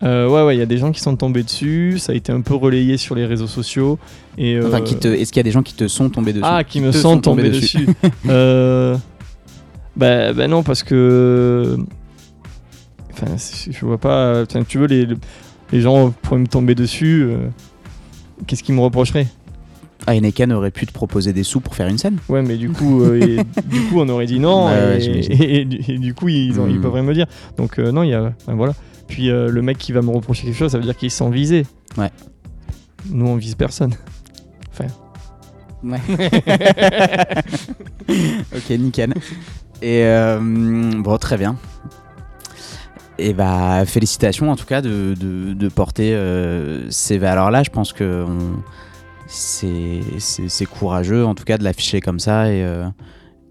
Euh, 0.03 0.29
ouais, 0.29 0.43
ouais, 0.45 0.57
il 0.57 0.59
y 0.59 0.63
a 0.63 0.67
des 0.67 0.79
gens 0.79 0.91
qui 0.91 1.01
sont 1.01 1.15
tombés 1.17 1.43
dessus, 1.45 1.99
ça 1.99 2.13
a 2.13 2.15
été 2.17 2.33
un 2.33 2.41
peu 2.41 2.55
relayé 2.55 2.97
sur 2.97 3.15
les 3.15 3.25
réseaux 3.25 3.47
sociaux. 3.47 3.99
Et, 4.37 4.59
Enfin, 4.61 4.79
euh, 4.79 4.81
qui 4.81 4.97
te... 4.97 5.07
est-ce 5.09 5.31
qu'il 5.33 5.39
y 5.39 5.41
a 5.41 5.45
des 5.45 5.51
gens 5.53 5.63
qui 5.63 5.75
te 5.75 5.87
sont 5.87 6.11
tombés 6.11 6.33
dessus? 6.33 6.45
Ah, 6.45 6.65
qui 6.65 6.81
me 6.81 6.91
sont 6.93 7.21
tombés 7.21 7.51
dessus. 7.51 7.87
euh... 8.29 8.97
bah, 9.97 10.33
bah 10.33 10.49
non, 10.49 10.63
parce 10.63 10.83
que. 10.83 11.77
Enfin, 13.13 13.37
je 13.71 13.85
vois 13.85 13.99
pas. 13.99 14.43
Enfin, 14.43 14.63
tu 14.67 14.79
veux, 14.79 14.87
les, 14.87 15.07
les 15.71 15.81
gens 15.81 16.11
pourraient 16.23 16.41
me 16.41 16.47
tomber 16.47 16.75
dessus. 16.75 17.23
euh, 17.23 17.37
Qu'est-ce 18.47 18.63
qu'ils 18.65 18.75
me 18.75 18.81
reprocheraient? 18.81 19.27
Heineken 20.09 20.51
aurait 20.53 20.73
pu 20.73 20.85
te 20.85 20.93
proposer 20.93 21.33
des 21.33 21.45
sous 21.45 21.61
pour 21.61 21.77
faire 21.77 21.87
une 21.87 21.97
scène 21.99 22.17
Ouais, 22.29 22.43
mais 22.43 22.57
du 22.57 22.71
coup, 22.71 23.05
euh, 23.05 23.21
et- 23.21 23.37
du 23.69 23.83
coup, 23.83 24.01
on 24.01 24.09
aurait 24.09 24.27
dit 24.27 24.41
non. 24.41 24.69
Et, 24.99 25.65
du 25.65 26.13
coup, 26.15 26.29
ils, 26.29 26.59
ont, 26.59 26.67
ils 26.67 26.79
Hmm. 26.79 26.81
peuvent 26.81 26.93
rien 26.95 27.03
me 27.05 27.15
dire. 27.15 27.27
Donc, 27.57 27.79
euh, 27.79 27.93
non, 27.93 28.03
il 28.03 28.09
y 28.09 28.15
a. 28.15 28.33
enfin, 28.43 28.55
voilà. 28.57 28.73
Puis 29.13 29.31
euh, 29.31 29.51
le 29.51 29.63
mec 29.63 29.77
qui 29.79 29.93
va 29.93 30.01
me 30.03 30.11
reprocher 30.11 30.45
quelque 30.45 30.57
chose, 30.57 30.73
ça 30.73 30.79
veut 30.79 30.85
dire 30.85 30.97
qu'ils 30.97 31.11
sont 31.11 31.29
visés. 31.31 31.67
Ouais. 31.99 32.11
Nous, 33.11 33.27
on 33.27 33.37
vise 33.37 33.55
personne. 33.55 33.95
Ouais. 35.85 35.99
ok, 38.55 38.71
nickel. 38.79 39.13
Et 39.83 40.05
euh, 40.05 40.39
bon, 40.41 41.17
très 41.19 41.37
bien. 41.37 41.57
Et 43.19 43.33
bah, 43.35 43.85
félicitations 43.85 44.51
en 44.51 44.57
tout 44.57 44.65
cas 44.65 44.81
de, 44.81 45.15
de, 45.19 45.53
de 45.55 45.69
porter 45.69 46.15
euh, 46.15 46.89
ces 46.91 47.19
valeurs-là. 47.19 47.63
Je 47.63 47.71
pense 47.71 47.93
que 47.93 48.25
on- 48.27 48.63
c'est 49.27 50.67
courageux 50.67 51.25
en 51.25 51.35
tout 51.35 51.45
cas 51.45 51.57
de 51.59 51.65
l'afficher 51.65 52.01
comme 52.01 52.19
ça 52.21 52.53
et, 52.53 52.65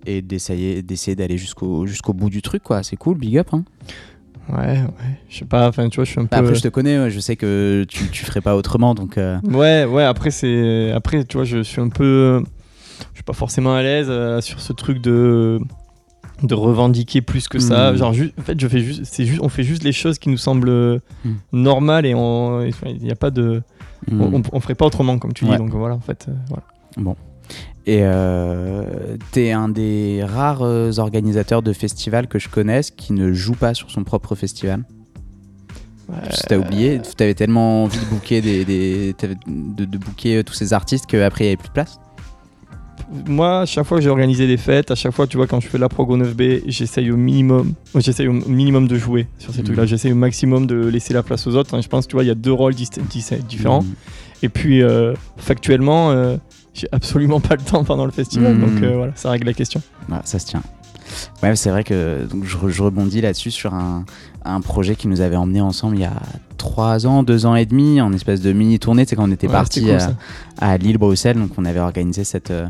et 0.05 0.21
d'essayer 0.21 0.83
d'essayer 0.83 1.15
d'aller 1.15 1.37
jusqu'au 1.39 1.85
jusqu'au 1.87 2.13
bout 2.13 2.29
du 2.29 2.41
truc. 2.43 2.61
quoi. 2.63 2.83
C'est 2.83 2.97
cool, 2.97 3.17
big 3.17 3.37
up. 3.39 3.49
hein. 3.53 3.63
Ouais, 4.49 4.57
ouais. 4.81 5.19
Je 5.29 5.37
sais 5.39 5.45
pas, 5.45 5.67
enfin, 5.69 5.87
tu 5.89 5.95
vois, 5.97 6.05
je 6.05 6.11
suis 6.11 6.19
un 6.19 6.23
peu. 6.25 6.29
Bah, 6.31 6.37
après, 6.39 6.55
je 6.55 6.61
te 6.61 6.67
connais, 6.67 6.99
ouais, 6.99 7.09
je 7.09 7.19
sais 7.19 7.35
que 7.35 7.85
tu, 7.87 8.09
tu 8.09 8.25
ferais 8.25 8.41
pas 8.41 8.55
autrement. 8.55 8.93
Donc, 8.95 9.17
euh, 9.17 9.37
Ouais, 9.43 9.85
ouais, 9.85 10.03
après, 10.03 10.31
c'est. 10.31 10.91
Après, 10.91 11.23
tu 11.23 11.37
vois, 11.37 11.45
je 11.45 11.61
suis 11.63 11.81
un 11.81 11.89
peu. 11.89 12.43
Je 13.11 13.17
suis 13.17 13.23
pas 13.23 13.33
forcément 13.33 13.73
à 13.75 13.81
l'aise 13.81 14.07
euh, 14.09 14.41
sur 14.41 14.59
ce 14.59 14.73
truc 14.73 15.01
de 15.01 15.59
de 16.43 16.55
revendiquer 16.55 17.21
plus 17.21 17.47
que 17.47 17.59
ça 17.59 17.91
Hmm. 17.91 17.97
genre 17.97 18.13
ju- 18.13 18.33
en 18.39 18.41
fait 18.41 18.59
je 18.59 18.67
fais 18.67 18.79
juste 18.79 19.01
c'est 19.05 19.25
juste 19.27 19.41
on 19.43 19.49
fait 19.49 19.61
juste 19.61 19.83
les 19.83 19.91
choses 19.91 20.17
qui 20.17 20.27
nous 20.29 20.37
semblent 20.37 20.99
Hmm. 21.23 21.33
normales 21.53 22.03
et 22.07 22.15
on 22.15 22.61
il 22.63 22.73
n'y 23.03 23.11
a 23.11 23.15
pas 23.15 23.29
de 23.29 23.61
hmm. 24.09 24.21
on, 24.21 24.37
on- 24.39 24.41
on 24.53 24.59
ferait 24.59 24.73
pas 24.73 24.87
autrement 24.87 25.19
comme 25.19 25.33
tu 25.33 25.45
Ouais. 25.45 25.51
dis 25.51 25.57
donc 25.57 25.69
voilà 25.69 25.93
en 25.93 25.99
fait 25.99 26.25
euh, 26.29 26.33
voilà. 26.49 27.15
Et 27.87 28.01
euh, 28.03 28.83
t'es 29.31 29.51
un 29.51 29.67
des 29.69 30.23
rares 30.23 30.61
euh, 30.61 30.91
organisateurs 30.99 31.63
de 31.63 31.73
festivals 31.73 32.27
que 32.27 32.37
je 32.39 32.47
connaisse 32.47 32.91
qui 32.91 33.11
ne 33.13 33.33
joue 33.33 33.55
pas 33.55 33.73
sur 33.73 33.89
son 33.89 34.03
propre 34.03 34.35
festival. 34.35 34.83
Si 36.31 36.41
t'as 36.43 36.57
oublié, 36.57 37.01
t'avais 37.17 37.33
tellement 37.33 37.85
envie 37.85 37.97
de 37.97 38.05
booker 38.05 38.41
des, 38.41 38.65
de, 38.65 39.85
de 39.85 39.97
booker 39.97 40.37
euh, 40.37 40.43
tous 40.43 40.53
ces 40.53 40.73
artistes 40.73 41.05
qu'après 41.05 41.45
il 41.45 41.47
n'y 41.47 41.53
avait 41.53 41.57
plus 41.57 41.69
de 41.69 41.73
place. 41.73 41.99
moi 43.27 43.61
à 43.61 43.65
chaque 43.65 43.85
fois 43.85 43.97
que 43.97 44.03
j'ai 44.03 44.09
organisé 44.09 44.45
des 44.45 44.57
fêtes 44.57 44.91
à 44.91 44.95
chaque 44.95 45.13
fois 45.13 45.25
tu 45.25 45.37
vois 45.37 45.47
quand 45.47 45.61
je 45.61 45.67
fais 45.67 45.77
la 45.77 45.87
progo 45.89 46.17
9B 46.17 46.63
j'essaye 46.67 47.11
au 47.11 47.17
minimum 47.17 47.73
moi, 47.93 48.01
j'essaye 48.01 48.27
au 48.27 48.33
minimum 48.33 48.87
de 48.89 48.97
jouer 48.97 49.27
sur 49.39 49.53
ces 49.53 49.61
Hmm. 49.61 49.65
trucs 49.65 49.77
là 49.77 49.85
j'essaye 49.85 50.11
au 50.11 50.15
maximum 50.15 50.67
de 50.67 50.75
laisser 50.85 51.13
la 51.13 51.23
place 51.23 51.47
aux 51.47 51.55
autres 51.55 51.69
Enfin, 51.73 51.81
je 51.81 51.87
pense 51.87 52.07
tu 52.09 52.15
vois 52.15 52.23
il 52.25 52.27
y 52.27 52.31
a 52.31 52.35
deux 52.35 52.53
rôles 52.53 52.75
différents 52.75 53.81
Mm. 53.83 53.93
Et 54.43 54.49
puis, 54.49 54.81
euh, 54.81 55.13
factuellement, 55.37 56.09
euh, 56.09 56.35
j'ai 56.73 56.87
absolument 56.91 57.39
pas 57.39 57.55
le 57.55 57.61
temps 57.61 57.83
pendant 57.83 58.05
le 58.05 58.11
festival. 58.11 58.55
Mhm. 58.55 58.61
Donc 58.61 58.83
euh, 58.83 58.95
voilà, 58.95 59.11
ça 59.15 59.29
règle 59.31 59.47
la 59.47 59.53
question. 59.53 59.81
Ouais, 60.09 60.17
ça 60.23 60.39
se 60.39 60.45
tient. 60.45 60.63
Ouais, 61.43 61.55
c'est 61.55 61.69
vrai 61.69 61.83
que 61.83 62.25
donc, 62.29 62.43
je, 62.45 62.57
re- 62.57 62.69
je 62.69 62.83
rebondis 62.83 63.21
là-dessus 63.21 63.51
sur 63.51 63.73
un, 63.73 64.05
un 64.45 64.61
projet 64.61 64.95
qui 64.95 65.07
nous 65.07 65.21
avait 65.21 65.35
emmené 65.35 65.61
ensemble 65.61 65.97
il 65.97 66.01
y 66.01 66.05
a 66.05 66.13
trois 66.57 67.05
ans, 67.07 67.23
deux 67.23 67.45
ans 67.45 67.55
et 67.55 67.65
demi, 67.65 68.01
en 68.01 68.13
espèce 68.13 68.41
de 68.41 68.53
mini 68.53 68.79
tournée. 68.79 69.05
C'est 69.07 69.15
quand 69.15 69.27
on 69.27 69.31
était 69.31 69.47
Ouais, 69.47 69.53
parti 69.53 69.81
cool, 69.81 69.97
à, 70.59 70.77
Lille, 70.77 70.97
Bruxelles. 70.97 71.37
Donc 71.37 71.51
on 71.57 71.65
avait 71.65 71.79
organisé 71.79 72.23
cette, 72.23 72.51
euh, 72.51 72.67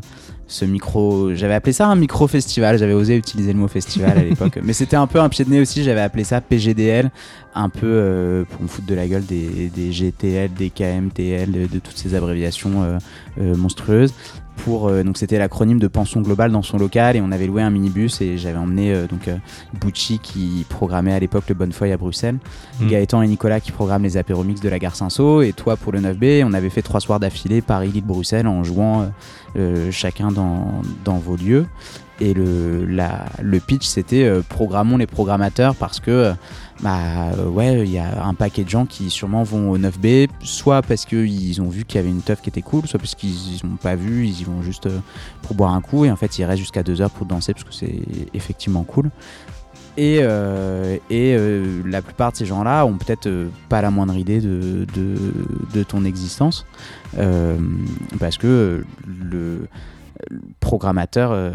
ce 0.47 0.63
micro. 0.65 1.33
J'avais 1.35 1.53
appelé 1.53 1.73
ça 1.73 1.87
un 1.87 1.95
micro 1.95 2.27
festival. 2.27 2.77
J'avais 2.77 2.93
osé 2.93 3.15
utiliser 3.17 3.51
le 3.53 3.59
mot 3.59 3.67
festival 3.67 4.17
à 4.17 4.23
l'époque, 4.23 4.59
mais 4.63 4.73
c'était 4.73 4.95
un 4.95 5.07
peu 5.07 5.19
un 5.19 5.27
pied 5.29 5.43
de 5.45 5.49
nez 5.49 5.59
aussi. 5.59 5.83
J'avais 5.83 6.01
appelé 6.01 6.23
ça 6.23 6.39
PGDL, 6.41 7.11
un 7.55 7.67
peu 7.69 7.79
euh, 7.83 8.43
pour 8.49 8.61
me 8.61 8.67
foutre 8.67 8.87
de 8.87 8.95
la 8.95 9.07
gueule 9.07 9.25
des, 9.25 9.69
des 9.75 9.91
GTL, 9.91 10.51
des 10.53 10.69
KMTL, 10.69 11.51
de, 11.51 11.67
de 11.67 11.79
toutes 11.79 11.97
ces 11.97 12.15
abréviations 12.15 12.83
euh, 12.83 12.97
euh, 13.41 13.55
monstrueuses. 13.57 14.13
Pour, 14.65 14.87
euh, 14.87 15.03
donc 15.03 15.17
c'était 15.17 15.39
l'acronyme 15.39 15.79
de 15.79 15.87
pension 15.87 16.21
globale 16.21 16.51
dans 16.51 16.61
son 16.61 16.77
local 16.77 17.15
et 17.15 17.21
on 17.21 17.31
avait 17.31 17.47
loué 17.47 17.63
un 17.63 17.71
minibus 17.71 18.21
et 18.21 18.37
j'avais 18.37 18.57
emmené 18.57 18.93
euh, 18.93 19.07
donc 19.07 19.27
euh, 19.27 19.37
Bucci 19.79 20.19
qui 20.19 20.65
programmait 20.69 21.13
à 21.13 21.19
l'époque 21.19 21.45
le 21.49 21.55
Bonnefoy 21.55 21.91
à 21.91 21.97
Bruxelles, 21.97 22.37
Mm. 22.79 22.87
Gaëtan 22.87 23.21
et 23.21 23.27
Nicolas 23.27 23.59
qui 23.59 23.71
programment 23.71 24.03
les 24.03 24.17
apéromix 24.17 24.61
de 24.61 24.69
la 24.69 24.79
gare 24.79 24.95
Saint-Sau 24.95 25.41
et 25.41 25.53
toi 25.53 25.77
pour 25.77 25.91
le 25.91 25.99
9B 25.99 26.43
on 26.45 26.53
avait 26.53 26.69
fait 26.69 26.81
trois 26.81 26.99
soirs 26.99 27.19
d'affilée 27.19 27.61
Paris, 27.61 27.89
Lille, 27.91 28.03
Bruxelles 28.05 28.47
en 28.47 28.63
jouant 28.63 29.11
chacun 29.91 30.31
dans, 30.31 30.81
dans 31.03 31.17
vos 31.17 31.35
lieux 31.35 31.65
Et 32.21 32.35
le, 32.35 32.85
le 32.85 33.59
pitch, 33.59 33.83
c'était 33.83 34.25
euh, 34.25 34.43
programmons 34.47 34.97
les 34.97 35.07
programmateurs 35.07 35.73
parce 35.73 35.99
que, 35.99 36.11
euh, 36.11 36.33
bah, 36.83 37.31
euh, 37.35 37.47
ouais, 37.47 37.79
il 37.83 37.91
y 37.91 37.97
a 37.97 38.23
un 38.23 38.35
paquet 38.35 38.63
de 38.63 38.69
gens 38.69 38.85
qui 38.85 39.09
sûrement 39.09 39.41
vont 39.41 39.71
au 39.71 39.79
9B, 39.79 40.29
soit 40.43 40.83
parce 40.83 41.05
qu'ils 41.05 41.59
ont 41.63 41.69
vu 41.69 41.83
qu'il 41.83 41.95
y 41.95 41.99
avait 41.99 42.11
une 42.11 42.21
teuf 42.21 42.39
qui 42.41 42.49
était 42.49 42.61
cool, 42.61 42.85
soit 42.85 42.99
parce 42.99 43.15
qu'ils 43.15 43.59
n'ont 43.63 43.75
pas 43.75 43.95
vu, 43.95 44.27
ils 44.27 44.41
y 44.41 44.43
vont 44.43 44.61
juste 44.61 44.87
pour 45.41 45.55
boire 45.55 45.73
un 45.73 45.81
coup, 45.81 46.05
et 46.05 46.11
en 46.11 46.15
fait, 46.15 46.37
ils 46.37 46.45
restent 46.45 46.59
jusqu'à 46.59 46.83
2 46.83 47.01
heures 47.01 47.09
pour 47.09 47.25
danser 47.25 47.55
parce 47.55 47.63
que 47.63 47.73
c'est 47.73 48.01
effectivement 48.35 48.83
cool. 48.83 49.09
Et, 49.97 50.21
et 51.09 51.37
la 51.85 52.01
plupart 52.01 52.31
de 52.31 52.37
ces 52.37 52.45
gens-là 52.45 52.85
ont 52.85 52.97
peut-être 52.97 53.29
pas 53.67 53.81
la 53.81 53.91
moindre 53.91 54.15
idée 54.15 54.39
de, 54.39 54.85
de, 54.95 55.15
de 55.73 55.83
ton 55.83 56.05
existence 56.05 56.65
parce 57.13 58.37
que 58.37 58.85
le 59.05 59.67
programmateur, 60.59 61.31
euh, 61.31 61.51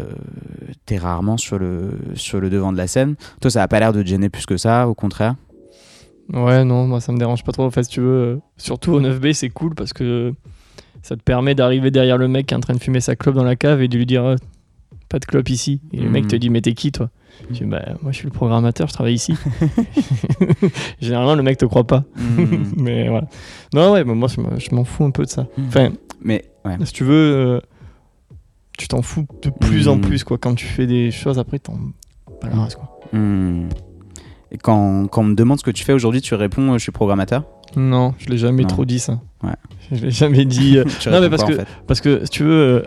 t'es 0.85 0.97
rarement 0.97 1.37
sur 1.37 1.57
le, 1.59 1.91
sur 2.15 2.39
le 2.39 2.49
devant 2.49 2.71
de 2.71 2.77
la 2.77 2.87
scène. 2.87 3.15
Toi, 3.41 3.51
ça 3.51 3.63
a 3.63 3.67
pas 3.67 3.79
l'air 3.79 3.93
de 3.93 4.01
te 4.01 4.07
gêner 4.07 4.29
plus 4.29 4.45
que 4.45 4.57
ça, 4.57 4.87
au 4.87 4.93
contraire? 4.93 5.35
Ouais, 6.33 6.65
non, 6.65 6.85
moi 6.87 6.99
ça 6.99 7.11
me 7.13 7.17
dérange 7.17 7.43
pas 7.43 7.51
trop. 7.53 7.63
En 7.63 7.71
fait, 7.71 7.83
si 7.83 7.89
tu 7.89 8.01
veux, 8.01 8.07
euh, 8.07 8.37
surtout 8.57 8.91
au 8.91 8.99
9B, 9.01 9.31
c'est 9.33 9.49
cool 9.49 9.75
parce 9.75 9.93
que 9.93 10.33
ça 11.01 11.15
te 11.15 11.21
permet 11.21 11.55
d'arriver 11.55 11.89
derrière 11.89 12.17
le 12.17 12.27
mec 12.27 12.47
qui 12.47 12.53
est 12.53 12.57
en 12.57 12.61
train 12.61 12.73
de 12.73 12.81
fumer 12.81 12.99
sa 12.99 13.15
clope 13.15 13.35
dans 13.35 13.45
la 13.45 13.55
cave 13.55 13.81
et 13.81 13.87
de 13.87 13.97
lui 13.97 14.05
dire 14.05 14.25
euh, 14.25 14.35
pas 15.07 15.19
de 15.19 15.25
clope 15.25 15.49
ici. 15.49 15.79
Et 15.93 16.01
le 16.01 16.09
mec 16.09 16.25
Mhm. 16.25 16.29
te 16.31 16.35
dit 16.35 16.49
mais 16.49 16.59
t'es 16.59 16.73
qui 16.73 16.91
toi? 16.91 17.09
Tu 17.47 17.53
dis 17.53 17.63
bah 17.63 17.81
moi 18.01 18.11
je 18.11 18.17
suis 18.17 18.25
le 18.25 18.31
programmateur, 18.33 18.87
je 18.89 18.93
travaille 18.93 19.13
ici. 19.13 19.35
Généralement 20.99 21.35
le 21.35 21.43
mec 21.43 21.57
te 21.57 21.65
croit 21.65 21.85
pas. 21.87 22.03
mais 22.77 23.07
voilà. 23.07 23.27
Non 23.73 23.93
ouais, 23.93 24.03
mais 24.03 24.13
moi 24.15 24.27
je 24.27 24.41
m'en- 24.41 24.57
je 24.57 24.83
fous 24.89 25.03
un 25.05 25.11
peu 25.11 25.23
de 25.23 25.29
ça. 25.29 25.47
Enfin, 25.67 25.91
Mais 26.21 26.43
ouais. 26.65 26.75
si 26.83 26.91
tu 26.93 27.03
veux, 27.05 27.13
euh, 27.13 27.59
tu 28.77 28.87
t'en 28.87 29.01
fous 29.01 29.25
de 29.41 29.49
plus 29.49 29.87
en 29.87 29.95
Mhm. 29.95 30.01
plus 30.01 30.23
quoi. 30.23 30.37
Quand 30.37 30.53
tu 30.55 30.65
fais 30.65 30.85
des 30.87 31.11
choses 31.11 31.39
après, 31.39 31.59
t'en 31.59 31.77
pas 32.41 32.49
la 32.49 32.55
race 32.57 32.75
quoi. 32.75 32.99
Hmm. 33.13 33.67
Et 34.51 34.57
quand, 34.57 35.07
quand 35.07 35.21
on 35.21 35.25
me 35.25 35.35
demande 35.35 35.59
ce 35.59 35.63
que 35.63 35.71
tu 35.71 35.83
fais 35.83 35.93
aujourd'hui, 35.93 36.21
tu 36.21 36.33
réponds 36.35 36.71
euh, 36.73 36.77
je 36.77 36.83
suis 36.83 36.91
programmateur 36.91 37.43
Non, 37.75 38.13
je 38.17 38.27
l'ai 38.29 38.37
jamais 38.37 38.61
Non. 38.63 38.67
trop 38.69 38.85
dit 38.85 38.99
ça. 38.99 39.19
Ouais. 39.43 39.51
Je 39.91 40.03
l'ai 40.05 40.11
jamais 40.11 40.45
dit. 40.45 40.77
euh, 40.77 40.83
Non, 41.11 41.21
mais 41.21 41.29
parce 41.29 41.43
en 41.43 41.47
que- 41.47 41.53
fait 41.55 41.67
Parce 41.87 42.01
que 42.01 42.23
si 42.25 42.29
tu 42.29 42.43
veux 42.43 42.51
euh, 42.51 42.81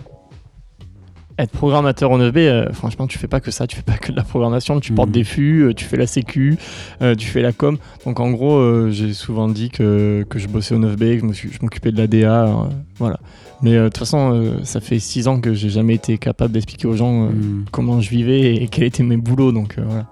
être 1.39 1.53
programmateur 1.53 2.11
en 2.11 2.19
9B, 2.19 2.37
euh, 2.39 2.73
franchement, 2.73 3.07
tu 3.07 3.17
fais 3.19 3.27
pas 3.29 3.41
que 3.41 3.51
ça, 3.51 3.67
tu 3.67 3.77
fais 3.77 3.83
pas 3.83 3.97
que 3.97 4.13
de 4.13 4.17
la 4.17 4.23
programmation, 4.23 4.79
tu 4.81 4.93
portes 4.93 5.11
des 5.11 5.25
fûts, 5.25 5.63
euh, 5.63 5.73
tu 5.75 5.87
fais 5.87 5.97
la 5.97 6.07
sécu, 6.07 6.59
euh, 7.01 7.15
tu 7.15 7.27
fais 7.29 7.41
la 7.41 7.53
com. 7.53 7.79
Donc 8.05 8.21
en 8.21 8.31
gros, 8.31 8.91
j'ai 8.91 9.15
souvent 9.15 9.49
dit 9.49 9.71
que, 9.71 10.27
que 10.29 10.39
je 10.39 10.49
bossais 10.49 10.75
au 10.75 10.79
9B, 10.79 11.21
que 11.21 11.33
je 11.33 11.59
m'occupais 11.63 11.93
de 11.93 11.97
la 11.99 12.07
DA, 12.07 12.69
voilà. 12.99 13.19
Mais 13.63 13.75
euh, 13.77 13.85
de 13.85 13.89
toute 13.89 13.99
façon, 13.99 14.33
euh, 14.33 14.65
ça 14.65 14.81
fait 14.81 14.99
6 14.99 15.29
ans 15.29 15.41
que 15.41 15.53
j'ai 15.55 15.69
jamais 15.71 15.95
été 15.95 16.17
capable 16.19 16.53
d'expliquer 16.55 16.89
aux 16.89 16.97
gens 16.97 17.25
euh, 17.27 17.31
Hmm. 17.31 17.65
comment 17.71 18.01
je 18.01 18.11
vivais 18.11 18.55
et 18.57 18.69
quels 18.69 18.85
étaient 18.85 19.03
mes 19.03 19.17
boulots, 19.19 19.53
donc 19.53 19.77
voilà. 19.79 20.07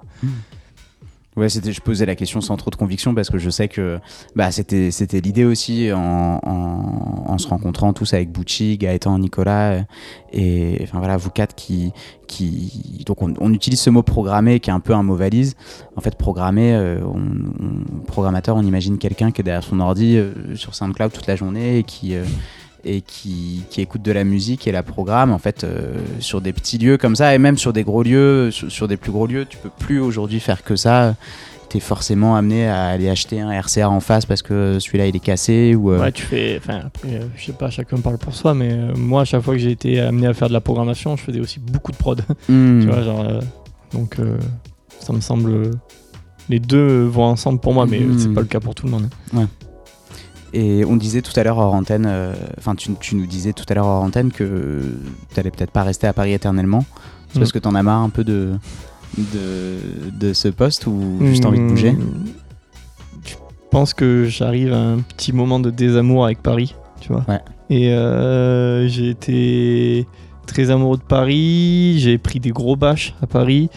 Ouais, 1.37 1.49
c'était, 1.49 1.73
je 1.73 1.81
posais 1.81 2.05
la 2.05 2.17
question 2.17 2.41
sans 2.41 2.57
trop 2.57 2.69
de 2.71 2.75
conviction 2.75 3.15
parce 3.15 3.31
que 3.31 3.39
je 3.39 3.49
sais 3.49 3.69
que 3.69 4.01
bah, 4.35 4.51
c'était, 4.51 4.91
c'était 4.91 5.21
l'idée 5.21 5.45
aussi 5.45 5.93
en, 5.93 6.41
en, 6.43 7.25
en 7.33 7.39
se 7.39 7.47
rencontrant 7.47 7.93
tous 7.93 8.13
avec 8.13 8.33
Bucci, 8.33 8.77
Gaëtan, 8.77 9.21
Nicolas 9.21 9.85
et 10.33 10.79
enfin 10.83 10.99
voilà, 10.99 11.17
vous 11.17 11.31
quatre 11.31 11.55
qui. 11.55 11.93
qui 12.27 13.05
donc 13.07 13.23
on, 13.23 13.35
on 13.39 13.53
utilise 13.55 13.81
ce 13.81 13.89
mot 13.89 14.03
programmer 14.03 14.59
qui 14.59 14.71
est 14.71 14.73
un 14.73 14.81
peu 14.81 14.95
un 14.95 15.05
mot 15.05 15.15
valise. 15.15 15.55
En 15.95 16.01
fait, 16.01 16.17
programmer, 16.17 16.75
euh, 16.75 16.99
on, 17.05 17.21
on- 17.21 18.01
programmateur, 18.05 18.57
on 18.57 18.63
imagine 18.63 18.99
quelqu'un 18.99 19.31
qui 19.31 19.41
est 19.41 19.45
derrière 19.45 19.63
son 19.63 19.79
ordi 19.79 20.17
euh, 20.17 20.33
sur 20.57 20.75
SoundCloud 20.75 21.13
toute 21.13 21.29
la 21.29 21.37
journée 21.37 21.79
et 21.79 21.83
qui. 21.85 22.17
euh, 22.17 22.25
et 22.85 23.01
qui, 23.01 23.63
qui 23.71 23.81
écoute 23.81 24.03
de 24.03 24.13
la 24.13 24.25
musique 24.25 24.67
et 24.67 24.73
la 24.73 24.83
programme 24.83 25.33
en 25.33 25.39
fait 25.39 25.65
euh, 25.65 25.97
sur 26.21 26.41
des 26.41 26.53
petits 26.53 26.79
lieux 26.79 26.97
comme 26.97 27.17
ça 27.17 27.35
et 27.35 27.39
même 27.39 27.59
sur 27.59 27.73
des 27.73 27.83
gros 27.83 28.03
lieux 28.03 28.51
sur, 28.51 28.71
sur 28.71 28.87
des 28.89 28.97
plus 28.97 29.11
gros 29.11 29.27
lieux 29.27 29.47
tu 29.49 29.57
peux 29.59 29.71
plus 29.79 29.99
aujourd'hui 30.01 30.39
faire 30.41 30.63
que 30.63 30.77
ça 30.77 31.17
t'es 31.69 31.81
forcément 31.81 32.37
amené 32.37 32.67
à 32.69 32.87
aller 32.87 33.11
acheter 33.11 33.41
un 33.41 33.51
RCA 33.61 33.91
en 33.91 34.01
face 34.01 34.25
parce 34.27 34.41
que 34.43 34.79
celui-là 34.79 35.07
il 35.07 35.17
est 35.17 35.21
cassé 35.21 35.75
ou 35.75 35.91
euh, 35.93 36.01
Ouais, 36.01 36.13
tu 36.13 36.23
fais. 36.23 36.57
Enfin, 36.57 36.83
euh, 37.07 37.21
je 37.37 37.45
sais 37.47 37.53
pas, 37.53 37.69
chacun 37.69 37.99
parle 37.99 38.17
pour 38.17 38.35
soi, 38.35 38.55
mais 38.55 38.75
moi, 38.97 39.21
à 39.21 39.25
chaque 39.27 39.43
fois 39.43 39.53
que 39.53 39.61
j'ai 39.61 39.73
été 39.73 40.01
amené 40.01 40.29
à 40.29 40.33
faire 40.33 40.49
de 40.49 40.55
la 40.55 40.63
programmation, 40.63 41.15
je 41.19 41.23
faisais 41.25 41.41
aussi 41.41 41.61
beaucoup 41.61 41.93
de 41.93 41.99
prod. 41.99 42.23
hmm. 42.49 42.81
Tu 42.81 42.87
vois, 42.87 43.03
genre. 43.03 43.23
donc, 43.93 44.17
ça 44.99 45.13
me 45.13 45.21
semble. 45.21 45.73
Les 46.49 46.59
deux 46.59 47.03
vont 47.05 47.25
ensemble 47.25 47.61
pour 47.61 47.75
moi, 47.75 47.85
mais 47.85 48.01
Mhm. 48.01 48.19
c'est 48.19 48.33
pas 48.33 48.41
le 48.41 48.47
cas 48.47 48.61
pour 48.61 48.75
tout 48.75 48.87
le 48.87 48.93
monde. 48.93 49.11
Et 50.53 50.85
on 50.85 50.97
disait 50.97 51.23
tout 51.23 51.33
à 51.39 51.43
l'heure 51.43 51.59
hors 51.59 51.75
antenne 51.75 52.07
euh, 52.07 52.33
enfin 52.59 52.75
tu, 52.75 52.91
tu 53.01 53.15
nous 53.17 53.27
disais 53.27 53.53
tout 53.53 53.65
à 53.69 53.75
l'heure 53.75 53.87
hors 53.87 54.03
antenne 54.03 54.31
que 54.33 54.81
t'allais 55.35 55.51
peut-être 55.51 55.71
pas 55.73 55.83
rester 55.83 56.07
à 56.07 56.13
Paris 56.13 56.33
éternellement 56.33 56.85
c'est 57.31 57.37
Mm. 57.37 57.41
parce 57.41 57.53
que 57.53 57.59
t'en 57.59 57.75
as 57.75 57.83
marre 57.83 58.01
un 58.01 58.09
peu 58.11 58.25
de 58.25 58.53
de, 59.17 59.77
de 60.19 60.33
ce 60.33 60.49
poste 60.49 60.87
ou 60.87 61.19
juste 61.23 61.45
envie 61.45 61.59
de 61.59 61.67
bouger? 61.67 61.93
Hmm, 61.93 62.27
Je 63.25 63.35
pense 63.71 63.93
que 63.95 64.25
j'arrive 64.27 64.73
à 64.73 64.79
un 64.79 64.99
petit 64.99 65.33
moment 65.33 65.61
de 65.61 65.71
désamour 65.71 66.25
avec 66.25 66.43
Paris, 66.43 66.75
tu 67.01 67.13
vois? 67.13 67.25
Ouais. 67.29 67.41
Et 67.71 67.91
euh, 67.93 68.87
j'ai 68.89 69.11
été 69.11 70.07
très 70.47 70.71
amoureux 70.71 70.97
de 70.99 71.03
Paris, 71.03 71.97
j'ai 71.99 72.17
pris 72.19 72.41
des 72.41 72.51
gros 72.51 72.77
bâches 72.77 73.15
à 73.23 73.27
Paris. 73.27 73.69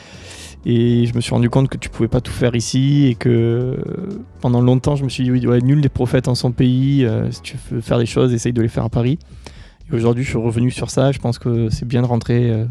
Et 0.65 1.07
je 1.07 1.15
me 1.15 1.21
suis 1.21 1.31
rendu 1.33 1.49
compte 1.49 1.69
que 1.69 1.77
tu 1.77 1.89
pouvais 1.89 2.07
pas 2.07 2.21
tout 2.21 2.31
faire 2.31 2.55
ici 2.55 3.07
et 3.07 3.15
que 3.15 3.77
pendant 4.41 4.61
longtemps 4.61 4.95
je 4.95 5.03
me 5.03 5.09
suis 5.09 5.23
dit 5.23 5.31
oui, 5.31 5.45
ouais, 5.47 5.59
nul 5.59 5.81
des 5.81 5.89
prophètes 5.89 6.27
en 6.27 6.35
son 6.35 6.51
pays, 6.51 7.03
euh, 7.03 7.31
si 7.31 7.41
tu 7.41 7.57
veux 7.71 7.81
faire 7.81 7.97
des 7.97 8.05
choses, 8.05 8.31
essaye 8.31 8.53
de 8.53 8.61
les 8.61 8.67
faire 8.67 8.83
à 8.85 8.89
Paris. 8.89 9.17
Et 9.91 9.95
aujourd'hui 9.95 10.23
je 10.23 10.29
suis 10.29 10.37
revenu 10.37 10.69
sur 10.69 10.91
ça, 10.91 11.11
je 11.11 11.17
pense 11.17 11.39
que 11.39 11.69
c'est 11.69 11.87
bien 11.87 12.03
de 12.03 12.07
rentrer 12.07 12.51
euh, 12.51 12.65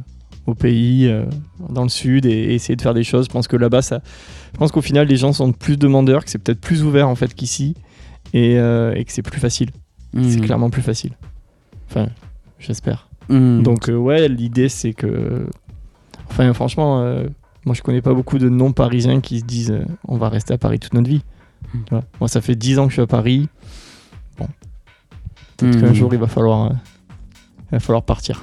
au 0.46 0.54
pays, 0.54 1.08
euh, 1.08 1.24
dans 1.68 1.82
le 1.82 1.88
sud 1.88 2.26
et, 2.26 2.30
et 2.30 2.54
essayer 2.54 2.76
de 2.76 2.82
faire 2.82 2.94
des 2.94 3.02
choses. 3.02 3.26
Je 3.26 3.30
pense 3.32 3.48
que 3.48 3.56
là-bas, 3.56 3.82
ça, 3.82 4.02
je 4.52 4.58
pense 4.58 4.70
qu'au 4.70 4.82
final 4.82 5.08
les 5.08 5.16
gens 5.16 5.32
sont 5.32 5.50
plus 5.52 5.76
demandeurs, 5.76 6.24
que 6.24 6.30
c'est 6.30 6.38
peut-être 6.38 6.60
plus 6.60 6.84
ouvert 6.84 7.08
en 7.08 7.16
fait 7.16 7.34
qu'ici 7.34 7.74
et, 8.34 8.52
et 8.54 9.04
que 9.04 9.12
c'est 9.12 9.22
plus 9.22 9.40
facile. 9.40 9.70
C'est 10.14 10.38
Hmm. 10.38 10.40
clairement 10.40 10.70
plus 10.70 10.82
facile. 10.82 11.12
Enfin, 11.88 12.08
j'espère. 12.60 13.08
Hmm. 13.28 13.62
Donc 13.62 13.88
ouais, 13.92 14.28
l'idée 14.28 14.68
c'est 14.68 14.92
que, 14.92 15.46
enfin 16.28 16.52
franchement, 16.52 17.04
moi 17.66 17.74
je 17.74 17.82
connais 17.82 18.00
pas 18.02 18.14
beaucoup 18.14 18.38
de 18.38 18.48
non-parisiens 18.48 19.20
qui 19.20 19.40
se 19.40 19.44
disent 19.44 19.70
euh, 19.72 19.84
on 20.08 20.16
va 20.16 20.28
rester 20.28 20.54
à 20.54 20.58
Paris 20.58 20.78
toute 20.78 20.94
notre 20.94 21.08
vie. 21.08 21.22
Mm. 21.74 21.78
Tu 21.86 21.90
vois. 21.90 22.04
Moi 22.20 22.28
ça 22.28 22.40
fait 22.40 22.54
10 22.56 22.78
ans 22.78 22.84
que 22.84 22.90
je 22.90 22.94
suis 22.94 23.02
à 23.02 23.06
Paris. 23.06 23.48
Bon, 24.38 24.48
peut-être 25.56 25.80
qu'un 25.80 25.92
jour 25.94 26.12
il 26.14 26.20
va 26.20 26.26
falloir, 26.26 26.66
euh, 26.66 26.74
il 27.70 27.72
va 27.72 27.80
falloir 27.80 28.02
partir. 28.02 28.42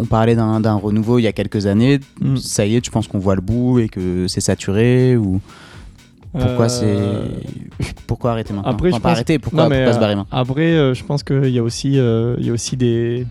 on 0.00 0.04
parlait 0.06 0.34
d'un 0.36 0.60
d'un 0.60 0.74
renouveau 0.76 1.18
il 1.18 1.22
y 1.22 1.26
a 1.26 1.32
quelques 1.32 1.66
années 1.66 2.00
Mm. 2.20 2.36
ça 2.36 2.64
y 2.66 2.76
est 2.76 2.80
tu 2.80 2.90
penses 2.90 3.08
qu'on 3.08 3.18
voit 3.18 3.34
le 3.34 3.40
bout 3.42 3.78
et 3.80 3.88
que 3.88 4.26
c'est 4.28 4.40
saturé 4.40 5.16
ou 5.16 5.40
pourquoi 6.32 6.66
Euh, 6.82 7.28
c'est 7.80 7.96
pourquoi 8.06 8.30
arrêter 8.32 8.52
maintenant? 8.54 8.70
après, 8.70 8.88
Enfin, 8.90 8.98
je 8.98 9.02
pas 9.02 9.08
pense- 9.08 9.16
arrêter 9.16 9.38
pourquoi, 9.40 9.64
Non, 9.64 9.68
mais, 9.68 9.76
pourquoi 9.78 9.94
se 9.94 9.98
barrer 9.98 10.14
maintenant? 10.14 10.38
Après, 10.38 10.94
je 10.94 11.04
pense 11.04 11.22
qu'il 11.24 11.48
y 11.50 11.58
a 11.58 11.62
aussi, 11.64 11.88
il 11.94 12.46
y 12.46 12.50
a 12.50 12.52
aussi 12.52 12.76
des, 12.76 13.26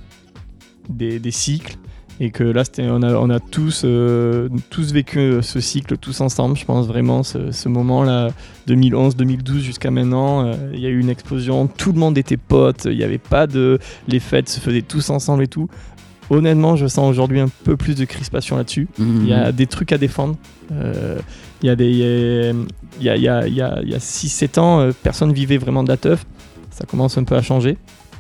des, 0.90 1.18
des 1.20 1.32
cycles. 1.32 1.78
Et 2.22 2.32
que 2.32 2.44
là, 2.44 2.64
on 2.80 3.02
a, 3.02 3.14
on 3.14 3.30
a 3.30 3.40
tous, 3.40 3.84
euh, 3.86 4.50
tous 4.70 4.92
vécu 4.92 5.20
euh, 5.20 5.42
ce 5.42 5.62
cycle 5.62 5.96
tous 5.98 6.20
ensemble. 6.20 6.58
Je 6.58 6.66
pense 6.66 6.86
vraiment, 6.86 7.24
ce, 7.24 7.52
ce 7.52 7.70
moment-là, 7.70 8.30
2011-2012 8.68 9.60
jusqu'à 9.60 9.90
maintenant, 9.90 10.46
euh, 10.46 10.54
il 10.74 10.82
y 10.82 10.86
a 10.86 10.90
eu 10.90 11.00
une 11.00 11.10
explosion. 11.10 11.68
Tout 11.68 11.94
le 11.94 12.00
monde 12.00 12.18
était 12.18 12.36
potes. 12.36 12.86
Il 12.86 12.98
n'y 12.98 13.04
avait 13.04 13.20
pas 13.20 13.48
de. 13.48 13.80
Les 14.10 14.20
fêtes 14.20 14.50
se 14.50 14.60
faisaient 14.60 14.82
tous 14.82 15.10
ensemble 15.10 15.44
et 15.44 15.48
tout. 15.48 15.70
Honnêtement, 16.30 16.76
je 16.76 16.88
sens 16.88 17.10
aujourd'hui 17.10 17.40
un 17.40 17.50
peu 17.64 17.78
plus 17.78 17.96
de 17.96 18.04
crispation 18.04 18.58
là-dessus. 18.58 18.90
Mhm. 18.98 19.22
Il 19.24 19.30
y 19.30 19.34
a 19.34 19.52
des 19.54 19.66
trucs 19.66 19.94
à 19.94 19.98
défendre. 19.98 20.36
Euh, 20.74 21.20
Il 21.64 21.68
y 21.68 21.70
a 21.70 21.76
des. 21.78 22.54
Il 23.00 23.06
y 23.06 23.10
a, 23.10 23.16
il 23.16 23.24
y 23.24 23.30
a, 23.30 23.48
il 23.48 23.54
y 23.54 23.62
a, 23.62 23.80
il 23.82 23.90
y 23.90 23.96
a 23.96 23.98
6-7 24.00 24.60
ans, 24.60 24.90
personne 25.04 25.32
vivait 25.32 25.58
vraiment 25.58 25.84
de 25.84 25.90
la 25.90 25.98
teuf. 25.98 26.26
Ça 26.70 26.86
commence 26.86 27.18
un 27.18 27.24
peu 27.24 27.36
à 27.36 27.42
changer. 27.42 27.78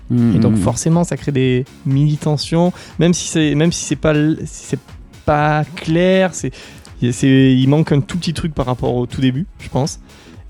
Mhm. 0.09 0.35
Et 0.35 0.39
donc 0.39 0.57
forcément, 0.57 1.03
ça 1.03 1.17
crée 1.17 1.31
des 1.31 1.65
mini-tensions. 1.85 2.73
Même 2.99 3.13
si 3.13 3.27
c'est 3.27 3.55
même 3.55 3.71
si 3.71 3.85
c'est 3.85 3.95
pas, 3.95 4.13
si 4.13 4.65
c'est 4.65 4.79
pas 5.25 5.63
clair, 5.75 6.31
c'est, 6.33 6.51
il 7.01 7.67
manque 7.67 7.91
un 7.91 8.01
tout 8.01 8.17
petit 8.17 8.33
truc 8.33 8.53
par 8.53 8.65
rapport 8.65 8.95
au 8.95 9.05
tout 9.05 9.21
début, 9.21 9.45
je 9.59 9.69
pense. 9.69 9.99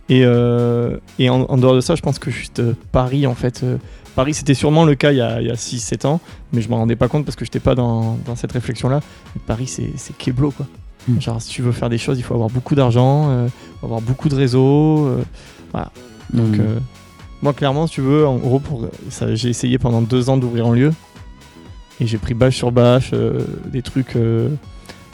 Et, 0.07 0.22
euh, 0.24 0.97
et 1.20 1.30
en, 1.30 1.41
en 1.41 1.57
dehors 1.57 1.76
de 1.76 1.82
ça, 1.82 1.95
je 1.95 2.01
pense 2.01 2.18
que 2.18 2.32
juste 2.32 2.60
euh, 2.60 2.74
Paris, 2.91 3.28
en 3.28 3.36
fait, 3.36 3.62
euh, 3.64 3.78
Paris, 4.16 4.34
c'était 4.34 4.55
sûrement 4.55 4.86
le 4.86 4.95
cas 4.95 5.12
il 5.12 5.18
y 5.18 5.22
a, 5.22 5.36
a 5.36 5.39
6-7 5.39 6.07
ans, 6.07 6.20
mais 6.51 6.62
je 6.62 6.70
m'en 6.70 6.78
rendais 6.78 6.95
pas 6.95 7.07
compte 7.07 7.26
parce 7.26 7.36
que 7.36 7.45
j'étais 7.45 7.60
pas 7.60 7.76
dans, 7.76 8.18
dans 8.26 8.36
cette 8.36 8.53
réflexion-là. 8.53 9.01
Paris, 9.45 9.68
c'est, 9.68 10.18
Keblo, 10.18 10.51
quoi. 10.51 10.66
Mm. 11.07 11.22
Genre, 11.22 11.41
si 11.41 11.49
tu 11.49 11.62
veux 11.62 11.72
faire 11.72 11.89
des 11.89 11.99
choses, 11.99 12.18
il 12.18 12.24
faut 12.24 12.34
avoir 12.34 12.49
beaucoup 12.49 12.74
d'argent, 12.74 13.47
avoir 13.84 14.01
beaucoup 14.01 14.30
de 14.30 14.36
réseaux. 14.36 15.18
voilà. 15.72 15.91
Donc. 16.34 16.60
Moi, 17.42 17.54
clairement, 17.54 17.88
si 17.88 17.96
tu 17.96 18.02
veux, 18.02 18.26
en 18.28 18.36
gros, 18.38 18.60
pour, 18.60 18.88
j'ai 19.34 19.50
essayé 19.50 19.78
pendant 19.78 20.02
deux 20.02 20.30
ans 20.30 20.38
d'ouvrir 20.38 20.68
un 20.68 20.74
lieu. 20.76 20.94
Et 22.02 22.08
j'ai 22.08 22.18
pris 22.18 22.34
bâche 22.34 22.56
sur 22.56 22.72
bâche, 22.72 23.12
euh, 23.14 23.40
des 23.66 23.82
trucs, 23.82 24.16
euh, 24.16 24.50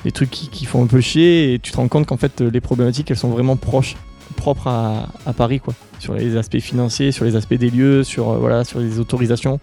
des 0.04 0.12
trucs 0.12 0.30
qui, 0.30 0.50
qui 0.50 0.66
font 0.66 0.84
un 0.84 0.88
peu 0.88 1.02
chier. 1.02 1.54
Et 1.54 1.60
tu 1.60 1.72
te 1.72 1.78
rends 1.78 1.88
compte 1.88 2.06
qu'en 2.06 2.18
fait, 2.18 2.42
euh, 2.42 2.50
les 2.52 2.62
problématiques, 2.62 3.10
elles 3.10 3.18
sont 3.18 3.30
vraiment 3.30 3.56
proches, 3.56 3.96
propres 4.36 4.68
à, 4.68 5.10
à 5.26 5.34
Paris, 5.34 5.60
quoi. 5.60 5.74
Sur 6.00 6.14
les 6.14 6.38
aspects 6.38 6.60
financiers, 6.60 7.12
sur 7.12 7.26
les 7.26 7.36
aspects 7.36 7.56
des 7.56 7.70
lieux, 7.72 8.04
sur, 8.04 8.30
euh, 8.30 8.38
voilà, 8.38 8.64
sur 8.64 8.80
les 8.80 9.00
autorisations. 9.00 9.60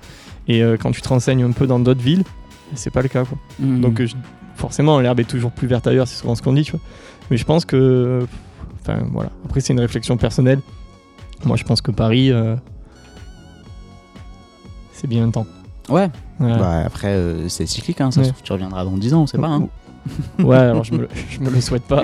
Et 0.49 0.61
quand 0.81 0.91
tu 0.91 1.01
te 1.03 1.09
renseignes 1.09 1.45
un 1.45 1.53
peu 1.53 1.69
dans 1.69 1.79
d'autres 1.79 2.01
villes, 2.03 2.25
c'est 2.75 2.91
pas 2.91 3.03
le 3.03 3.09
cas, 3.09 3.25
quoi. 3.25 3.39
Mhm. 3.61 3.81
Donc, 3.81 4.03
je- 4.05 4.17
forcément, 4.57 4.99
l'herbe 4.99 5.21
est 5.21 5.25
toujours 5.25 5.53
plus 5.53 5.69
verte 5.69 5.87
ailleurs, 5.87 6.09
c'est 6.09 6.19
souvent 6.21 6.35
ce 6.35 6.43
qu'on 6.43 6.53
dit, 6.55 6.65
tu 6.65 6.73
vois. 6.73 6.81
Mais 7.31 7.37
je 7.37 7.45
pense 7.45 7.65
que. 7.65 8.27
Enfin, 8.81 8.99
voilà. 9.13 9.31
Après, 9.45 9.61
c'est 9.61 9.73
une 9.73 9.79
réflexion 9.81 10.17
personnelle. 10.17 10.59
Moi, 11.45 11.57
je 11.57 11.65
pense 11.65 11.81
que 11.81 11.91
Paris. 11.91 12.31
euh, 12.31 12.57
c'est 14.93 15.07
bien 15.09 15.25
un 15.25 15.31
temps. 15.31 15.47
Ouais. 15.89 16.11
Ouais. 16.41 16.57
Bah, 16.59 16.83
après, 16.87 17.09
euh, 17.09 17.49
c'est 17.49 17.67
cyclique, 17.67 18.01
hein, 18.01 18.11
ça 18.11 18.21
Ouais. 18.21 18.27
se 18.27 18.33
trouve, 18.33 18.43
tu 18.43 18.53
reviendras 18.53 18.85
dans 18.85 18.97
10 18.97 19.15
ans, 19.15 19.23
on 19.23 19.27
sait 19.27 19.39
pas. 19.39 19.49
Hein. 19.49 19.69
Ouais, 20.41 20.57
alors 20.57 20.83
je 20.83 20.93
me, 20.95 20.99
le- 21.03 21.09
je 21.31 21.39
me 21.39 21.49
le 21.49 21.61
souhaite 21.61 21.85
pas. 21.85 22.03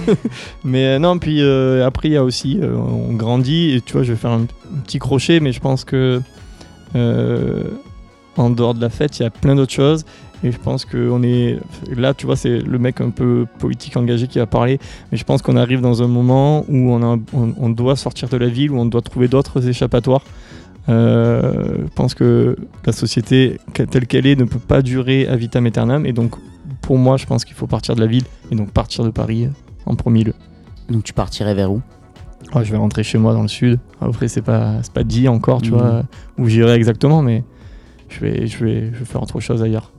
mais 0.64 0.86
euh, 0.86 0.98
non, 0.98 1.18
puis 1.18 1.42
euh, 1.42 1.86
après, 1.86 2.08
il 2.08 2.12
y 2.12 2.16
a 2.16 2.24
aussi, 2.24 2.58
on 2.62 3.12
grandit, 3.12 3.72
et 3.74 3.80
tu 3.82 3.92
vois, 3.92 4.04
je 4.04 4.12
vais 4.14 4.18
faire 4.18 4.30
un, 4.30 4.42
un 4.42 4.80
petit 4.84 4.98
crochet, 4.98 5.40
mais 5.40 5.52
je 5.52 5.60
pense 5.60 5.84
que 5.84 6.22
en 8.38 8.48
dehors 8.50 8.72
de 8.74 8.80
la 8.80 8.88
fête, 8.90 9.18
il 9.18 9.22
y 9.22 9.26
a 9.26 9.30
plein 9.30 9.54
d'autres 9.54 9.72
choses. 9.72 10.04
Et 10.44 10.52
je 10.52 10.58
pense 10.58 10.84
qu'on 10.84 11.22
est. 11.22 11.58
Là, 11.96 12.12
tu 12.14 12.26
vois, 12.26 12.36
c'est 12.36 12.58
le 12.58 12.78
mec 12.78 13.00
un 13.00 13.10
peu 13.10 13.46
politique 13.58 13.96
engagé 13.96 14.26
qui 14.28 14.38
va 14.38 14.46
parler. 14.46 14.78
Mais 15.10 15.18
je 15.18 15.24
pense 15.24 15.40
qu'on 15.42 15.56
arrive 15.56 15.80
dans 15.80 16.02
un 16.02 16.08
moment 16.08 16.64
où 16.68 16.90
on, 16.92 17.02
a, 17.02 17.16
on, 17.32 17.54
on 17.58 17.68
doit 17.70 17.96
sortir 17.96 18.28
de 18.28 18.36
la 18.36 18.48
ville, 18.48 18.70
où 18.70 18.78
on 18.78 18.84
doit 18.86 19.00
trouver 19.02 19.28
d'autres 19.28 19.66
échappatoires. 19.68 20.22
Euh, 20.88 21.78
je 21.84 21.92
pense 21.94 22.14
que 22.14 22.56
la 22.84 22.92
société 22.92 23.58
telle 23.90 24.06
qu'elle 24.06 24.26
est 24.26 24.36
ne 24.36 24.44
peut 24.44 24.58
pas 24.60 24.82
durer 24.82 25.26
à 25.26 25.36
vitam 25.36 25.66
aeternam. 25.66 26.06
Et 26.06 26.12
donc, 26.12 26.32
pour 26.80 26.98
moi, 26.98 27.16
je 27.16 27.26
pense 27.26 27.44
qu'il 27.44 27.56
faut 27.56 27.66
partir 27.66 27.94
de 27.96 28.00
la 28.00 28.06
ville 28.06 28.24
et 28.50 28.54
donc 28.54 28.70
partir 28.70 29.04
de 29.04 29.10
Paris 29.10 29.48
en 29.86 29.94
premier 29.96 30.22
lieu. 30.24 30.34
Donc 30.88 31.02
tu 31.02 31.12
partirais 31.12 31.54
vers 31.54 31.72
où? 31.72 31.80
Je 32.54 32.70
vais 32.70 32.76
rentrer 32.76 33.02
chez 33.02 33.18
moi 33.18 33.32
dans 33.32 33.42
le 33.42 33.48
sud. 33.48 33.80
Après, 34.00 34.28
c'est 34.28 34.42
pas, 34.42 34.74
pas 34.94 35.02
dit 35.02 35.26
encore, 35.26 35.60
tu 35.62 35.72
Mhm. 35.72 35.78
vois, 35.78 36.02
où 36.38 36.46
j'irai 36.48 36.74
exactement, 36.74 37.20
mais 37.22 37.42
je 38.08 38.20
vais, 38.20 38.46
je, 38.46 38.64
vais, 38.64 38.90
je 38.92 38.98
vais 39.00 39.04
faire 39.04 39.22
autre 39.22 39.40
chose 39.40 39.62
ailleurs. 39.64 39.90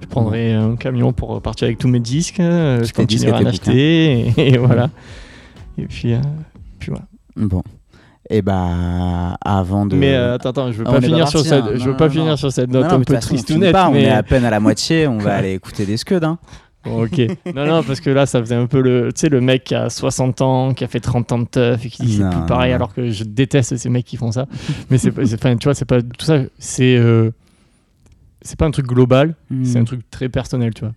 Je 0.00 0.06
prendrai 0.06 0.52
un 0.52 0.76
camion 0.76 1.12
pour 1.12 1.40
partir 1.42 1.66
avec 1.66 1.78
tous 1.78 1.88
mes 1.88 2.00
disques, 2.00 2.40
euh, 2.40 2.76
je 2.78 2.82
disques 2.82 2.96
continuerai 2.96 3.38
à 3.38 3.40
et 3.40 3.40
en 3.40 3.42
tes 3.44 3.48
acheter, 3.48 4.28
et, 4.36 4.54
et 4.54 4.58
voilà. 4.58 4.90
Et 5.76 5.86
puis, 5.86 6.12
euh, 6.14 6.18
puis 6.78 6.90
voilà. 6.90 7.04
Bon. 7.36 7.62
Et 8.30 8.42
bah, 8.42 9.36
avant 9.44 9.86
de. 9.86 9.96
Mais 9.96 10.14
euh, 10.14 10.34
attends, 10.34 10.50
attends, 10.50 10.72
je 10.72 10.78
veux 10.78 10.84
Ah, 10.86 10.90
on 10.90 10.94
pas 10.94 11.00
finir 11.00 11.28
sur 11.28 11.40
cette, 11.40 11.64
hein. 11.64 11.70
je 11.74 11.78
Non, 11.78 11.84
veux 11.86 11.96
pas 11.96 12.06
non, 12.08 12.12
finir 12.12 12.38
sur 12.38 12.52
cette 12.52 12.70
note 12.70 12.84
un 12.92 13.00
peu 13.00 13.16
on 13.16 13.20
tristounette, 13.20 13.74
on 13.74 13.92
mais 13.92 14.02
est 14.02 14.10
à 14.10 14.22
peine 14.22 14.44
à 14.44 14.50
la 14.50 14.60
moitié, 14.60 15.06
on 15.06 15.18
va 15.18 15.34
aller 15.36 15.54
écouter 15.54 15.86
des 15.86 15.96
scuds. 15.96 16.16
Hein. 16.22 16.38
Bon, 16.84 17.04
ok. 17.04 17.18
non, 17.54 17.66
non, 17.66 17.82
parce 17.82 18.00
que 18.00 18.10
là, 18.10 18.26
ça 18.26 18.38
faisait 18.40 18.54
un 18.54 18.66
peu 18.66 18.80
le, 18.80 19.12
tu 19.12 19.20
sais, 19.22 19.28
le 19.28 19.40
mec 19.40 19.64
qui 19.64 19.74
a 19.74 19.90
60 19.90 20.42
ans, 20.42 20.74
qui 20.74 20.84
a 20.84 20.88
fait 20.88 21.00
30 21.00 21.32
ans 21.32 21.38
de 21.40 21.44
teuf 21.46 21.84
et 21.84 21.88
qui 21.88 22.02
dit 22.02 22.16
c'est 22.18 22.30
plus 22.30 22.46
pareil, 22.46 22.72
alors 22.72 22.94
que 22.94 23.10
je 23.10 23.24
déteste 23.24 23.76
ces 23.76 23.88
mecs 23.88 24.04
qui 24.04 24.16
font 24.16 24.30
ça. 24.30 24.46
Mais 24.90 24.98
c'est, 24.98 25.10
pas- 25.10 25.24
tu 25.24 25.64
vois, 25.64 25.74
c'est 25.74 25.84
pas 25.86 26.00
tout 26.02 26.24
ça. 26.24 26.38
C'est, 26.58 26.96
euh, 26.96 27.30
c'est 28.48 28.58
pas 28.58 28.66
un 28.66 28.70
truc 28.70 28.86
global. 28.86 29.34
C'est 29.64 29.78
un 29.78 29.84
truc 29.84 30.08
très 30.10 30.28
personnel, 30.28 30.74
tu 30.74 30.84
vois. 30.84 30.94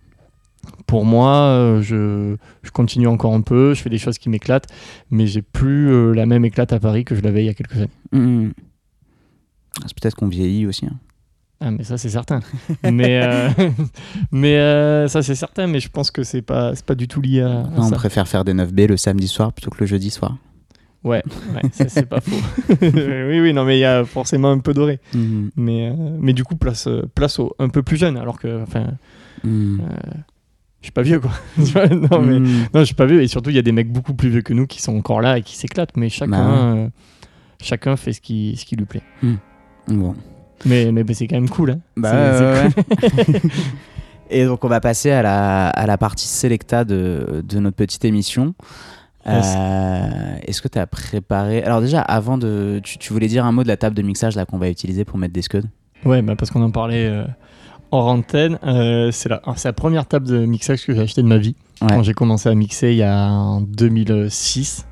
Pour 0.86 1.04
moi, 1.04 1.34
euh, 1.36 1.82
je, 1.82 2.36
je 2.62 2.70
continue 2.70 3.08
encore 3.08 3.34
un 3.34 3.40
peu, 3.40 3.74
je 3.74 3.82
fais 3.82 3.90
des 3.90 3.98
choses 3.98 4.18
qui 4.18 4.28
m'éclatent, 4.28 4.68
mais 5.10 5.26
j'ai 5.26 5.42
plus 5.42 5.90
euh, 5.90 6.12
la 6.12 6.24
même 6.24 6.44
éclate 6.44 6.72
à 6.72 6.78
Paris 6.78 7.04
que 7.04 7.14
je 7.16 7.20
l'avais 7.20 7.42
il 7.42 7.46
y 7.46 7.50
a 7.50 7.54
quelques 7.54 7.76
années. 7.76 7.90
Mm. 8.12 8.50
Ah, 9.78 9.84
C'est 9.86 9.98
peut-être 10.00 10.14
qu'on 10.14 10.28
vieillit 10.28 10.66
aussi. 10.66 10.86
hein. 10.86 10.98
Ah, 11.60 11.70
mais 11.70 11.82
ça, 11.84 11.96
c'est 11.98 12.10
certain. 12.10 12.40
mais 12.84 13.22
euh, 13.22 13.48
mais 14.32 14.56
euh, 14.56 15.08
ça, 15.08 15.22
c'est 15.22 15.34
certain, 15.34 15.66
mais 15.66 15.80
je 15.80 15.88
pense 15.88 16.10
que 16.10 16.22
c'est 16.22 16.42
pas, 16.42 16.74
c'est 16.76 16.84
pas 16.86 16.94
du 16.94 17.08
tout 17.08 17.20
lié 17.20 17.40
à, 17.42 17.60
à 17.60 17.62
Non, 17.64 17.72
on 17.78 17.88
ça. 17.90 17.96
préfère 17.96 18.28
faire 18.28 18.44
des 18.44 18.54
9B 18.54 18.86
le 18.86 18.96
samedi 18.96 19.28
soir 19.28 19.52
plutôt 19.52 19.70
que 19.70 19.78
le 19.80 19.86
jeudi 19.86 20.10
soir. 20.10 20.36
Ouais, 21.04 21.22
ouais 21.54 21.62
ça, 21.72 21.88
c'est 21.88 22.06
pas 22.06 22.20
faux. 22.20 22.36
oui, 22.80 23.40
oui, 23.40 23.52
non, 23.52 23.64
mais 23.64 23.76
il 23.76 23.80
y 23.80 23.84
a 23.84 24.04
forcément 24.04 24.50
un 24.50 24.58
peu 24.58 24.72
doré. 24.74 25.00
Mm. 25.14 25.48
Mais, 25.56 25.88
euh, 25.90 26.16
mais 26.20 26.32
du 26.32 26.44
coup, 26.44 26.56
place, 26.56 26.86
euh, 26.86 27.02
place 27.14 27.38
aux 27.38 27.54
un 27.58 27.68
peu 27.68 27.82
plus 27.82 27.96
jeunes, 27.96 28.16
alors 28.16 28.38
que, 28.38 28.62
enfin, 28.62 28.86
Mm. 29.44 29.80
je 30.80 30.84
suis 30.86 30.92
pas 30.92 31.02
vieux, 31.02 31.18
quoi. 31.18 31.32
Non, 32.10 32.20
mais. 32.22 32.38
Mm. 32.38 32.68
Non, 32.74 32.80
je 32.80 32.84
suis 32.84 32.94
pas 32.94 33.06
vieux 33.06 33.22
et 33.22 33.26
surtout 33.28 33.50
il 33.50 33.56
y 33.56 33.58
a 33.58 33.62
des 33.62 33.72
mecs 33.72 33.90
beaucoup 33.90 34.14
plus 34.14 34.28
vieux 34.28 34.42
que 34.42 34.52
nous 34.52 34.66
qui 34.66 34.80
sont 34.80 34.96
encore 34.96 35.20
là 35.20 35.38
et 35.38 35.42
qui 35.42 35.56
s'éclatent, 35.56 35.96
mais 35.96 36.08
chacun, 36.08 36.30
Bah 36.30 36.74
euh, 36.76 36.88
chacun 37.60 37.96
fait 37.96 38.12
ce 38.12 38.20
qui, 38.20 38.54
ce 38.56 38.64
qui 38.64 38.76
lui 38.76 38.84
plaît. 38.84 39.02
Bon. 39.88 40.14
Mais, 40.64 40.92
mais, 40.92 41.02
mais 41.02 41.14
c'est 41.14 41.26
quand 41.26 41.34
même 41.36 41.48
cool. 41.48 41.72
Hein. 41.72 41.80
Bah, 41.96 42.68
C'est-. 42.70 43.42
Et 44.30 44.46
donc 44.46 44.64
on 44.64 44.68
va 44.68 44.80
passer 44.80 45.10
à 45.10 45.22
la, 45.22 45.68
à 45.68 45.86
la 45.86 45.98
partie 45.98 46.28
sélecta 46.28 46.84
de, 46.84 47.42
de 47.46 47.58
notre 47.58 47.76
petite 47.76 48.04
émission. 48.04 48.54
Yes. 49.26 49.54
Euh, 49.56 50.36
Est-ce 50.46 50.60
que 50.62 50.68
tu 50.68 50.78
as 50.78 50.86
préparé... 50.86 51.62
Alors 51.62 51.80
déjà, 51.80 52.00
avant 52.00 52.38
de... 52.38 52.80
Tu, 52.82 52.98
tu 52.98 53.12
voulais 53.12 53.28
dire 53.28 53.44
un 53.44 53.52
mot 53.52 53.62
de 53.62 53.68
la 53.68 53.76
table 53.76 53.94
de 53.96 54.02
mixage 54.02 54.34
là 54.36 54.44
qu'on 54.46 54.58
va 54.58 54.68
utiliser 54.68 55.04
pour 55.04 55.18
mettre 55.18 55.32
des 55.32 55.42
scuds? 55.42 55.62
Ouais, 56.04 56.22
bah, 56.22 56.34
parce 56.36 56.50
qu'on 56.50 56.62
en 56.62 56.70
parlait 56.72 57.06
euh, 57.06 57.24
hors 57.92 58.06
antenne. 58.08 58.58
euh, 58.64 59.10
c'est 59.12 59.28
la, 59.28 59.40
la 59.64 59.72
première 59.72 60.06
table 60.06 60.26
de 60.26 60.44
mixage 60.44 60.84
que 60.84 60.94
j'ai 60.94 61.00
acheté 61.02 61.22
de 61.22 61.28
ma 61.28 61.38
vie 61.38 61.54
Ouais. 61.80 61.88
quand 61.88 62.02
j'ai 62.04 62.14
commencé 62.14 62.48
à 62.48 62.54
mixer 62.54 62.92
il 62.92 62.96
y 62.98 63.02
a 63.02 63.28
en 63.28 63.60
2006 63.60 64.86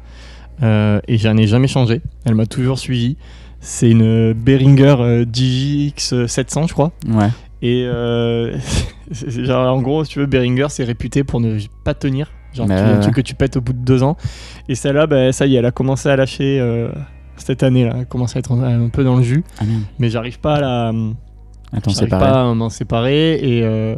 euh, 0.62 1.00
et 1.06 1.18
j'en 1.18 1.36
ai 1.36 1.46
jamais 1.46 1.68
changé. 1.68 2.00
Elle 2.24 2.34
m'a 2.34 2.46
toujours 2.46 2.78
suivi. 2.78 3.16
C'est 3.60 3.90
une 3.90 4.32
Behringer 4.32 4.96
euh, 5.00 5.24
DJX 5.24 6.26
700, 6.26 6.66
je 6.66 6.72
crois. 6.72 6.92
Ouais. 7.08 7.28
Et 7.62 7.84
euh, 7.86 8.56
genre, 9.12 9.72
en 9.74 9.80
gros, 9.82 10.04
si 10.04 10.12
tu 10.12 10.18
veux, 10.18 10.26
Behringer, 10.26 10.66
c'est 10.70 10.84
réputé 10.84 11.24
pour 11.24 11.40
ne 11.40 11.58
pas 11.84 11.94
tenir. 11.94 12.30
Genre, 12.52 12.66
Bah 12.66 12.76
tu- 12.76 12.90
un 12.90 13.00
truc 13.00 13.14
que 13.14 13.20
tu 13.20 13.34
pètes 13.34 13.56
au 13.56 13.60
bout 13.60 13.72
de 13.72 13.78
deux 13.78 14.02
ans. 14.02 14.16
Et 14.68 14.74
celle-là, 14.74 15.06
bah, 15.06 15.32
ça 15.32 15.46
y 15.46 15.54
est, 15.54 15.58
elle 15.58 15.66
a 15.66 15.70
commencé 15.70 16.08
à 16.08 16.16
lâcher 16.16 16.58
euh, 16.60 16.90
cette 17.36 17.62
année-là. 17.62 17.94
Elle 18.00 18.06
commence 18.06 18.36
à 18.36 18.38
être 18.40 18.52
un, 18.52 18.88
peu 18.88 19.04
dans 19.04 19.16
le 19.16 19.22
jus. 19.22 19.44
Ah. 19.60 19.64
Mais 19.98 20.10
j'arrive 20.10 20.40
pas 20.40 20.56
à 20.56 20.60
la. 20.60 20.92
Attends, 21.72 21.92
pas 22.08 22.50
à 22.50 22.54
m'en 22.54 22.68
séparer. 22.68 23.34
Et, 23.34 23.62
euh, 23.62 23.94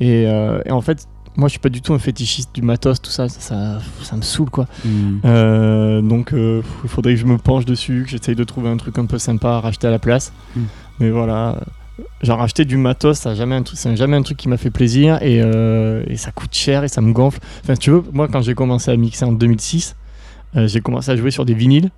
et, 0.00 0.26
euh, 0.26 0.60
et 0.66 0.72
en 0.72 0.80
fait, 0.80 1.06
moi, 1.36 1.48
je 1.48 1.52
suis 1.52 1.60
pas 1.60 1.68
du 1.68 1.80
tout 1.80 1.94
un 1.94 1.98
fétichiste 1.98 2.54
du 2.54 2.62
matos, 2.62 3.00
tout 3.00 3.10
ça. 3.10 3.28
Ça, 3.28 3.40
ça, 3.40 3.78
ça 4.02 4.16
me 4.16 4.22
saoule, 4.22 4.50
quoi. 4.50 4.66
Mm. 4.84 5.20
Euh, 5.24 6.02
donc 6.02 6.34
il 6.34 6.88
faudrait 6.88 7.14
que 7.14 7.20
je 7.20 7.26
me 7.26 7.38
penche 7.38 7.64
dessus, 7.64 8.02
que 8.04 8.10
j'essaye 8.10 8.34
de 8.34 8.44
trouver 8.44 8.68
un 8.68 8.76
truc 8.76 8.98
un 8.98 9.06
peu 9.06 9.18
sympa 9.18 9.50
à 9.50 9.60
racheter 9.60 9.86
à 9.86 9.90
la 9.90 10.00
place. 10.00 10.32
Mm. 10.56 10.60
Mais 10.98 11.10
voilà, 11.10 11.58
genre 12.22 12.38
racheter 12.38 12.64
du 12.64 12.76
matos, 12.76 13.18
ça 13.18 13.34
jamais 13.34 13.54
un 13.54 13.62
truc, 13.62 13.78
c'est 13.78 13.96
jamais 13.96 14.16
un 14.16 14.22
truc 14.22 14.36
qui 14.36 14.48
m'a 14.48 14.56
fait 14.56 14.70
plaisir 14.70 15.22
et, 15.22 15.40
euh, 15.42 16.04
et 16.06 16.16
ça 16.16 16.30
coûte 16.30 16.54
cher 16.54 16.84
et 16.84 16.88
ça 16.88 17.00
me 17.00 17.12
gonfle. 17.12 17.40
Enfin, 17.62 17.74
tu 17.74 17.90
veux, 17.90 18.02
moi 18.12 18.28
quand 18.28 18.42
j'ai 18.42 18.54
commencé 18.54 18.90
à 18.90 18.96
mixer 18.96 19.24
en 19.24 19.32
2006, 19.32 19.96
euh, 20.56 20.66
j'ai 20.66 20.80
commencé 20.80 21.10
à 21.10 21.16
jouer 21.16 21.30
sur 21.30 21.44
des 21.44 21.54
vinyles. 21.54 21.90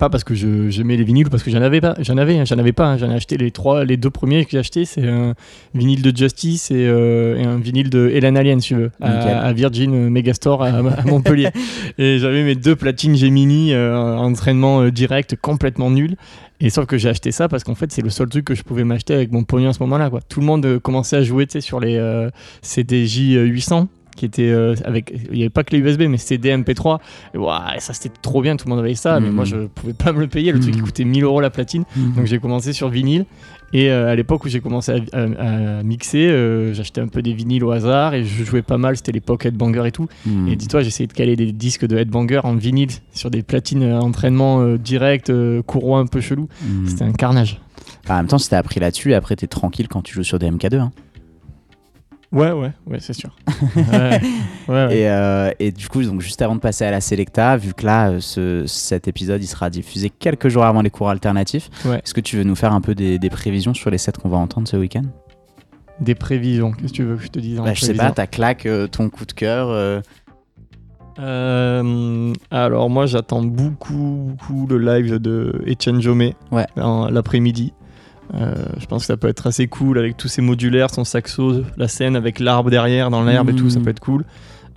Pas 0.00 0.08
parce 0.08 0.24
que 0.24 0.34
je- 0.34 0.70
j'aimais 0.70 0.96
les 0.96 1.04
vinyles, 1.04 1.28
parce 1.28 1.42
que 1.42 1.50
j'en 1.50 1.60
avais 1.60 1.82
pas, 1.82 1.94
j'en 2.00 2.16
avais, 2.16 2.38
hein, 2.38 2.44
j'en 2.46 2.56
avais 2.58 2.72
pas, 2.72 2.86
hein. 2.86 2.96
j'en 2.96 3.10
ai 3.10 3.14
acheté 3.14 3.36
les 3.36 3.50
trois, 3.50 3.84
les 3.84 3.98
deux 3.98 4.08
premiers 4.08 4.46
que 4.46 4.50
j'ai 4.52 4.58
achetés, 4.58 4.86
c'est 4.86 5.06
un 5.06 5.34
vinyle 5.74 6.00
de 6.00 6.16
Justice 6.16 6.70
et, 6.70 6.86
euh, 6.88 7.36
et 7.38 7.44
un 7.44 7.58
vinyle 7.58 7.90
de 7.90 8.08
Hélène 8.08 8.38
Alien, 8.38 8.60
si 8.62 8.68
tu 8.68 8.74
veux, 8.76 8.90
à, 9.02 9.40
à 9.40 9.52
Virgin 9.52 10.08
Megastore 10.08 10.62
à, 10.64 10.68
à 10.68 11.04
Montpellier. 11.04 11.50
et 11.98 12.18
j'avais 12.18 12.42
mes 12.44 12.54
deux 12.54 12.76
platines 12.76 13.14
Gemini 13.14 13.74
euh, 13.74 13.94
en 13.94 14.24
entraînement 14.24 14.80
euh, 14.80 14.90
direct 14.90 15.36
complètement 15.36 15.90
nul. 15.90 16.16
Et 16.62 16.70
sauf 16.70 16.86
que 16.86 16.96
j'ai 16.98 17.10
acheté 17.10 17.30
ça 17.30 17.48
parce 17.48 17.62
qu'en 17.64 17.74
fait 17.74 17.92
c'est 17.92 18.02
le 18.02 18.10
seul 18.10 18.28
truc 18.30 18.44
que 18.46 18.54
je 18.54 18.62
pouvais 18.62 18.84
m'acheter 18.84 19.12
avec 19.14 19.32
mon 19.32 19.44
pognon 19.44 19.68
à 19.68 19.72
ce 19.74 19.82
moment-là. 19.82 20.08
Quoi. 20.10 20.20
Tout 20.26 20.40
le 20.40 20.46
monde 20.46 20.64
euh, 20.64 20.78
commençait 20.78 21.16
à 21.16 21.22
jouer 21.22 21.46
sur 21.60 21.78
les 21.78 21.96
euh, 21.96 22.30
CDJ 22.62 23.32
800 23.36 23.88
qui 24.16 24.24
étaient 24.26 24.50
euh, 24.50 24.74
avec 24.84 25.12
il 25.30 25.36
n'y 25.36 25.40
avait 25.42 25.50
pas 25.50 25.64
que 25.64 25.74
les 25.74 25.78
USB 25.82 26.02
mais 26.08 26.16
c'était 26.18 26.38
des 26.38 26.50
MP3 26.56 26.98
et 27.34 27.38
ouah, 27.38 27.74
ça 27.78 27.92
c'était 27.94 28.10
trop 28.22 28.42
bien 28.42 28.56
tout 28.56 28.66
le 28.66 28.70
monde 28.70 28.80
avait 28.84 28.94
ça 28.94 29.20
mais 29.20 29.28
Mhm. 29.28 29.34
moi 29.34 29.44
je 29.44 29.56
pouvais 29.66 29.92
pas 29.94 30.12
me 30.12 30.20
le 30.20 30.26
payer 30.28 30.52
le 30.52 30.60
truc 30.60 30.74
il 30.74 30.80
Mhm. 30.80 30.84
coûtait 30.86 31.04
1000 31.04 31.24
euros 31.24 31.40
la 31.40 31.50
platine 31.50 31.84
Mm. 31.96 32.12
donc 32.16 32.26
j'ai 32.26 32.38
commencé 32.38 32.72
sur 32.72 32.88
vinyle 32.88 33.24
et 33.72 33.90
euh, 33.90 34.10
à 34.10 34.16
l'époque 34.16 34.44
où 34.44 34.48
j'ai 34.48 34.60
commencé 34.60 34.92
à, 34.92 35.16
à- 35.16 35.78
à 35.78 35.82
mixer 35.84 36.28
euh, 36.28 36.74
j'achetais 36.74 37.00
un 37.00 37.06
peu 37.08 37.22
des 37.22 37.32
vinyles 37.32 37.62
au 37.64 37.70
hasard 37.70 38.14
et 38.14 38.24
je 38.24 38.44
jouais 38.44 38.62
pas 38.62 38.78
mal 38.78 38.96
c'était 38.96 39.12
l'époque 39.12 39.46
Headbanger 39.46 39.86
et 39.86 39.92
tout 39.92 40.08
et 40.48 40.56
dis-toi, 40.56 40.82
j'essayais 40.82 41.06
de 41.06 41.12
caler 41.12 41.36
des 41.36 41.52
disques 41.52 41.86
de 41.86 41.96
Headbanger 41.96 42.40
en 42.44 42.54
vinyle 42.54 42.90
sur 43.12 43.30
des 43.30 43.42
platines 43.42 43.84
entraînement 43.92 44.74
direct, 44.76 45.32
courroie 45.66 45.98
un 46.00 46.06
peu 46.06 46.20
chelou. 46.20 46.48
C'était 46.86 47.04
un 47.04 47.12
carnage. 47.12 47.60
En 48.08 48.16
même 48.16 48.26
temps, 48.26 48.38
si 48.38 48.48
t'as 48.50 48.58
appris 48.58 48.80
là-dessus, 48.80 49.14
après 49.14 49.36
t'es 49.36 49.46
tranquille 49.46 49.88
quand 49.88 50.02
tu 50.02 50.14
joues 50.14 50.24
sur 50.24 50.38
des 50.38 50.50
MK2. 50.50 50.78
hein. 50.78 50.92
Ouais, 52.32 52.52
ouais, 52.52 52.70
ouais, 52.86 52.98
c'est 53.00 53.12
sûr. 53.12 53.30
ouais, 53.76 53.82
ouais, 53.88 54.20
ouais. 54.68 54.96
Et, 54.98 55.08
euh, 55.08 55.50
et 55.58 55.72
du 55.72 55.88
coup, 55.88 56.02
donc, 56.04 56.20
juste 56.20 56.40
avant 56.42 56.54
de 56.54 56.60
passer 56.60 56.84
à 56.84 56.90
la 56.92 57.00
Selecta, 57.00 57.56
vu 57.56 57.74
que 57.74 57.84
là, 57.84 58.10
euh, 58.10 58.20
ce- 58.20 58.66
cet 58.68 59.08
épisode 59.08 59.42
il 59.42 59.46
sera 59.48 59.68
diffusé 59.68 60.10
quelques 60.10 60.48
jours 60.48 60.64
avant 60.64 60.80
les 60.82 60.90
cours 60.90 61.10
alternatifs, 61.10 61.70
est-ce 61.86 62.14
que 62.14 62.20
tu 62.20 62.36
veux 62.36 62.44
nous 62.44 62.54
faire 62.54 62.72
un 62.72 62.80
peu 62.80 62.94
des, 62.94 63.18
des 63.18 63.30
prévisions 63.30 63.74
sur 63.74 63.90
les 63.90 63.98
sets 63.98 64.12
qu'on 64.12 64.28
va 64.28 64.36
entendre 64.36 64.68
ce 64.68 64.76
week-end? 64.76 65.02
Des 66.00 66.14
prévisions, 66.14 66.70
qu'est-ce 66.70 66.92
que 66.92 66.96
tu 66.96 67.02
veux 67.02 67.16
que 67.16 67.22
je 67.24 67.28
te 67.28 67.40
dise 67.40 67.58
en 67.58 67.64
Bah, 67.64 67.74
Je 67.74 67.84
sais 67.84 67.94
pas, 67.94 68.10
ta 68.12 68.26
claque, 68.28 68.64
euh, 68.66 68.86
ton 68.86 69.10
coup 69.10 69.24
de 69.26 69.32
cœur. 69.32 69.68
euh, 69.68 70.00
Euh, 71.18 72.32
alors 72.50 72.88
moi 72.88 73.04
j'attends 73.06 73.42
beaucoup, 73.42 74.28
beaucoup 74.30 74.66
le 74.68 74.78
live 74.78 75.16
de 75.18 75.62
Etienne 75.68 76.00
Jomé 76.00 76.34
Ouais. 76.50 76.64
l'après-midi. 76.76 77.74
Euh, 78.34 78.54
je 78.78 78.86
pense 78.86 79.02
que 79.02 79.06
ça 79.06 79.16
peut 79.16 79.28
être 79.28 79.46
assez 79.48 79.66
cool 79.66 79.98
avec 79.98 80.16
tous 80.16 80.28
ces 80.28 80.40
modulaires, 80.42 80.90
son 80.90 81.04
saxo, 81.04 81.62
la 81.76 81.88
scène 81.88 82.14
avec 82.16 82.38
l'arbre 82.38 82.70
derrière, 82.70 83.10
dans 83.10 83.22
l'herbe 83.24 83.50
et 83.50 83.54
tout, 83.54 83.70
ça 83.70 83.78
Mhm. 83.78 83.84
peut 83.84 83.90
être 83.90 84.00
cool. 84.00 84.24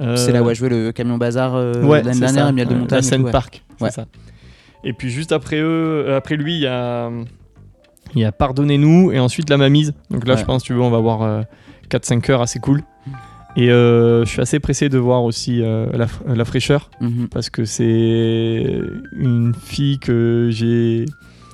Euh, 0.02 0.16
C'est 0.16 0.32
là 0.32 0.42
où 0.42 0.50
a 0.50 0.54
joué 0.56 0.70
le 0.70 0.92
camion 0.92 1.18
bazar 1.20 1.54
euh, 1.56 1.84
ouais, 1.84 2.02
l'année 2.02 2.20
dernière, 2.20 2.48
et 2.50 2.52
Miel 2.52 2.68
de 2.68 2.74
Montagne. 2.74 2.88
La 2.92 2.98
et 3.00 3.02
scène 3.04 3.20
tout, 3.22 3.26
ouais. 3.28 3.32
parc, 3.32 3.64
c'est 3.78 3.84
Ouais. 3.84 3.92
ça. 3.92 4.06
Et 4.84 4.94
puis 4.94 5.10
juste 5.12 5.32
après 5.32 5.58
eux, 5.60 6.06
euh, 6.08 6.18
après 6.18 6.36
lui, 6.36 6.56
il 6.56 6.62
y 6.62 6.68
a, 6.68 7.12
y 8.16 8.24
a 8.26 8.32
Pardonnez-nous 8.32 9.12
et 9.12 9.20
ensuite 9.20 9.50
La 9.52 9.58
Mamise. 9.58 9.94
Donc 10.10 10.26
là, 10.28 10.34
Ouais. 10.34 10.40
je 10.40 10.46
pense, 10.46 10.64
tu 10.64 10.74
veux, 10.74 10.82
on 10.82 10.90
va 10.90 10.98
avoir 10.98 11.44
4-5 11.90 12.30
heures 12.32 12.42
assez 12.42 12.60
cool. 12.60 12.82
Et 13.56 13.70
euh, 13.70 14.26
je 14.26 14.30
suis 14.32 14.42
assez 14.42 14.60
pressé 14.60 14.90
de 14.90 14.98
voir 14.98 15.24
aussi 15.24 15.62
euh, 15.62 15.86
la, 15.94 16.08
la 16.34 16.44
fraîcheur 16.44 16.90
Mhm. 17.02 17.28
parce 17.30 17.52
que 17.52 17.66
c'est 17.66 18.82
une 19.16 19.54
fille 19.54 20.00
que 20.00 20.48
j'ai 20.52 21.06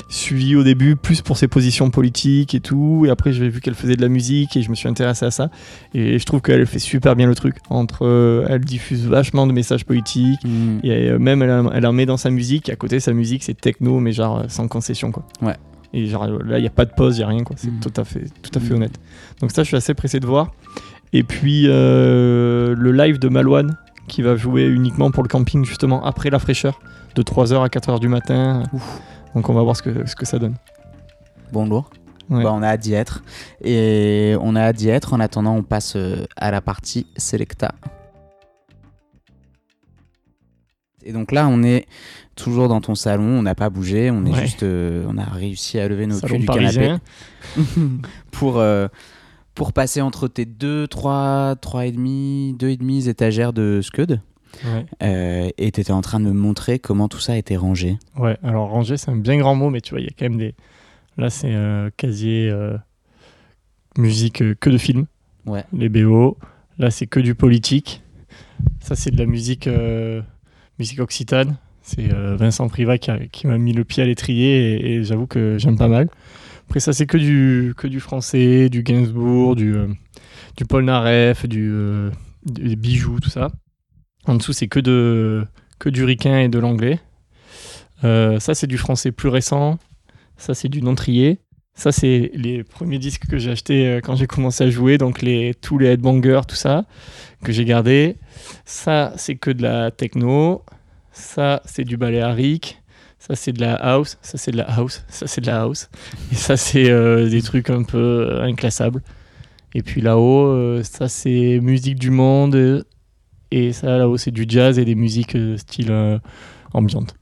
suivie 0.09 0.55
au 0.55 0.63
début 0.63 0.95
plus 0.95 1.21
pour 1.21 1.37
ses 1.37 1.47
positions 1.47 1.89
politiques 1.91 2.55
et 2.55 2.59
tout. 2.59 3.03
Et 3.05 3.09
après 3.09 3.31
j'ai 3.31 3.47
vu 3.47 3.61
qu'elle 3.61 3.75
faisait 3.75 3.95
de 3.95 4.01
la 4.01 4.09
musique 4.09 4.57
et 4.57 4.61
je 4.61 4.69
me 4.69 4.75
suis 4.75 4.89
intéressé 4.89 5.25
à 5.25 5.31
ça. 5.31 5.49
Et 5.93 6.19
je 6.19 6.25
trouve 6.25 6.41
qu'elle 6.41 6.65
fait 6.65 6.79
super 6.79 7.15
bien 7.15 7.27
le 7.27 7.35
truc. 7.35 7.55
Entre 7.69 8.05
euh, 8.05 8.45
elle 8.49 8.65
diffuse 8.65 9.05
vachement 9.07 9.45
de 9.47 9.53
messages 9.53 9.85
politiques 9.85 10.43
Mhm. 10.43 10.79
et 10.83 11.09
euh, 11.09 11.19
même 11.19 11.41
elle, 11.43 11.51
en- 11.51 11.71
elle 11.71 11.85
en 11.85 11.93
met 11.93 12.05
dans 12.05 12.17
sa 12.17 12.29
musique. 12.31 12.69
Et 12.69 12.71
à 12.71 12.75
côté 12.75 12.99
sa 12.99 13.13
musique 13.13 13.43
c'est 13.43 13.53
techno 13.59 13.99
mais 13.99 14.11
genre 14.11 14.39
euh, 14.39 14.43
sans 14.49 14.67
concession 14.67 15.11
quoi. 15.11 15.23
Ouais. 15.41 15.55
et 15.93 16.05
genre 16.07 16.27
là 16.27 16.57
il 16.59 16.63
y 16.63 16.67
a 16.67 16.71
pas 16.71 16.85
de 16.85 16.91
pause 16.95 17.17
il 17.17 17.21
y 17.21 17.23
a 17.23 17.27
rien 17.27 17.43
quoi. 17.43 17.55
C'est 17.59 17.71
Mhm. 17.71 17.79
tout 17.79 17.93
à 18.01 18.03
fait 18.03 18.25
tout 18.41 18.51
à 18.55 18.59
fait 18.59 18.69
Mhm. 18.71 18.75
honnête. 18.77 18.99
Donc 19.41 19.51
ça 19.51 19.61
je 19.63 19.67
suis 19.67 19.77
assez 19.77 19.93
pressé 19.93 20.19
de 20.19 20.25
voir. 20.25 20.51
Et 21.13 21.23
puis 21.23 21.65
euh, 21.67 22.75
le 22.77 22.91
live 22.91 23.19
de 23.19 23.29
Malouane 23.29 23.77
qui 24.07 24.21
va 24.23 24.35
jouer 24.35 24.65
uniquement 24.65 25.11
pour 25.11 25.21
le 25.23 25.27
camping 25.29 25.63
justement 25.65 26.03
après 26.03 26.29
la 26.31 26.39
fraîcheur 26.39 26.79
de 27.15 27.21
3h 27.21 27.63
à 27.63 27.67
4h 27.69 27.99
du 27.99 28.07
matin 28.07 28.63
donc 29.35 29.49
on 29.49 29.53
va 29.53 29.61
voir 29.63 29.75
ce 29.75 29.81
que, 29.83 30.05
ce 30.07 30.15
que 30.15 30.25
ça 30.25 30.39
donne 30.39 30.55
Bon 31.51 31.65
lourd. 31.67 31.89
Ouais. 32.29 32.43
Bah, 32.43 32.51
on 32.53 32.61
a 32.61 32.67
hâte 32.67 32.81
d'y 32.81 32.93
être. 32.93 33.23
Et 33.63 34.35
on 34.41 34.55
a 34.55 34.61
hâte 34.61 34.75
d'y 34.75 34.89
être. 34.89 35.13
En 35.13 35.19
attendant, 35.19 35.55
on 35.55 35.63
passe 35.63 35.95
euh, 35.95 36.25
à 36.37 36.51
la 36.51 36.61
partie 36.61 37.07
Selecta. 37.17 37.73
Et 41.03 41.11
donc 41.13 41.31
là, 41.31 41.47
on 41.47 41.63
est 41.63 41.87
toujours 42.35 42.67
dans 42.67 42.81
ton 42.81 42.93
salon. 42.93 43.39
On 43.39 43.41
n'a 43.41 43.55
pas 43.55 43.69
bougé. 43.69 44.11
On 44.11 44.25
est 44.25 44.31
Ouais. 44.31 44.41
juste, 44.41 44.63
euh, 44.63 45.05
on 45.07 45.17
a 45.17 45.23
réussi 45.23 45.79
à 45.79 45.87
lever 45.87 46.05
nos 46.05 46.19
culs 46.19 46.39
du 46.39 46.45
canapé 46.45 46.95
pour 48.31 48.59
euh, 48.59 48.87
pour 49.55 49.73
passer 49.73 50.01
entre 50.01 50.27
tes 50.27 50.45
deux, 50.45 50.87
trois, 50.87 51.55
trois 51.59 51.85
et 51.85 51.91
demi, 51.91 52.55
deux 52.59 52.69
et 52.69 52.77
demi 52.77 53.07
étagères 53.09 53.53
de 53.53 53.79
Scud. 53.81 54.21
Ouais. 54.65 54.85
Euh, 55.03 55.49
et 55.57 55.71
tu 55.71 55.81
étais 55.81 55.91
en 55.91 56.01
train 56.01 56.19
de 56.19 56.25
me 56.25 56.33
montrer 56.33 56.79
comment 56.79 57.07
tout 57.07 57.19
ça 57.19 57.37
était 57.37 57.55
rangé. 57.57 57.97
Ouais, 58.17 58.37
alors 58.43 58.69
ranger, 58.69 58.97
c'est 58.97 59.09
un 59.11 59.15
bien 59.17 59.37
grand 59.37 59.55
mot, 59.55 59.69
mais 59.69 59.81
tu 59.81 59.91
vois, 59.91 60.01
il 60.01 60.05
y 60.05 60.07
a 60.07 60.11
quand 60.17 60.25
même 60.25 60.37
des. 60.37 60.55
Là, 61.17 61.29
c'est 61.29 61.53
euh, 61.53 61.89
casier 61.97 62.49
euh, 62.49 62.77
musique 63.97 64.41
euh, 64.41 64.55
que 64.59 64.69
de 64.69 64.77
films, 64.77 65.05
Ouais. 65.45 65.65
les 65.73 65.89
BO. 65.89 66.37
Là, 66.77 66.91
c'est 66.91 67.07
que 67.07 67.19
du 67.19 67.35
politique. 67.35 68.01
Ça, 68.79 68.95
c'est 68.95 69.11
de 69.11 69.17
la 69.17 69.25
musique, 69.25 69.67
musique 70.79 70.99
occitane. 70.99 71.57
C'est 71.81 72.07
Vincent 72.07 72.67
Privat 72.69 72.97
qui, 72.97 73.47
m'a 73.47 73.57
mis 73.57 73.73
le 73.73 73.83
pied 73.83 74.01
à 74.03 74.05
l'étrier 74.05 74.75
et, 74.75 74.93
et 74.95 75.03
j'avoue 75.03 75.27
que 75.27 75.57
j'aime 75.57 75.77
pas 75.77 75.87
mal. 75.89 76.07
Après, 76.67 76.79
ça, 76.79 76.93
c'est 76.93 77.05
que 77.05 77.17
du, 77.17 77.73
que 77.75 77.87
du 77.87 77.99
français, 77.99 78.69
du 78.69 78.83
Gainsbourg, 78.83 79.55
du, 79.55 79.75
du 80.55 80.65
Paul 80.65 80.85
Naref, 80.85 81.45
du, 81.47 81.73
des 82.45 82.75
bijoux, 82.77 83.19
tout 83.19 83.29
ça. 83.29 83.49
En 84.25 84.35
dessous, 84.35 84.53
c'est 84.53 84.67
que, 84.67 84.79
de, 84.79 85.45
que 85.79 85.89
du 85.89 86.03
ricain 86.03 86.39
et 86.39 86.49
de 86.49 86.59
l'anglais. 86.59 86.99
Euh, 88.03 88.39
ça, 88.39 88.53
c'est 88.53 88.67
du 88.67 88.77
français 88.77 89.11
plus 89.11 89.29
récent. 89.29 89.77
Ça, 90.37 90.53
c'est 90.53 90.69
du 90.69 90.81
non 90.81 90.95
trié. 90.95 91.39
Ça, 91.75 91.91
c'est 91.91 92.31
les 92.33 92.63
premiers 92.63 92.99
disques 92.99 93.27
que 93.27 93.37
j'ai 93.37 93.51
achetés 93.51 93.87
euh, 93.87 94.01
quand 94.01 94.15
j'ai 94.15 94.27
commencé 94.27 94.65
à 94.65 94.69
jouer. 94.69 94.97
Donc, 94.97 95.23
tous 95.61 95.77
les 95.77 95.87
headbangers, 95.87 96.41
tout 96.47 96.55
ça, 96.55 96.85
que 97.43 97.51
j'ai 97.51 97.65
gardé. 97.65 98.17
Ça, 98.65 99.13
c'est 99.15 99.35
que 99.35 99.51
de 99.51 99.63
la 99.63 99.91
techno. 99.91 100.63
Ça, 101.11 101.61
c'est 101.65 101.83
du 101.83 101.97
baléarique. 101.97 102.81
Ça, 103.17 103.35
c'est 103.35 103.51
de 103.53 103.61
la 103.61 103.73
house. 103.75 104.17
Ça, 104.21 104.37
c'est 104.37 104.51
de 104.51 104.57
la 104.57 104.69
house. 104.69 105.03
Ça, 105.07 105.27
c'est 105.27 105.41
de 105.41 105.47
la 105.47 105.61
house. 105.61 105.89
Et 106.31 106.35
ça, 106.35 106.57
c'est 106.57 106.89
euh, 106.89 107.29
des 107.29 107.41
trucs 107.41 107.69
un 107.69 107.83
peu 107.83 108.41
inclassables. 108.41 109.01
Et 109.75 109.83
puis 109.83 110.01
là-haut, 110.01 110.81
ça, 110.83 111.07
c'est 111.07 111.59
musique 111.61 111.99
du 111.99 112.09
monde. 112.09 112.83
Et 113.51 113.73
ça, 113.73 113.97
là-haut, 113.97 114.17
c'est 114.17 114.31
du 114.31 114.45
jazz 114.47 114.77
et 114.77 114.85
des 114.85 114.95
musiques 114.95 115.35
euh, 115.35 115.57
style 115.57 115.91
euh, 115.91 116.19
ambiante. 116.73 117.15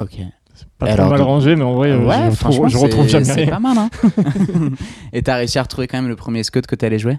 Ok. 0.00 0.20
Pas 0.78 0.86
trop 0.86 0.94
alors, 0.94 1.10
mal 1.10 1.22
rangé, 1.22 1.56
mais 1.56 1.64
en 1.64 1.74
vrai, 1.74 1.90
euh, 1.90 2.30
je, 2.30 2.44
retrouve, 2.44 2.68
je 2.68 2.76
retrouve 2.78 3.08
jamais 3.08 3.24
C'est 3.24 3.46
pas 3.46 3.60
mal, 3.60 3.78
hein 3.78 3.90
Et 5.12 5.22
t'as 5.22 5.36
réussi 5.36 5.58
à 5.58 5.62
retrouver 5.62 5.86
quand 5.86 5.98
même 5.98 6.08
le 6.08 6.16
premier 6.16 6.42
Scud 6.42 6.66
que 6.66 6.74
t'allais 6.74 6.98
jouer? 6.98 7.18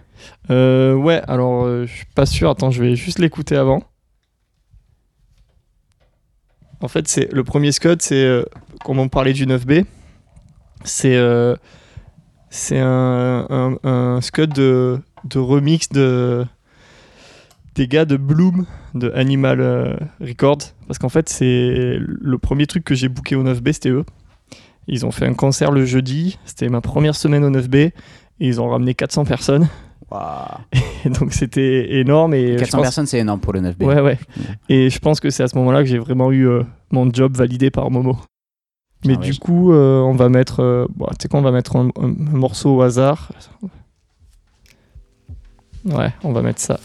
Euh, 0.49 0.93
ouais, 0.93 1.21
alors 1.27 1.65
euh, 1.65 1.85
je 1.85 1.93
suis 1.93 2.05
pas 2.15 2.25
sûr. 2.25 2.49
Attends, 2.49 2.71
je 2.71 2.83
vais 2.83 2.95
juste 2.95 3.19
l'écouter 3.19 3.55
avant. 3.55 3.83
En 6.81 6.87
fait, 6.87 7.07
c'est 7.07 7.31
le 7.33 7.43
premier 7.43 7.71
Scud, 7.71 8.01
c'est 8.01 8.23
euh, 8.23 8.43
comme 8.85 8.99
on 8.99 9.09
parlait 9.09 9.33
du 9.33 9.45
9B, 9.45 9.85
c'est 10.83 11.17
c'est 12.49 12.79
un, 12.79 13.45
un, 13.49 13.77
un 13.83 14.21
Scud 14.21 14.53
de, 14.53 14.99
de 15.25 15.39
remix 15.39 15.89
de 15.89 16.45
des 17.79 17.87
gars 17.87 18.03
de 18.05 18.17
Bloom 18.17 18.65
de 18.93 19.09
Animal 19.15 19.61
euh, 19.61 19.95
Records 20.19 20.73
parce 20.87 20.99
qu'en 20.99 21.07
fait 21.07 21.29
c'est 21.29 21.97
le 21.97 22.37
premier 22.37 22.67
truc 22.67 22.83
que 22.83 22.93
j'ai 22.93 23.07
booké 23.07 23.35
au 23.37 23.43
9B 23.43 23.71
c'était 23.71 23.89
eux 23.89 24.03
ils 24.87 25.05
ont 25.05 25.11
fait 25.11 25.25
un 25.25 25.33
concert 25.33 25.71
le 25.71 25.85
jeudi 25.85 26.37
c'était 26.43 26.67
ma 26.67 26.81
première 26.81 27.15
semaine 27.15 27.43
au 27.45 27.49
9B 27.49 27.75
et 27.77 27.93
ils 28.41 28.59
ont 28.59 28.67
ramené 28.69 28.93
400 28.95 29.23
personnes 29.23 29.69
et 31.05 31.09
donc 31.09 31.31
c'était 31.33 31.99
énorme 31.99 32.33
et 32.33 32.53
je 32.53 32.59
400 32.59 32.77
pense- 32.79 32.85
personnes, 32.85 33.05
c'est 33.05 33.19
énorme 33.19 33.39
pour 33.39 33.53
le 33.53 33.61
9B. 33.61 33.83
Ouais, 33.85 34.01
ouais. 34.01 34.17
Et 34.67 34.89
je 34.89 34.97
pense 34.99 35.19
que 35.19 35.29
c'est 35.29 35.43
à 35.43 35.47
ce 35.47 35.55
moment-là 35.59 35.83
que 35.83 35.85
j'ai 35.87 35.99
vraiment 35.99 36.31
eu 36.31 36.47
euh, 36.47 36.63
mon 36.91 37.13
job 37.13 37.37
validé 37.37 37.69
par 37.69 37.91
Momo. 37.91 38.17
Mais 39.05 39.13
Ah 39.17 39.21
du 39.21 39.37
coup, 39.37 39.71
euh, 39.71 39.99
on 40.01 40.15
va 40.15 40.27
mettre. 40.29 40.61
euh, 40.61 40.87
bon, 40.95 41.05
tu 41.11 41.15
sais 41.21 41.27
quoi, 41.27 41.39
on 41.39 41.43
va 41.43 41.51
mettre 41.51 41.75
un, 41.75 41.89
un- 42.01 42.05
un 42.33 42.37
morceau 42.37 42.75
au 42.77 42.81
hasard. 42.81 43.31
Ouais, 45.85 46.11
on 46.23 46.31
va 46.33 46.41
mettre 46.41 46.59
ça. 46.59 46.79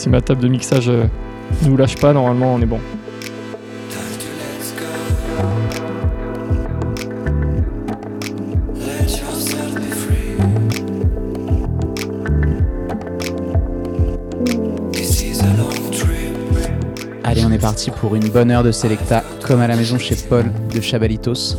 Si 0.00 0.08
ma 0.08 0.22
table 0.22 0.40
de 0.40 0.48
mixage 0.48 0.88
euh, 0.88 1.04
nous 1.66 1.76
lâche 1.76 1.96
pas, 1.96 2.14
normalement 2.14 2.54
on 2.54 2.62
est 2.62 2.64
bon. 2.64 2.80
Allez, 17.22 17.44
on 17.44 17.52
est 17.52 17.58
parti 17.58 17.90
pour 17.90 18.14
une 18.14 18.26
bonne 18.30 18.50
heure 18.50 18.62
de 18.62 18.72
Selecta, 18.72 19.22
comme 19.46 19.60
à 19.60 19.66
la 19.66 19.76
maison 19.76 19.98
chez 19.98 20.16
Paul 20.16 20.46
de 20.74 20.80
Chabalitos. 20.80 21.58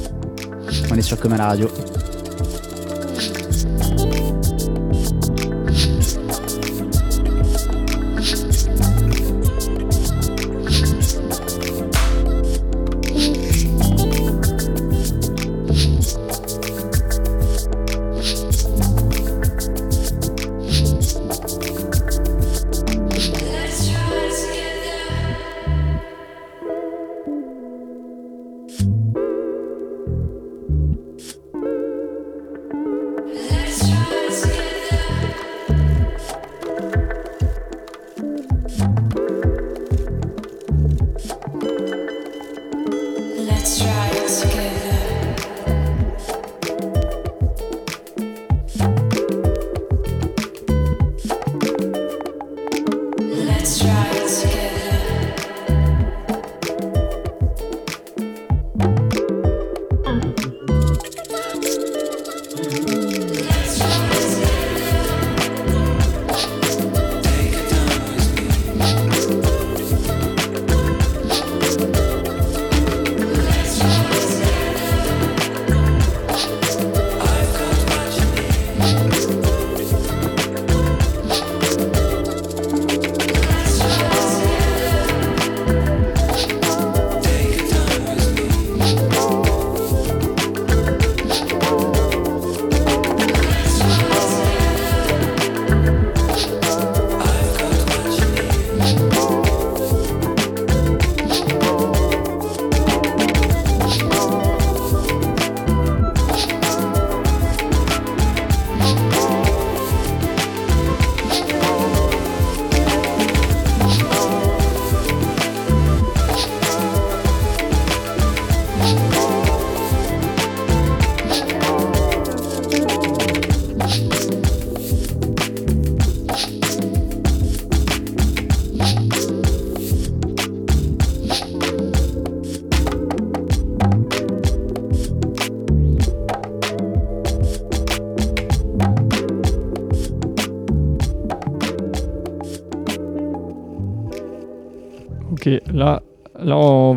On 0.92 0.96
est 0.96 1.02
sur 1.04 1.20
Comme 1.20 1.34
à 1.34 1.38
la 1.38 1.46
radio. 1.46 1.70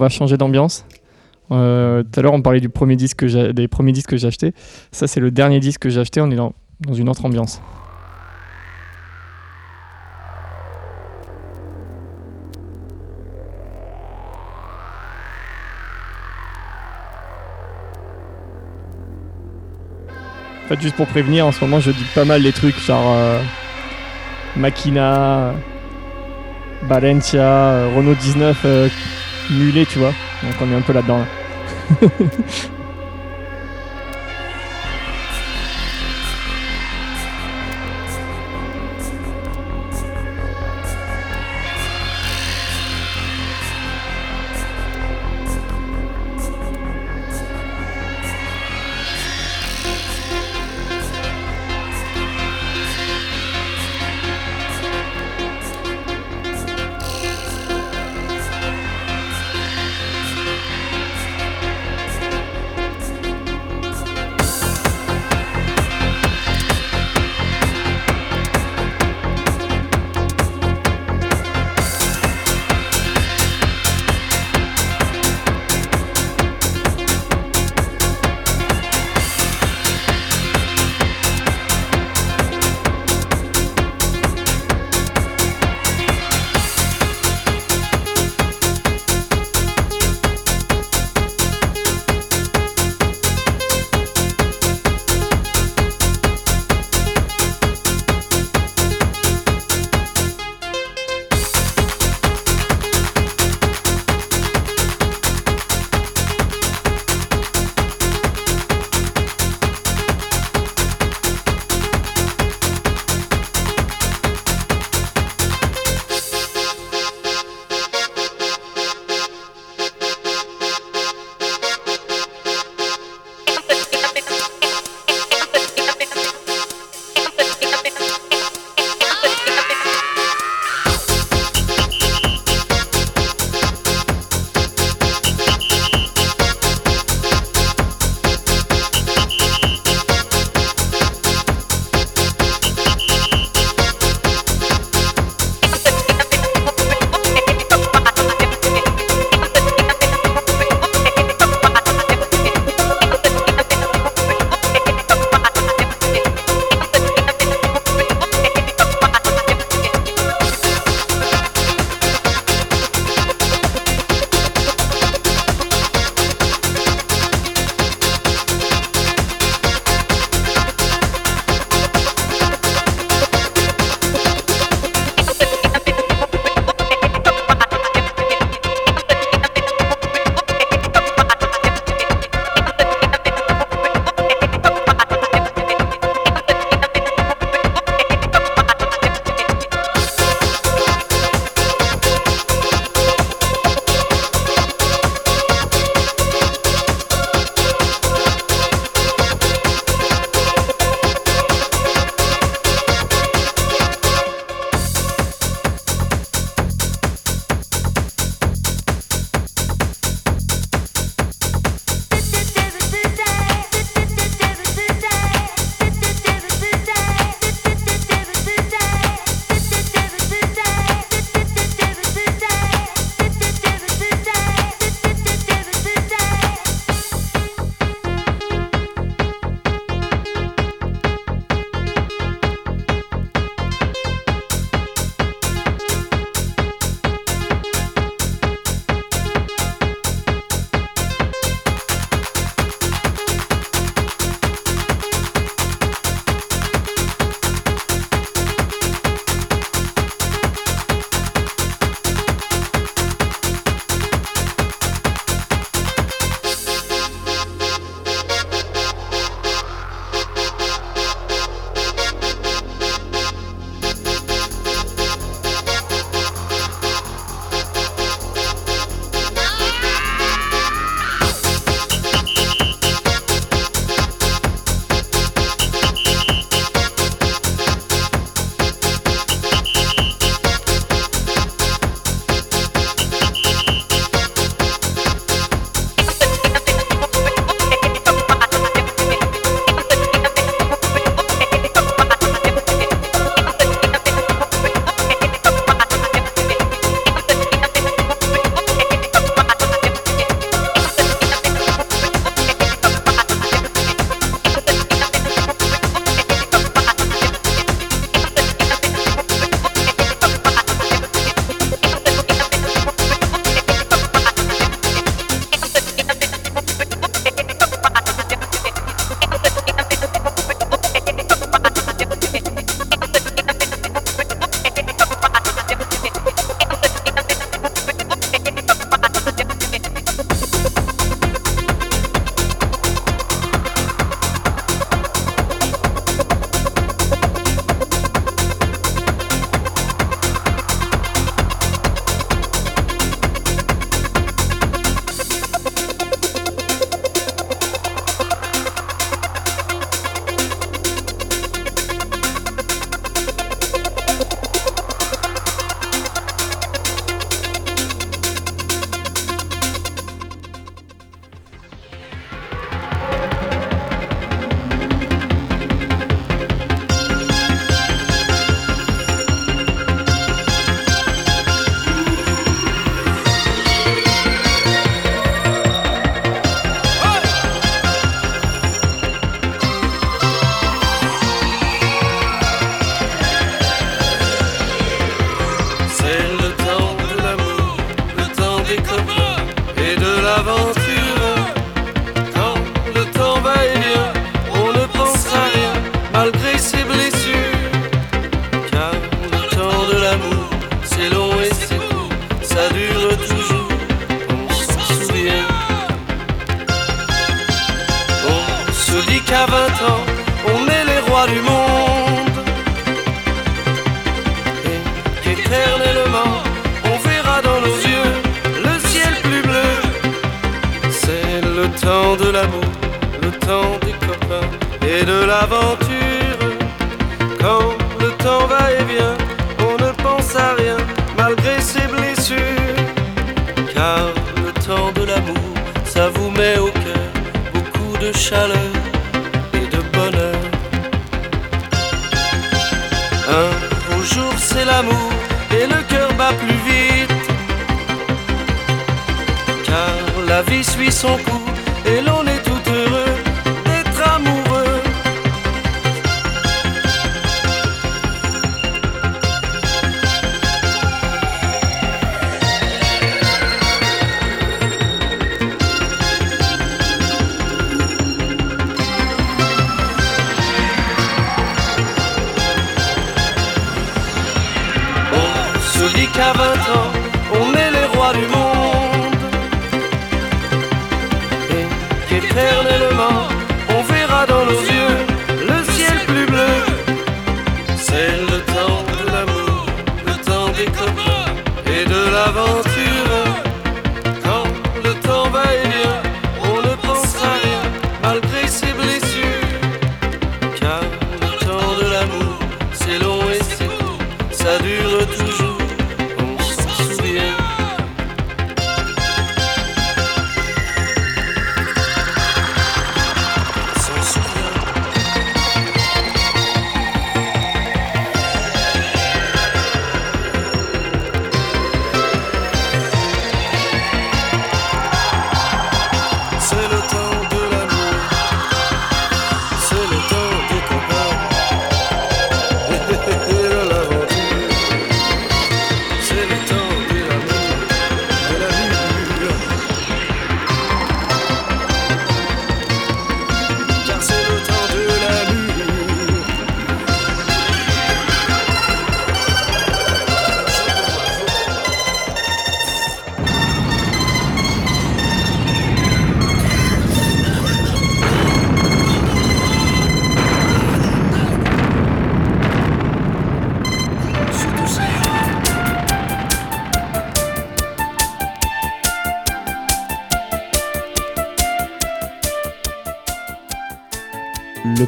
Va 0.04 0.08
changer 0.08 0.36
d'ambiance. 0.36 0.86
Euh, 1.50 2.02
Tout 2.02 2.20
à 2.20 2.22
l'heure, 2.22 2.32
on 2.32 2.42
parlait 2.42 2.60
du 2.60 2.68
premier 2.68 2.96
disque 2.96 3.18
que 3.18 3.52
des 3.52 3.68
premiers 3.68 3.92
disques 3.92 4.10
que 4.10 4.16
j'ai 4.16 4.28
acheté. 4.28 4.52
Ça, 4.92 5.06
c'est 5.06 5.20
le 5.20 5.30
dernier 5.30 5.60
disque 5.60 5.80
que 5.80 5.90
j'ai 5.90 6.00
acheté. 6.00 6.20
On 6.20 6.30
est 6.30 6.36
dans, 6.36 6.54
une 6.94 7.08
autre 7.08 7.24
ambiance. 7.24 7.60
En 20.64 20.68
fait, 20.68 20.80
juste 20.80 20.96
pour 20.96 21.06
prévenir, 21.06 21.46
en 21.46 21.52
ce 21.52 21.62
moment, 21.62 21.78
je 21.78 21.90
dis 21.90 22.06
pas 22.14 22.24
mal 22.24 22.40
les 22.40 22.52
trucs 22.52 22.78
genre 22.80 23.12
euh, 23.14 23.38
Makina, 24.56 25.52
Valencia, 26.88 27.42
euh, 27.42 27.92
Renault 27.94 28.14
19 28.14 28.60
euh, 28.64 28.88
mulet, 29.50 29.86
tu 29.86 29.98
vois. 29.98 30.12
Donc 30.42 30.54
on 30.60 30.70
est 30.70 30.74
un 30.74 30.80
peu 30.82 30.92
là-dedans. 30.92 31.18
là. 31.18 32.08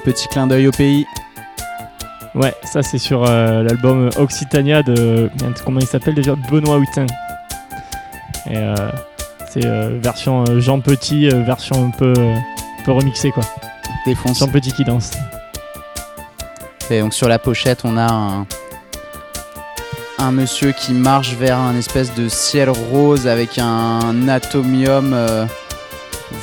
Petit 0.07 0.29
clin 0.29 0.47
d'œil 0.47 0.69
au 0.69 0.71
pays. 0.71 1.05
Ouais, 2.37 2.55
ça 2.63 2.81
c'est 2.85 2.97
sur 2.97 3.25
euh, 3.25 3.65
l'album 3.65 4.09
Occitania 4.19 4.85
de. 4.85 5.29
Comment 5.65 5.81
il 5.81 5.87
s'appelle 5.89 6.15
déjà? 6.15 6.37
Benoît 6.49 6.79
Hutin. 6.79 7.07
Et 8.49 8.57
euh, 8.57 8.77
c'est 9.51 9.67
euh, 9.67 9.99
version 10.01 10.45
Jean 10.61 10.79
Petit, 10.79 11.29
version 11.29 11.87
un 11.87 11.91
peu, 11.91 12.15
peu 12.85 12.93
remixée 12.93 13.33
quoi. 13.33 13.43
Défonce. 14.07 14.39
Jean 14.39 14.47
Petit 14.47 14.71
qui 14.71 14.85
danse. 14.85 15.11
Et 16.89 17.01
donc 17.01 17.13
sur 17.13 17.27
la 17.27 17.41
pochette, 17.41 17.81
on 17.83 17.99
a 17.99 18.47
un, 20.21 20.31
monsieur 20.31 20.71
qui 20.71 20.93
marche 20.93 21.35
vers 21.35 21.59
un 21.59 21.75
espèce 21.77 22.15
de 22.15 22.29
ciel 22.29 22.71
rose 22.71 23.27
avec 23.27 23.59
un 23.59 24.29
atomium 24.29 25.17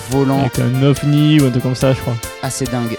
volant. 0.09 0.41
Avec 0.41 0.59
un 0.59 0.83
ovni 0.83 1.39
ou 1.39 1.45
un 1.45 1.49
truc 1.49 1.63
comme 1.63 1.75
ça, 1.75 1.93
je 1.93 2.01
crois. 2.01 2.17
Assez 2.41 2.65
dingue. 2.65 2.97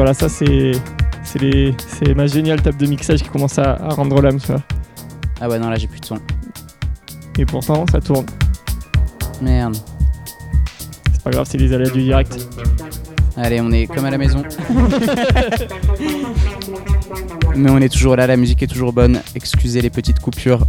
Voilà, 0.00 0.14
ça 0.14 0.30
c'est 0.30 0.72
c'est 1.24 2.14
ma 2.14 2.26
géniale 2.26 2.62
table 2.62 2.78
de 2.78 2.86
mixage 2.86 3.22
qui 3.22 3.28
commence 3.28 3.58
à, 3.58 3.72
à 3.72 3.90
rendre 3.90 4.18
l'âme. 4.22 4.38
Ah 5.42 5.46
ouais, 5.46 5.58
non, 5.58 5.68
là 5.68 5.76
j'ai 5.76 5.88
plus 5.88 6.00
de 6.00 6.06
son. 6.06 6.16
Et 7.38 7.44
pourtant, 7.44 7.84
ça 7.92 8.00
tourne. 8.00 8.24
Merde. 9.42 9.76
C'est 11.12 11.22
pas 11.22 11.28
grave, 11.28 11.46
c'est 11.46 11.58
les 11.58 11.74
aléas 11.74 11.90
du 11.90 12.02
direct. 12.02 12.48
Allez, 13.36 13.60
on 13.60 13.70
est 13.72 13.88
comme 13.88 14.06
à 14.06 14.10
la 14.10 14.16
maison. 14.16 14.42
Mais 17.54 17.70
on 17.70 17.76
est 17.76 17.90
toujours 17.90 18.16
là, 18.16 18.26
la 18.26 18.38
musique 18.38 18.62
est 18.62 18.68
toujours 18.68 18.94
bonne. 18.94 19.20
Excusez 19.34 19.82
les 19.82 19.90
petites 19.90 20.20
coupures. 20.20 20.62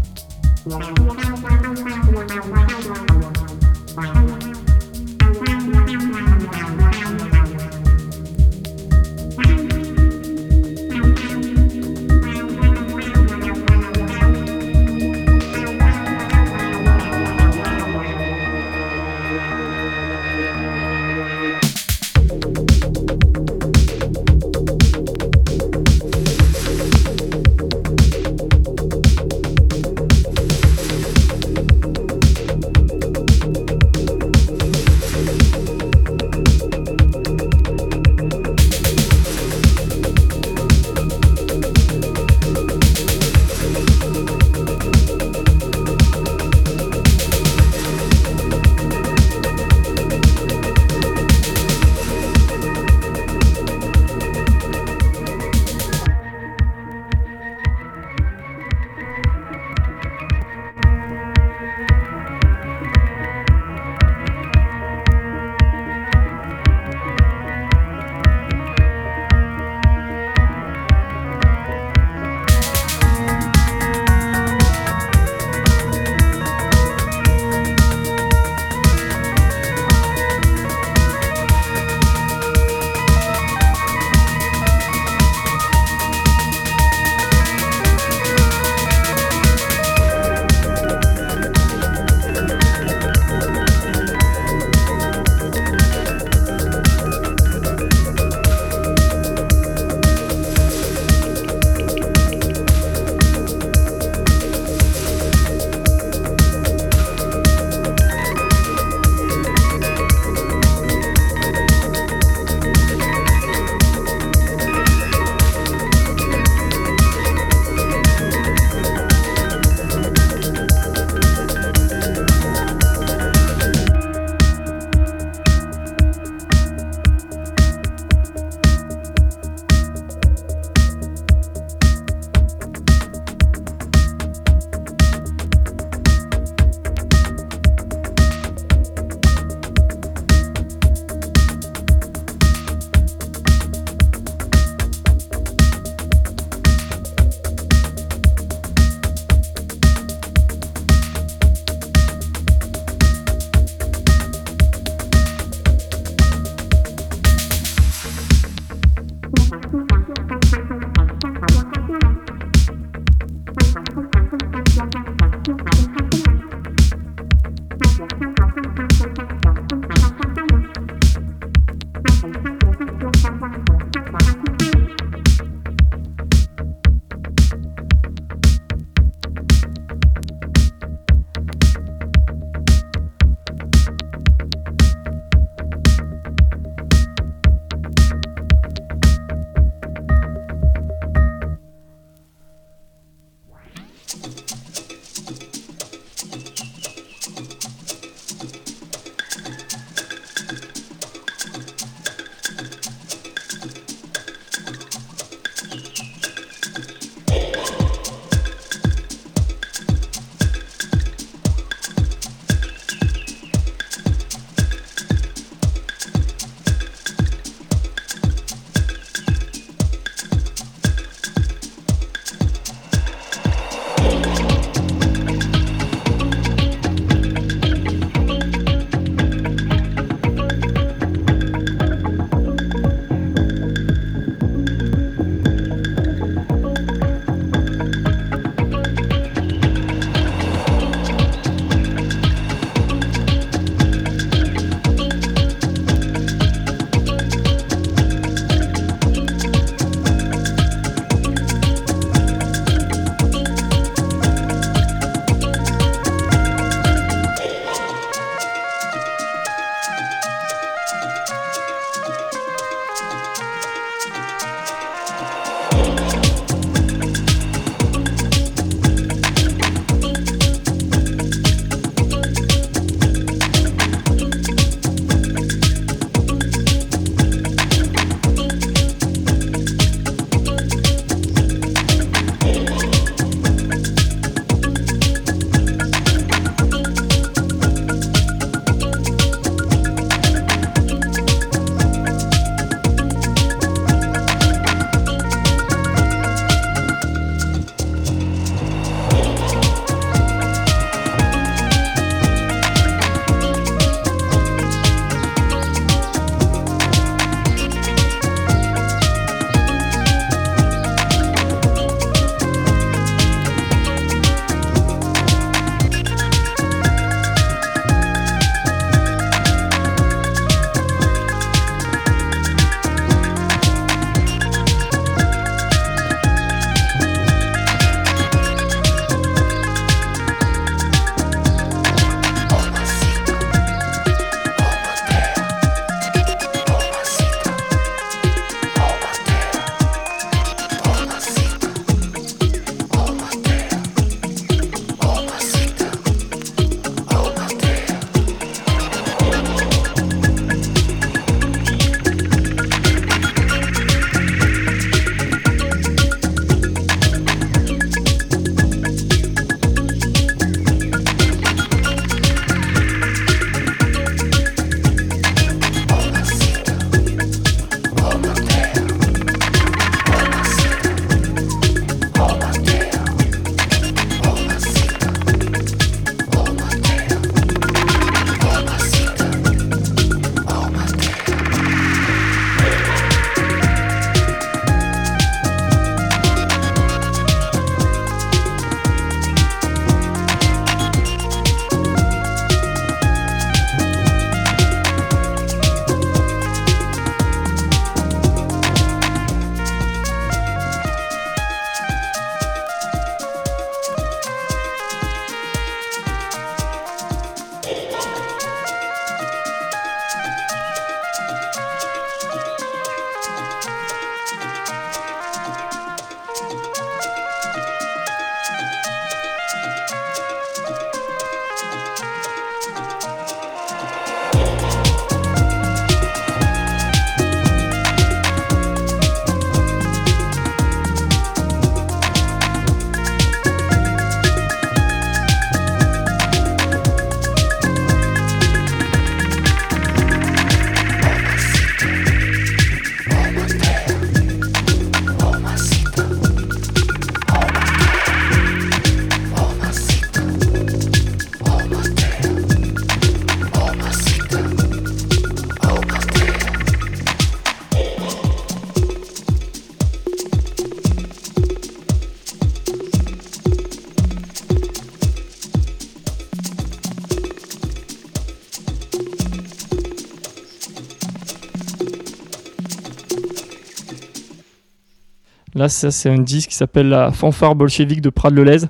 Là, 475.62 475.70
c'est 475.70 476.10
un 476.10 476.18
disque 476.18 476.50
qui 476.50 476.56
s'appelle 476.56 476.90
La 476.90 477.12
fanfare 477.12 477.54
bolchevique 477.54 478.02
de 478.02 478.10
Prades-le-Lez. 478.10 478.66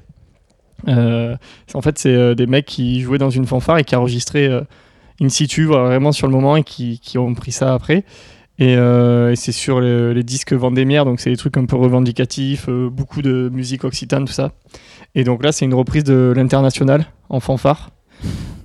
Euh, 0.89 1.37
en 1.73 1.81
fait, 1.81 1.97
c'est 1.97 2.13
euh, 2.13 2.35
des 2.35 2.47
mecs 2.47 2.65
qui 2.65 2.99
jouaient 2.99 3.17
dans 3.17 3.29
une 3.29 3.45
fanfare 3.45 3.77
et 3.77 3.85
qui 3.85 3.95
enregistraient 3.95 4.49
euh, 4.49 4.59
in 5.21 5.29
situ, 5.29 5.63
vraiment 5.63 6.11
sur 6.11 6.27
le 6.27 6.33
moment, 6.33 6.57
et 6.57 6.63
qui, 6.65 6.99
ont 7.17 7.33
pris 7.33 7.53
ça 7.53 7.73
après. 7.73 8.03
Et, 8.59 8.75
c'est 9.35 9.53
sur 9.53 9.79
le- 9.79 10.11
les 10.11 10.23
disques 10.23 10.51
Vendémiaire, 10.51 11.05
donc 11.05 11.21
c'est 11.21 11.29
des 11.29 11.37
trucs 11.37 11.55
un 11.55 11.63
peu 11.63 11.77
revendicatifs, 11.77 12.69
beaucoup 12.69 13.21
de 13.21 13.49
musique 13.53 13.85
occitane, 13.85 14.25
tout 14.25 14.33
ça. 14.33 14.51
Et 15.15 15.23
donc 15.23 15.45
là, 15.45 15.53
c'est 15.53 15.63
une 15.63 15.73
reprise 15.73 16.03
de 16.03 16.33
l'international 16.35 17.05
en 17.29 17.39
fanfare. 17.39 17.91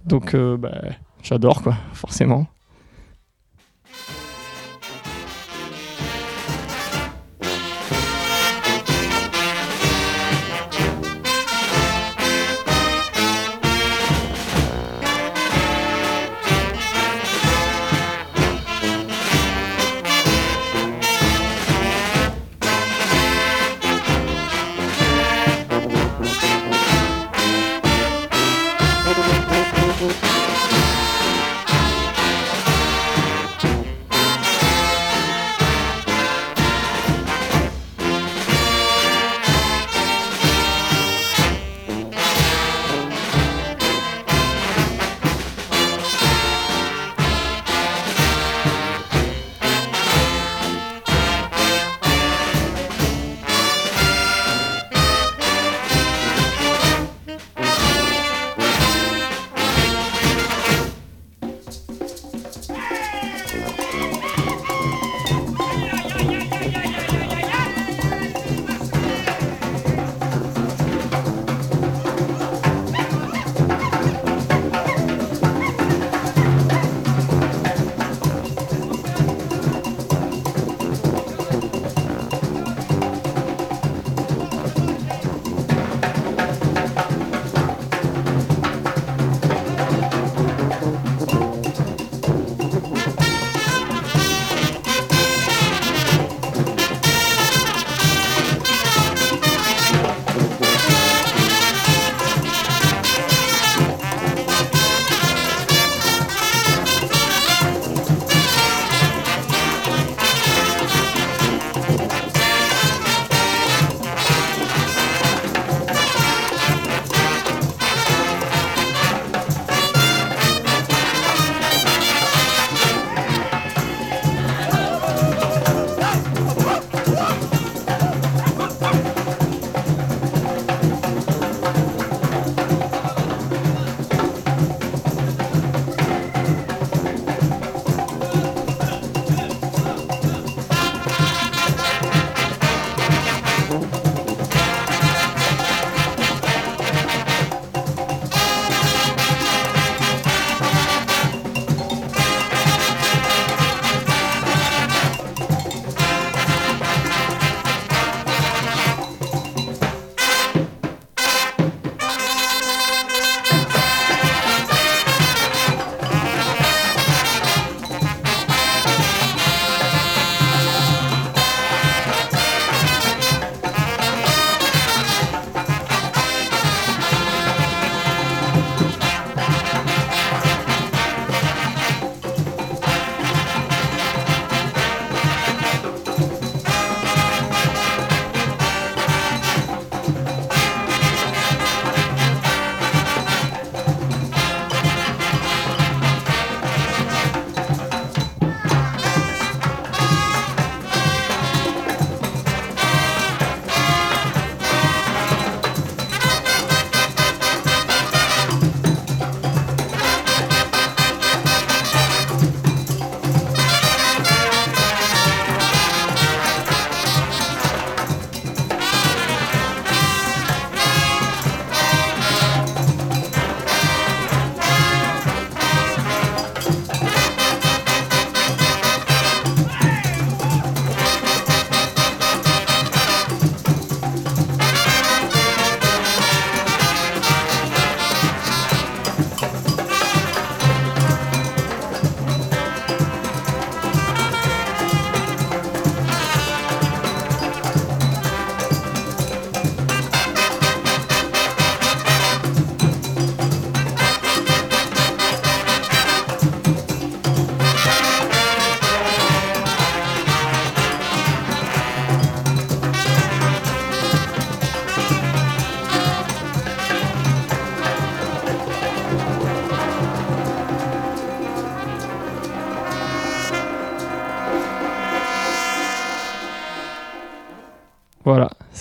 Donc, 0.04 0.34
bah, 0.34 0.82
j'adore, 1.22 1.62
quoi, 1.62 1.76
forcément. 1.92 2.48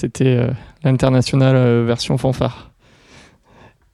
C'était 0.05 0.37
euh, 0.37 0.51
l'international 0.83 1.55
euh, 1.55 1.83
version 1.83 2.19
fanfare. 2.19 2.69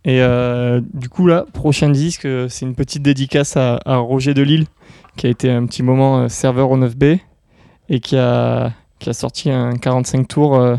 Et 0.04 0.22
euh, 0.22 0.82
du 0.94 1.08
coup, 1.08 1.26
là, 1.26 1.46
prochain 1.54 1.90
disque, 1.90 2.28
c'est 2.50 2.66
une 2.66 2.76
petite 2.76 3.02
dédicace 3.02 3.56
à, 3.56 3.80
Roger 3.86 4.34
Delille, 4.34 4.68
qui 5.16 5.28
a 5.28 5.30
été 5.30 5.50
un 5.50 5.66
petit 5.66 5.84
moment 5.84 6.28
serveur 6.28 6.70
au 6.70 6.78
9B 6.78 7.20
et 7.88 8.02
qui 8.02 8.18
a, 8.18 8.74
qui 9.00 9.10
a 9.10 9.14
sorti 9.14 9.50
un 9.52 9.78
45 9.78 10.28
tours 10.28 10.78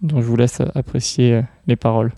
dont 0.00 0.22
je 0.22 0.26
vous 0.26 0.36
laisse 0.36 0.62
apprécier 0.74 1.42
les 1.66 1.76
paroles. 1.76 2.12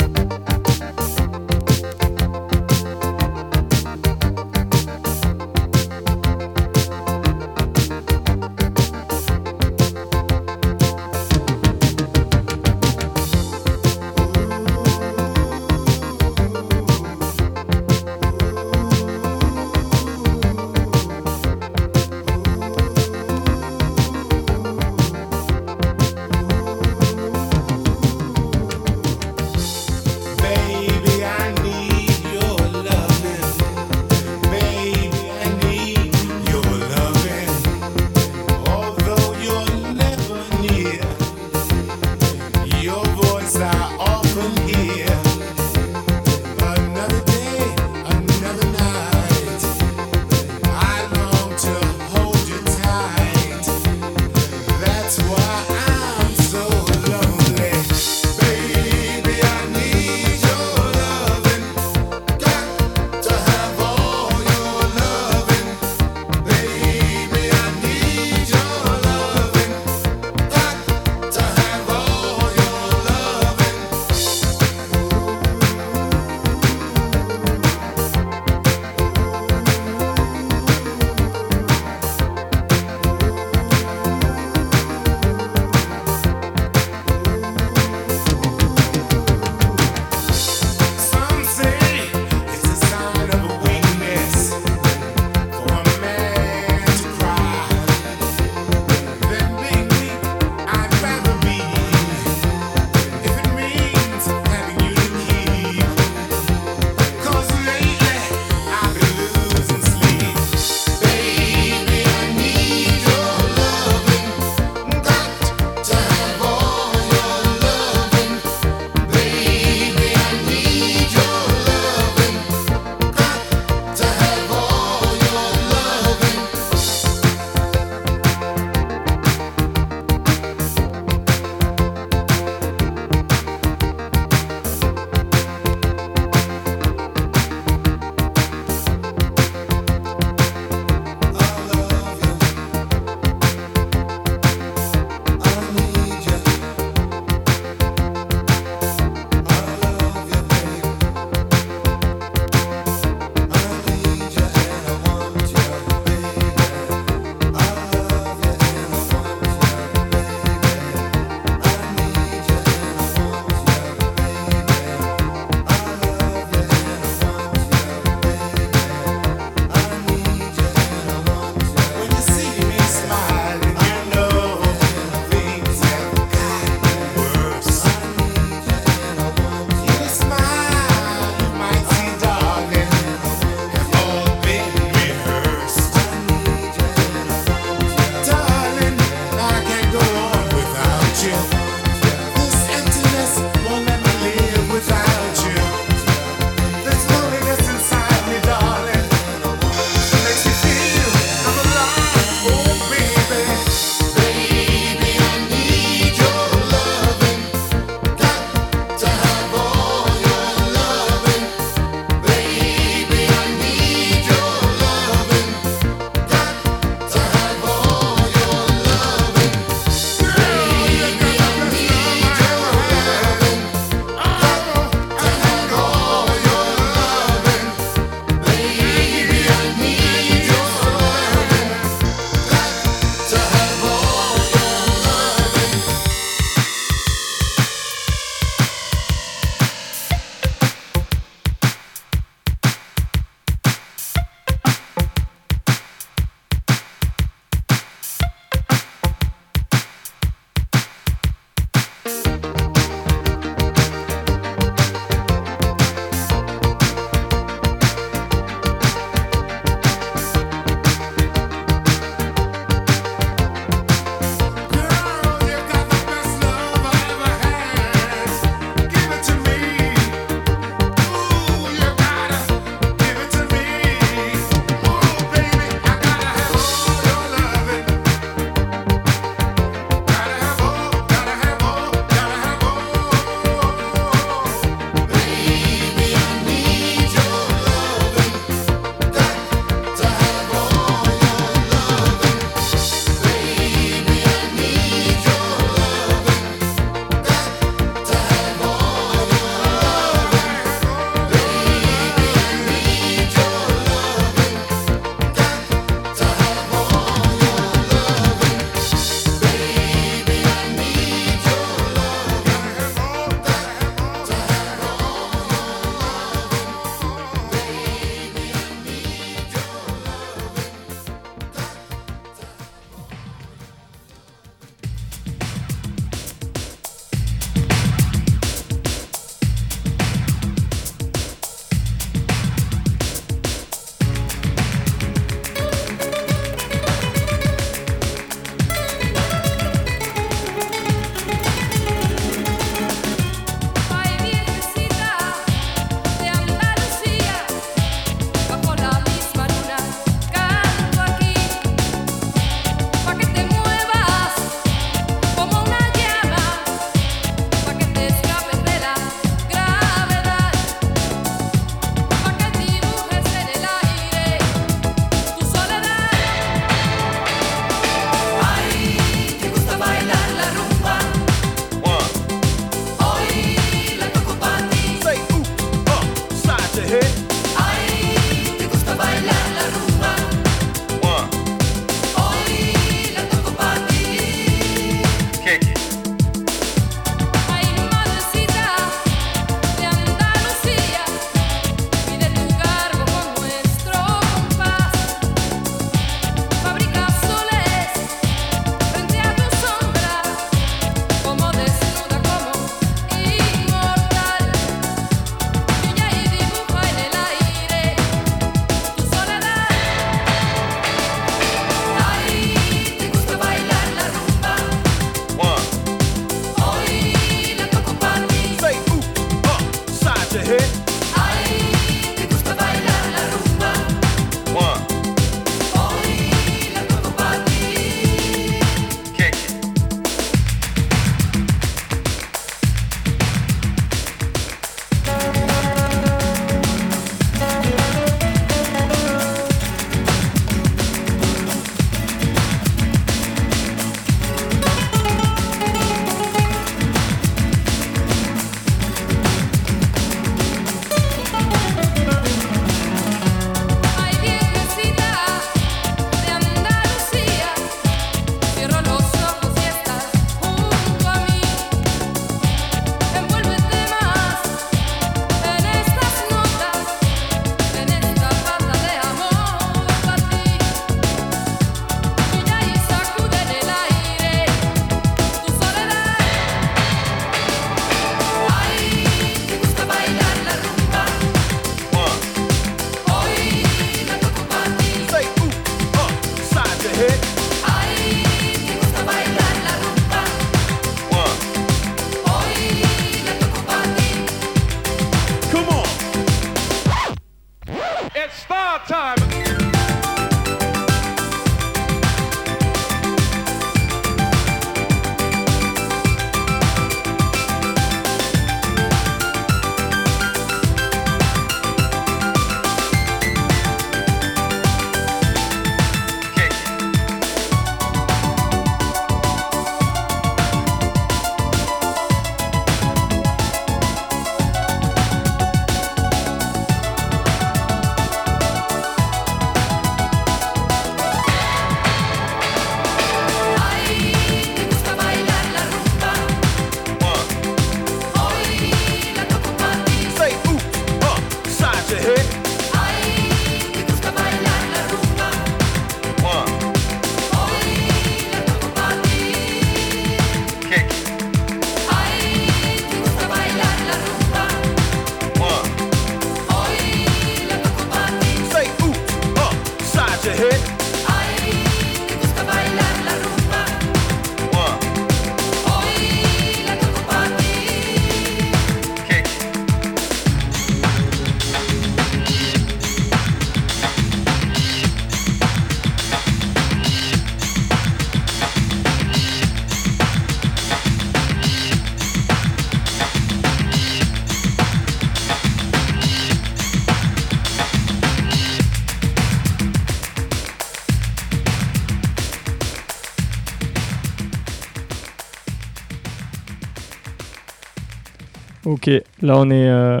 Ok, 598.74 598.90
là 599.22 599.38
on 599.38 599.50
est, 599.50 599.68
euh, 599.68 600.00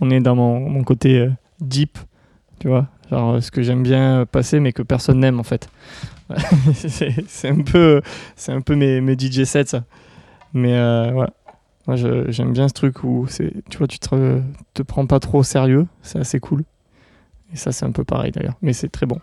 on 0.00 0.10
est 0.10 0.18
dans 0.18 0.34
mon, 0.34 0.82
côté 0.82 1.20
euh, 1.20 1.30
deep, 1.60 1.98
tu 2.58 2.66
vois, 2.66 2.88
genre 3.12 3.34
euh, 3.34 3.40
ce 3.40 3.52
que 3.52 3.62
j'aime 3.62 3.84
bien 3.84 4.26
passer 4.26 4.58
mais 4.58 4.72
que 4.72 4.82
personne 4.82 5.20
n'aime 5.20 5.38
en 5.38 5.44
fait. 5.44 5.70
c'est 6.74 7.48
un 7.48 7.60
peu, 7.60 8.02
c'est 8.34 8.50
un 8.50 8.60
peu 8.60 8.74
mes, 8.74 9.00
mes 9.00 9.16
DJ 9.16 9.44
sets 9.44 9.66
ça. 9.66 9.84
Mais 10.52 10.74
euh, 10.74 11.12
ouais, 11.12 11.28
moi 11.86 11.94
j'aime 11.94 12.52
bien 12.52 12.66
ce 12.66 12.74
truc 12.74 13.04
où 13.04 13.26
c'est, 13.28 13.52
tu 13.70 13.78
vois, 13.78 13.86
tu 13.86 14.00
te, 14.00 14.40
te 14.74 14.82
prends 14.82 15.06
pas 15.06 15.20
trop 15.20 15.38
au 15.38 15.44
sérieux, 15.44 15.86
c'est 16.02 16.18
assez 16.18 16.40
cool. 16.40 16.64
Et 17.52 17.56
ça 17.56 17.70
c'est 17.70 17.86
un 17.86 17.92
peu 17.92 18.02
pareil 18.02 18.32
d'ailleurs, 18.32 18.56
mais 18.62 18.72
c'est 18.72 18.88
très 18.88 19.06
bon. 19.06 19.20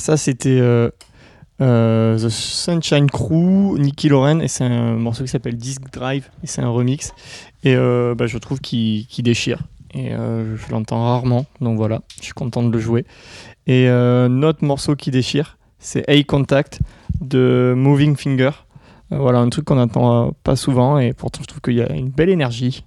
Ça 0.00 0.16
c'était 0.16 0.58
euh, 0.60 0.90
euh, 1.60 2.18
The 2.18 2.28
Sunshine 2.28 3.08
Crew, 3.08 3.78
Nicky 3.78 4.08
Loren, 4.08 4.42
et 4.42 4.48
c'est 4.48 4.64
un 4.64 4.94
morceau 4.94 5.22
qui 5.24 5.30
s'appelle 5.30 5.56
Disc 5.56 5.82
Drive, 5.92 6.28
et 6.42 6.46
c'est 6.46 6.62
un 6.62 6.70
remix. 6.70 7.12
Et 7.62 7.76
euh, 7.76 8.14
bah, 8.14 8.26
je 8.26 8.38
trouve 8.38 8.60
qu'il 8.60 9.06
déchire. 9.18 9.62
Et 9.92 10.10
je 10.10 10.70
l'entends 10.70 11.02
rarement, 11.02 11.46
donc 11.60 11.76
voilà, 11.76 12.02
je 12.20 12.26
suis 12.26 12.32
content 12.32 12.62
de 12.62 12.70
le 12.70 12.78
jouer. 12.78 13.04
Et 13.66 13.88
notre 13.88 14.64
morceau 14.64 14.94
qui 14.94 15.10
déchire, 15.10 15.58
c'est 15.80 16.08
Eye 16.08 16.24
Contact 16.24 16.78
de 17.20 17.74
Moving 17.76 18.16
Finger. 18.16 18.50
Voilà, 19.10 19.40
un 19.40 19.48
truc 19.48 19.64
qu'on 19.64 19.74
n'entend 19.74 20.32
pas 20.44 20.54
souvent, 20.54 20.98
et 20.98 21.12
pourtant 21.12 21.40
je 21.42 21.48
trouve 21.48 21.60
qu'il 21.60 21.74
y 21.74 21.82
a 21.82 21.92
une 21.92 22.08
belle 22.08 22.28
énergie. 22.28 22.84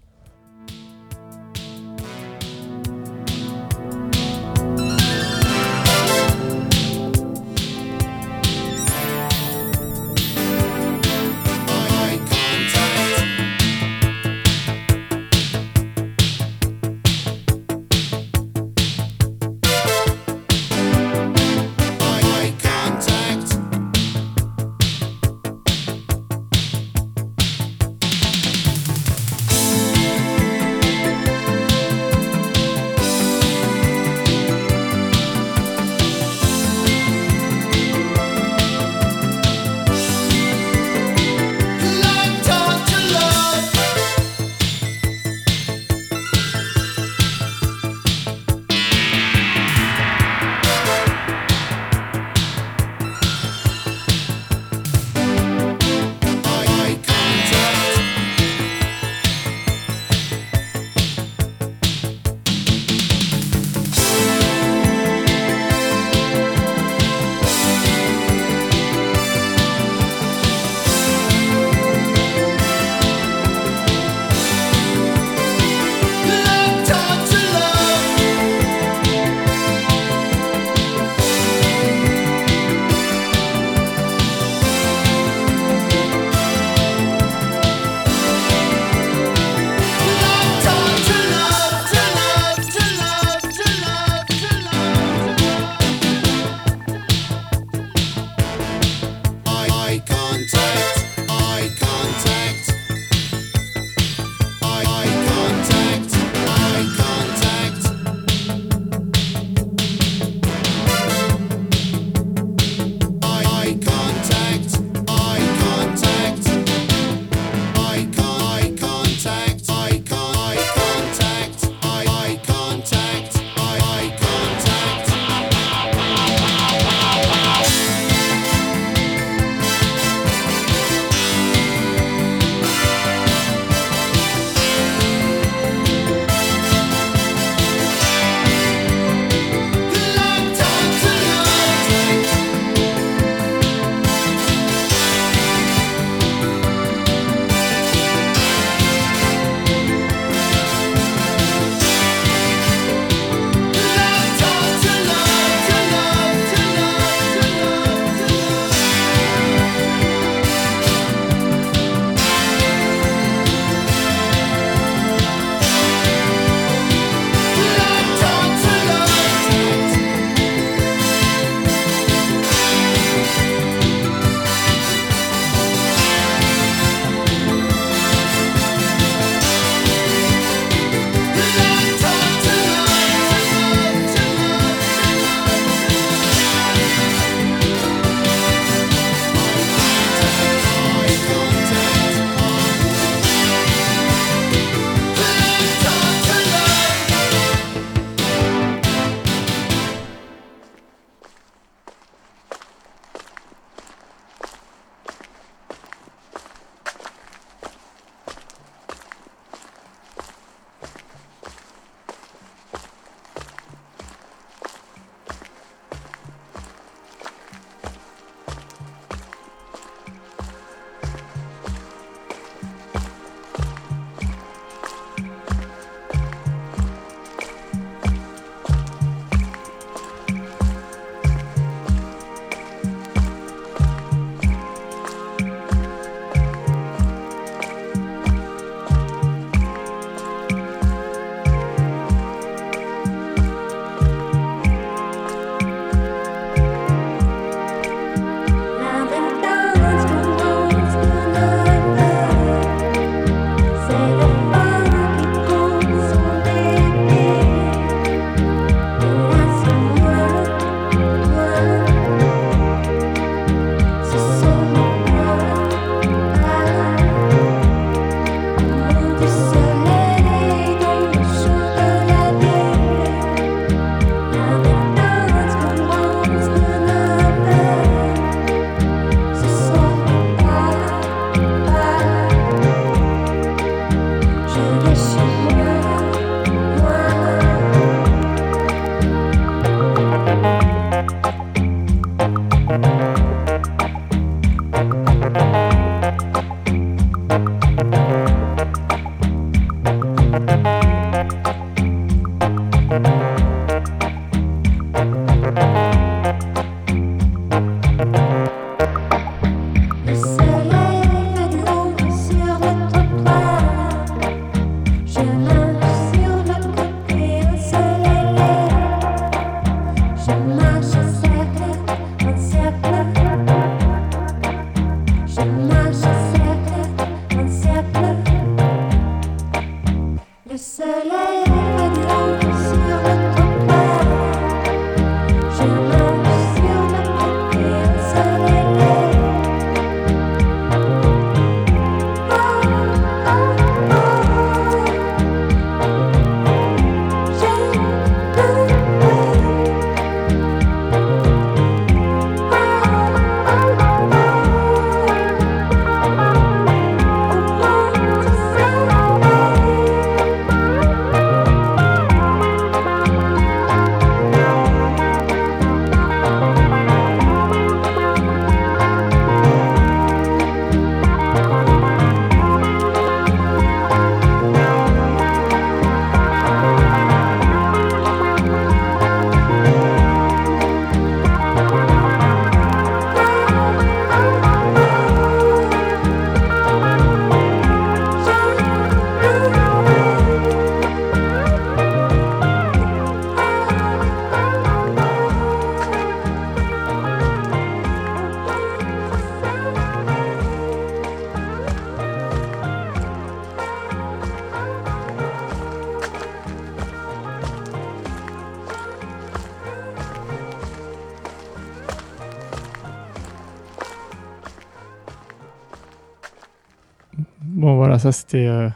Ça 418.04 418.12
c'était 418.12 418.48
euh, 418.48 418.68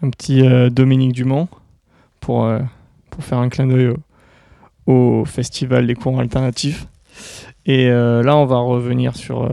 un 0.00 0.10
petit 0.10 0.46
euh, 0.46 0.70
Dominique 0.70 1.12
Dumont 1.12 1.48
pour, 2.20 2.44
euh, 2.44 2.60
pour 3.10 3.24
faire 3.24 3.38
un 3.38 3.48
clin 3.48 3.66
d'œil 3.66 3.92
au, 4.86 5.24
festival 5.24 5.88
des 5.88 5.94
courants 5.94 6.20
alternatifs. 6.20 6.86
Et 7.66 7.88
là, 7.88 8.36
on 8.36 8.44
va 8.44 8.58
revenir 8.58 9.16
sur 9.16 9.48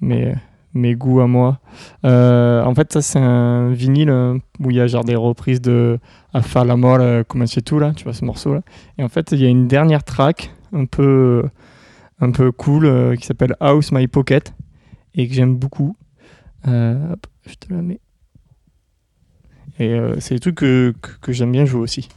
mes, 0.00 0.34
mes 0.72 0.94
goûts 0.94 1.20
à 1.20 1.26
moi. 1.26 1.58
En 2.02 2.74
fait, 2.74 2.92
ça, 2.92 3.02
c'est 3.02 3.18
un 3.18 3.70
vinyle 3.70 4.10
où 4.10 4.70
il 4.70 4.76
y 4.76 4.80
a 4.80 4.86
genre 4.86 5.04
des 5.04 5.16
reprises 5.16 5.60
de 5.60 5.98
A 6.32 6.40
Far 6.40 6.64
l'amor 6.64 6.98
euh, 7.00 7.24
come 7.24 7.46
c'est 7.46 7.60
tout, 7.60 7.78
là, 7.78 7.92
tu 7.94 8.04
vois 8.04 8.14
ce 8.14 8.24
morceau-là. 8.24 8.62
Et 8.96 9.02
en 9.02 9.08
fait, 9.08 9.32
il 9.32 9.40
y 9.40 9.44
a 9.44 9.48
une 9.48 9.68
dernière 9.68 10.04
track 10.04 10.50
un 10.72 10.86
peu, 10.86 11.44
un 12.20 12.30
peu 12.30 12.50
cool 12.50 13.16
qui 13.18 13.26
s'appelle 13.26 13.54
House 13.60 13.92
My 13.92 14.06
Pocket 14.06 14.54
et 15.14 15.28
que 15.28 15.34
j'aime 15.34 15.56
beaucoup. 15.56 15.94
Hop, 16.66 17.26
je 17.46 17.54
te 17.54 17.74
la 17.74 17.82
mets. 17.82 18.00
Et 19.78 19.92
euh, 19.92 20.16
c'est 20.20 20.34
des 20.34 20.40
trucs 20.40 20.56
que, 20.56 20.94
que, 21.00 21.10
que 21.20 21.32
j'aime 21.32 21.52
bien 21.52 21.64
jouer 21.64 21.80
aussi. 21.80 22.08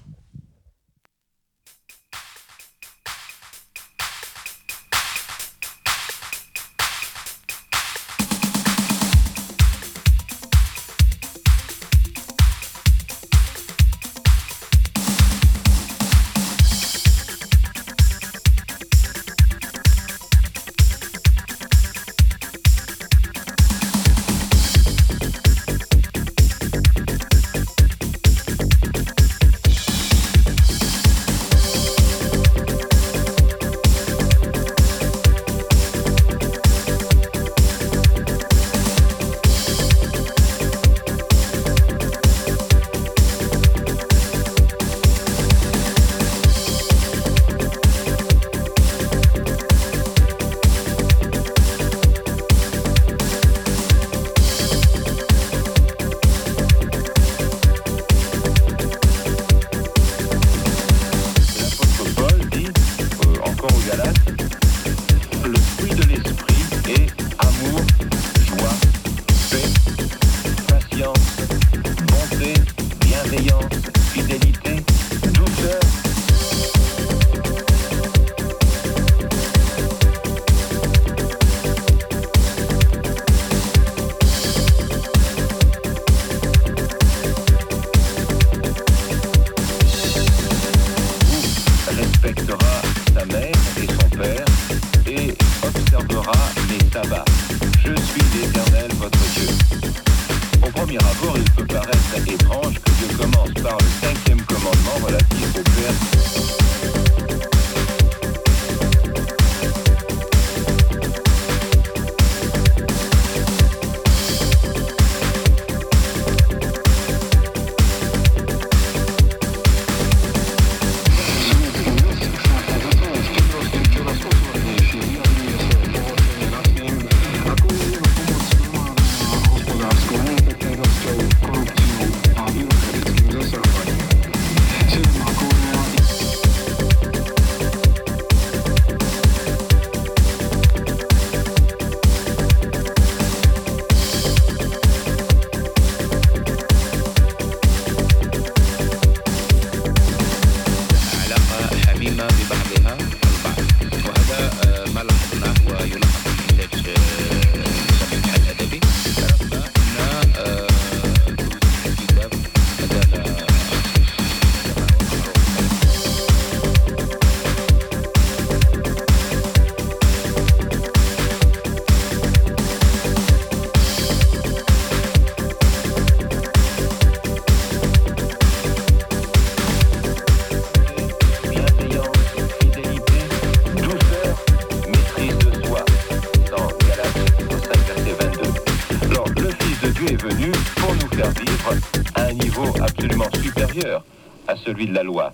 De 194.87 194.93
la 194.93 195.03
loi. 195.03 195.30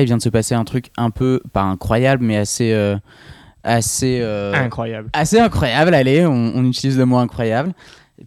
Il 0.00 0.06
vient 0.06 0.16
de 0.16 0.22
se 0.22 0.28
passer 0.28 0.54
un 0.54 0.64
truc 0.64 0.90
un 0.96 1.10
peu, 1.10 1.40
pas 1.52 1.62
incroyable, 1.62 2.24
mais 2.24 2.36
assez. 2.36 2.72
euh, 2.72 2.96
assez. 3.62 4.20
euh, 4.22 4.52
Incroyable. 4.54 5.10
assez 5.12 5.38
incroyable, 5.38 5.94
allez, 5.94 6.24
on, 6.26 6.52
on 6.54 6.64
utilise 6.64 6.96
le 6.98 7.04
mot 7.06 7.18
incroyable, 7.18 7.72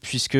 puisque 0.02 0.38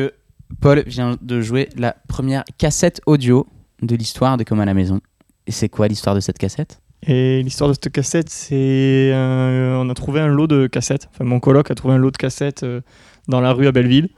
Paul 0.60 0.82
vient 0.86 1.16
de 1.20 1.40
jouer 1.40 1.68
la 1.76 1.96
première 2.08 2.44
cassette 2.58 3.00
audio 3.06 3.46
de 3.82 3.96
l'histoire 3.96 4.36
de 4.36 4.44
Comme 4.44 4.60
à 4.60 4.64
la 4.64 4.74
maison. 4.74 5.00
Et 5.46 5.52
c'est 5.52 5.68
quoi 5.68 5.88
l'histoire 5.88 6.14
de 6.14 6.20
cette 6.20 6.38
cassette? 6.38 6.80
Et 7.06 7.42
l'histoire 7.42 7.68
de 7.68 7.74
cette 7.74 7.92
cassette, 7.92 8.30
c'est. 8.30 9.10
on 9.14 9.90
a 9.90 9.94
trouvé 9.94 10.20
un 10.20 10.28
lot 10.28 10.46
de 10.46 10.66
cassettes. 10.68 11.08
Enfin, 11.12 11.24
mon 11.24 11.38
coloc 11.40 11.70
a 11.70 11.74
trouvé 11.74 11.94
un 11.94 11.98
lot 11.98 12.10
de 12.10 12.16
cassettes 12.16 12.62
euh, 12.62 12.80
dans 13.28 13.40
la 13.42 13.52
rue 13.52 13.66
à 13.66 13.72
Belleville. 13.72 14.08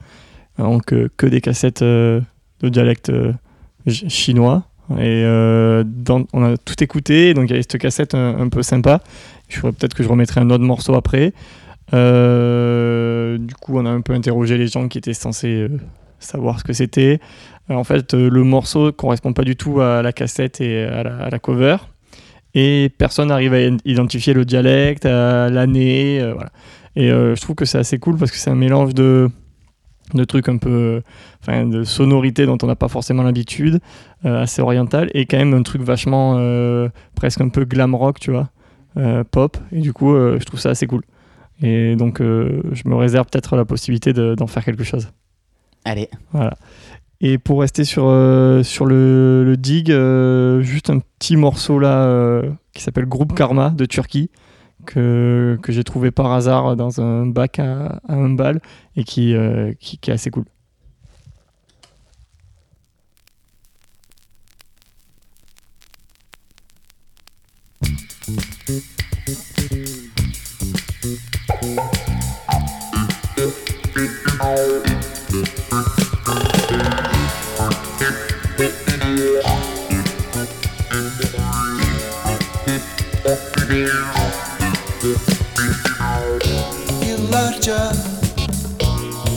Donc, 0.58 0.84
que 1.16 1.26
des 1.26 1.40
cassettes 1.40 1.82
de 1.82 2.22
dialecte 2.62 3.10
ch- 3.86 4.08
chinois. 4.08 4.64
Et 4.92 5.24
euh, 5.24 5.84
on 6.32 6.44
a 6.44 6.56
tout 6.56 6.82
écouté. 6.82 7.34
Donc, 7.34 7.46
il 7.46 7.50
y 7.50 7.52
avait 7.54 7.62
cette 7.62 7.78
cassette 7.78 8.14
un, 8.14 8.38
un 8.38 8.48
peu 8.48 8.62
sympa. 8.62 9.02
Je 9.48 9.58
ferais 9.58 9.72
peut-être 9.72 9.94
que 9.94 10.02
je 10.02 10.08
remettrai 10.08 10.40
un 10.40 10.50
autre 10.50 10.64
morceau 10.64 10.94
après. 10.94 11.32
Euh, 11.94 13.38
du 13.38 13.54
coup, 13.54 13.78
on 13.78 13.86
a 13.86 13.90
un 13.90 14.00
peu 14.00 14.12
interrogé 14.12 14.58
les 14.58 14.68
gens 14.68 14.88
qui 14.88 14.98
étaient 14.98 15.14
censés 15.14 15.54
euh, 15.54 15.68
savoir 16.18 16.58
ce 16.58 16.64
que 16.64 16.72
c'était. 16.72 17.20
Euh, 17.70 17.74
en 17.74 17.84
fait, 17.84 18.14
euh, 18.14 18.28
le 18.30 18.44
morceau 18.44 18.92
correspond 18.92 19.32
pas 19.32 19.44
du 19.44 19.56
tout 19.56 19.80
à 19.80 20.02
la 20.02 20.12
cassette 20.12 20.60
et 20.60 20.84
à 20.84 21.02
la, 21.30 21.38
cover 21.38 21.76
et 22.54 22.90
personne 22.96 23.28
n'arrive 23.28 23.52
à 23.52 23.60
identifier 23.84 24.32
le 24.32 24.46
dialecte, 24.46 25.04
l'année, 25.04 26.20
euh. 26.20 26.34
Et 26.96 27.10
euh, 27.10 27.34
je 27.34 27.40
trouve 27.42 27.54
que 27.54 27.66
c'est 27.66 27.78
assez 27.78 27.98
cool 27.98 28.16
parce 28.16 28.30
que 28.30 28.38
c'est 28.38 28.50
un 28.50 28.54
mélange 28.54 28.94
de, 28.94 29.28
de 30.14 30.24
trucs 30.24 30.48
un 30.48 30.56
peu, 30.58 31.02
enfin, 31.42 31.66
de 31.66 31.82
sonorités 31.84 32.46
dont 32.46 32.58
on 32.62 32.66
n'a 32.66 32.76
pas 32.76 32.88
forcément 32.88 33.22
l'habitude, 33.22 33.80
euh, 34.24 34.42
assez 34.42 34.62
oriental, 34.62 35.10
et 35.14 35.26
quand 35.26 35.36
même 35.38 35.54
un 35.54 35.62
truc 35.62 35.82
vachement, 35.82 36.36
euh, 36.38 36.88
presque 37.14 37.40
un 37.40 37.48
peu 37.48 37.64
glam 37.64 37.94
rock, 37.94 38.20
tu 38.20 38.30
vois, 38.30 38.50
euh, 38.96 39.24
pop. 39.24 39.56
Et 39.72 39.80
du 39.80 39.92
coup, 39.92 40.14
je 40.14 40.44
trouve 40.44 40.60
ça 40.60 40.70
assez 40.70 40.86
cool. 40.86 41.02
Et 41.62 41.96
donc, 41.96 42.18
je 42.20 42.88
me 42.88 42.94
réserve 42.94 43.26
peut-être 43.30 43.56
la 43.56 43.64
possibilité 43.64 44.12
de- 44.12 44.34
d'en 44.34 44.46
faire 44.46 44.64
quelque 44.64 44.84
chose. 44.84 45.08
Allez, 45.84 46.08
Voilà. 46.32 46.54
Et 47.22 47.38
pour 47.38 47.60
rester 47.60 47.84
sur, 47.84 48.02
sur 48.62 48.84
le, 48.84 49.42
le 49.44 49.56
dig, 49.56 49.86
juste 50.62 50.90
un 50.90 50.98
petit 51.18 51.36
morceau 51.36 51.78
là 51.78 52.42
qui 52.74 52.82
s'appelle 52.82 53.06
Groupe 53.06 53.34
Karma 53.34 53.70
de 53.70 53.86
Turquie, 53.86 54.30
que, 54.86 55.58
j'ai 55.68 55.84
trouvé 55.84 56.10
par 56.10 56.32
hasard 56.32 56.76
dans 56.76 57.00
un 57.00 57.26
bac 57.26 57.58
à, 57.58 58.00
à 58.08 58.14
un 58.14 58.30
bal 58.30 58.60
et 58.96 59.04
qui, 59.04 59.34
euh, 59.34 59.72
qui, 59.78 59.98
qui 59.98 60.10
est 60.10 60.14
assez 60.14 60.30
cool. 60.30 60.44
Yıllarca 87.66 87.92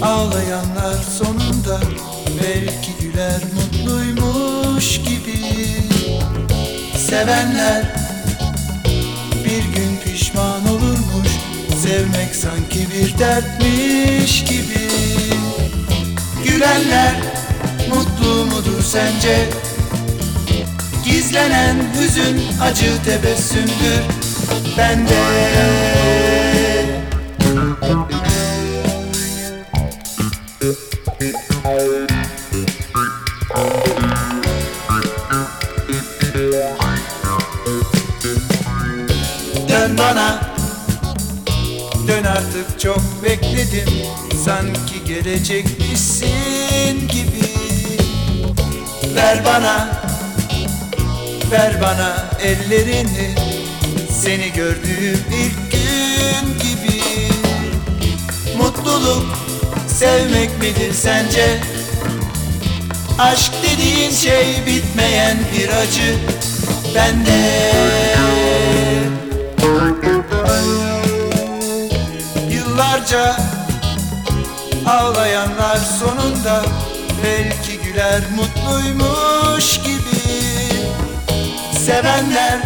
ağlayanlar 0.02 1.04
sonunda 1.18 1.80
belki 2.44 2.92
güler 3.02 3.42
mutluymuş 3.56 4.98
gibi. 4.98 5.40
Sevenler 6.98 7.84
bir 9.46 9.64
gün 9.76 9.98
pişman 10.04 10.68
olurmuş 10.68 11.30
Sevmek 11.84 12.36
sanki 12.36 12.88
bir 12.94 13.20
dertmiş 13.20 14.44
gibi. 14.44 14.90
Gülenler 16.44 17.16
mutlu 17.90 18.46
mudur 18.46 18.84
sence? 18.84 19.50
Gizlenen 21.06 21.76
hüzün 21.94 22.42
acı 22.62 23.04
tebessümdür 23.04 24.04
bende 24.78 26.49
Dön 30.62 30.76
bana. 39.98 40.42
Dön 42.08 42.24
artık 42.24 42.80
çok 42.80 43.02
bekledim. 43.24 43.90
Sanki 44.46 45.04
gelecekmişsin 45.08 47.08
gibi. 47.08 47.50
Ver 49.16 49.46
bana. 49.46 50.02
Ver 51.52 51.82
bana 51.82 52.30
ellerini. 52.44 53.36
Seni 54.22 54.54
gördüğüm 54.54 55.20
ilk 55.32 55.72
gün 55.72 56.60
gibi. 56.60 57.02
Mutluluk 58.58 59.49
sevmek 60.00 60.60
midir 60.60 60.94
sence? 60.94 61.60
Aşk 63.20 63.52
dediğin 63.64 64.12
şey 64.12 64.46
bitmeyen 64.66 65.38
bir 65.54 65.70
acı 65.70 66.18
bende. 66.96 67.72
Yıllarca 72.50 73.38
ağlayanlar 74.88 75.78
sonunda 76.00 76.64
belki 77.24 77.80
güler 77.80 78.22
mutluymuş 78.36 79.78
gibi. 79.78 80.22
Sevenler 81.86 82.60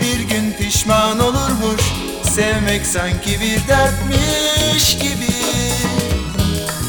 bir 0.00 0.20
gün 0.20 0.52
pişman 0.52 1.18
olurmuş 1.18 2.03
Sevmek 2.34 2.86
sanki 2.86 3.40
bir 3.40 3.68
dertmiş 3.68 4.98
gibi 4.98 5.34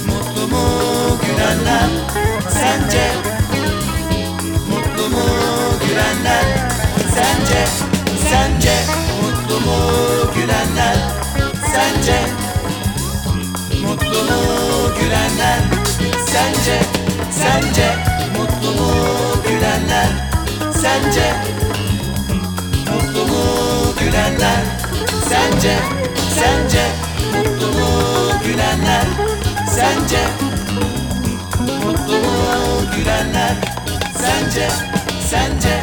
Mutlu 0.07 0.47
mu 0.47 0.67
gülenler 1.25 1.89
sence? 2.49 3.07
Mutlu 4.69 5.09
mu 5.09 5.25
gülenler 5.87 6.45
sence? 7.15 7.65
Sence 8.29 8.73
mutlu 9.21 9.59
mu 9.59 9.77
gülenler 10.35 10.95
sence? 11.73 12.19
Mutlu 13.81 14.23
mu 14.23 14.41
gülenler 14.99 15.59
sence? 16.31 16.79
Sence 17.31 17.95
mutlu 18.37 18.71
mu 18.81 18.93
gülenler 19.47 20.09
sence? 20.81 21.33
Mutlu 22.93 23.25
mu 23.27 23.45
gülenler 23.99 24.84
sence? 25.29 25.73
Sence 26.37 26.83
mutlu 27.33 27.67
mu 27.67 27.89
gülenler 28.43 29.07
sence? 29.75 30.21
Mutlu 31.85 32.17
mu 32.17 32.35
gülenler 32.95 33.55
sence? 34.21 34.67
Sence 35.29 35.73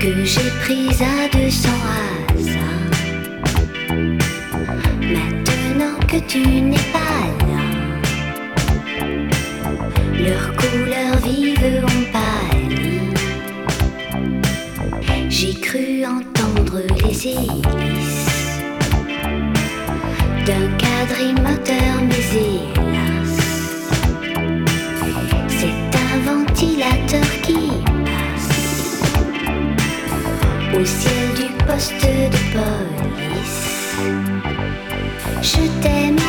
que 0.00 0.24
j'ai 0.24 0.50
prise 0.62 1.02
à 1.02 1.28
200 1.36 1.68
hasards. 2.38 2.90
Maintenant 5.02 5.98
que 6.08 6.16
tu 6.26 6.38
n'es 6.38 6.86
pas 6.96 7.26
là, 7.50 7.64
leurs 10.26 10.52
couleurs 10.56 11.18
vives 11.22 11.84
ont 11.84 12.04
pâli. 12.14 13.00
J'ai 15.28 15.54
cru 15.60 16.04
entendre 16.06 16.80
les 17.04 17.28
hélices 17.28 18.30
d'un 20.46 20.66
cadre 20.78 21.20
immoteur, 21.30 21.94
Au 30.80 30.84
ciel 30.86 31.34
du 31.36 31.64
poste 31.66 31.92
de 31.92 32.38
police, 32.54 33.96
je 35.42 35.82
t'aime. 35.82 36.19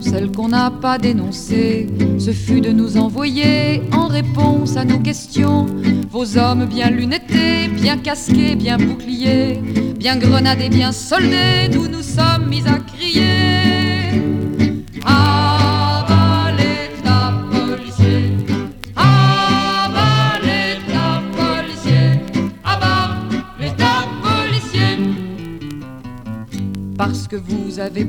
Celle 0.00 0.32
qu'on 0.32 0.48
n'a 0.48 0.70
pas 0.70 0.98
dénoncée, 0.98 1.86
ce 2.18 2.32
fut 2.32 2.60
de 2.60 2.70
nous 2.70 2.96
envoyer 2.96 3.80
en 3.92 4.08
réponse 4.08 4.76
à 4.76 4.84
nos 4.84 4.98
questions. 4.98 5.66
Vos 6.10 6.36
hommes 6.36 6.66
bien 6.66 6.90
lunettés, 6.90 7.68
bien 7.68 7.98
casqués, 7.98 8.56
bien 8.56 8.76
boucliers, 8.76 9.60
bien 9.96 10.16
grenadés, 10.16 10.68
bien 10.68 10.90
soldés, 10.92 11.68
nous 11.72 11.86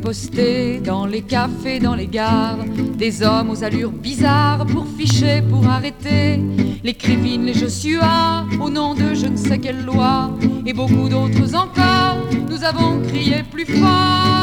posté 0.02 0.80
dans 0.80 1.06
les 1.06 1.22
cafés, 1.22 1.80
dans 1.80 1.96
les 1.96 2.08
gares, 2.08 2.58
des 2.98 3.22
hommes 3.22 3.52
aux 3.52 3.64
allures 3.64 3.92
bizarres 3.92 4.66
pour 4.66 4.86
ficher, 4.98 5.44
pour 5.50 5.68
arrêter 5.68 6.40
les 6.84 6.94
crivines, 6.94 7.46
les 7.46 7.54
Joshua, 7.54 8.46
au 8.60 8.70
nom 8.70 8.96
de 8.96 9.14
je 9.14 9.28
ne 9.28 9.38
sais 9.38 9.60
quelle 9.60 9.86
loi, 9.86 10.32
et 10.66 10.74
beaucoup 10.74 11.08
d'autres 11.08 11.56
encore, 11.56 12.18
nous 12.50 12.64
avons 12.64 13.02
crié 13.08 13.44
plus 13.44 13.66
fort. 13.66 14.39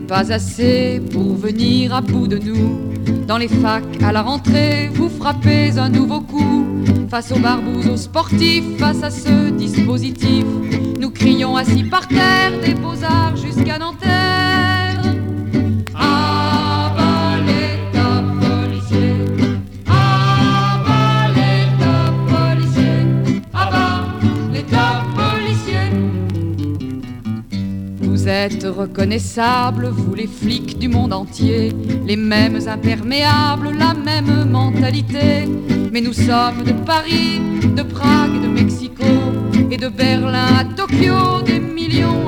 Pas 0.00 0.32
assez 0.32 1.00
pour 1.12 1.36
venir 1.36 1.94
à 1.94 2.00
bout 2.00 2.26
de 2.26 2.38
nous. 2.38 2.94
Dans 3.26 3.38
les 3.38 3.48
facs, 3.48 4.02
à 4.02 4.12
la 4.12 4.22
rentrée, 4.22 4.88
vous 4.94 5.08
frappez 5.08 5.78
un 5.78 5.88
nouveau 5.88 6.20
coup. 6.20 6.66
Face 7.10 7.32
aux 7.32 7.38
barbous, 7.38 7.88
aux 7.88 7.96
sportifs, 7.96 8.78
face 8.78 9.02
à 9.02 9.10
ce 9.10 9.50
dispositif, 9.50 10.44
nous 11.00 11.10
crions 11.10 11.56
assis 11.56 11.84
par 11.84 12.06
terre 12.08 12.52
des 12.64 12.74
beaux-arts 12.74 13.25
reconnaissables, 29.06 29.88
vous 29.88 30.14
les 30.14 30.26
flics 30.26 30.78
du 30.80 30.88
monde 30.88 31.12
entier, 31.12 31.72
les 32.04 32.16
mêmes 32.16 32.58
imperméables, 32.66 33.70
la 33.78 33.94
même 33.94 34.50
mentalité. 34.50 35.46
Mais 35.92 36.00
nous 36.00 36.12
sommes 36.12 36.64
de 36.64 36.72
Paris, 36.72 37.40
de 37.76 37.82
Prague, 37.82 38.42
de 38.42 38.48
Mexico 38.48 39.04
et 39.70 39.76
de 39.76 39.88
Berlin 39.88 40.56
à 40.58 40.64
Tokyo, 40.64 41.40
des 41.44 41.60
millions 41.60 42.25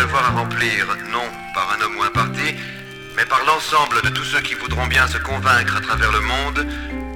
devoir 0.00 0.24
à 0.24 0.30
remplir, 0.30 0.86
non 1.12 1.28
par 1.52 1.76
un 1.76 1.82
homme 1.82 1.96
ou 1.98 2.02
un 2.02 2.10
parti, 2.10 2.54
mais 3.16 3.26
par 3.26 3.44
l'ensemble 3.44 4.00
de 4.02 4.08
tous 4.08 4.24
ceux 4.24 4.40
qui 4.40 4.54
voudront 4.54 4.86
bien 4.86 5.06
se 5.06 5.18
convaincre 5.18 5.76
à 5.76 5.80
travers 5.80 6.10
le 6.10 6.20
monde 6.20 6.66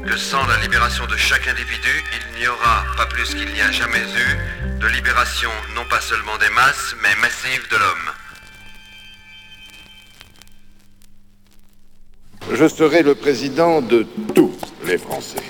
que 0.06 0.16
sans 0.18 0.46
la 0.46 0.58
libération 0.58 1.06
de 1.06 1.16
chaque 1.16 1.48
individu, 1.48 1.94
il 2.16 2.40
n'y 2.40 2.46
aura, 2.46 2.84
pas 2.98 3.06
plus 3.06 3.34
qu'il 3.34 3.50
n'y 3.54 3.62
a 3.62 3.70
jamais 3.70 4.04
eu, 4.22 4.78
de 4.80 4.86
libération 4.88 5.50
non 5.74 5.86
pas 5.86 6.02
seulement 6.02 6.36
des 6.36 6.50
masses, 6.50 6.94
mais 7.02 7.14
massive 7.22 7.66
de 7.70 7.76
l'homme. 7.76 8.10
Je 12.52 12.68
serai 12.68 13.02
le 13.02 13.14
président 13.14 13.80
de 13.80 14.06
tous 14.34 14.54
les 14.84 14.98
Français. 14.98 15.43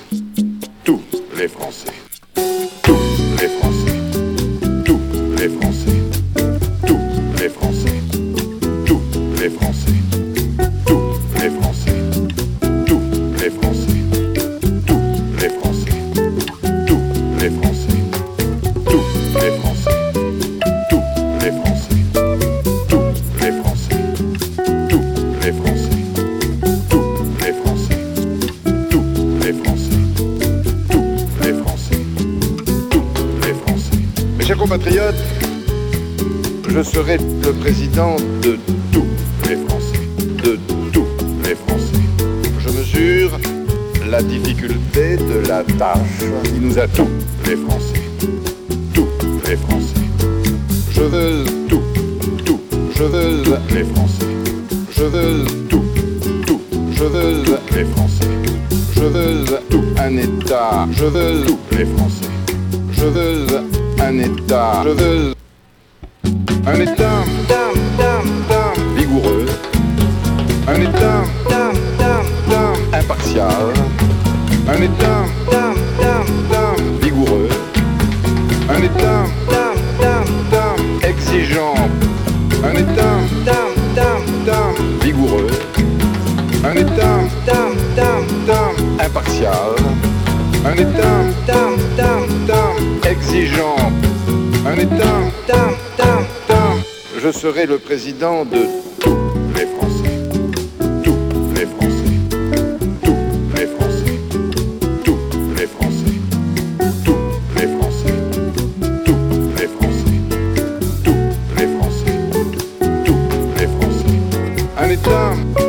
dumb. 115.05 115.64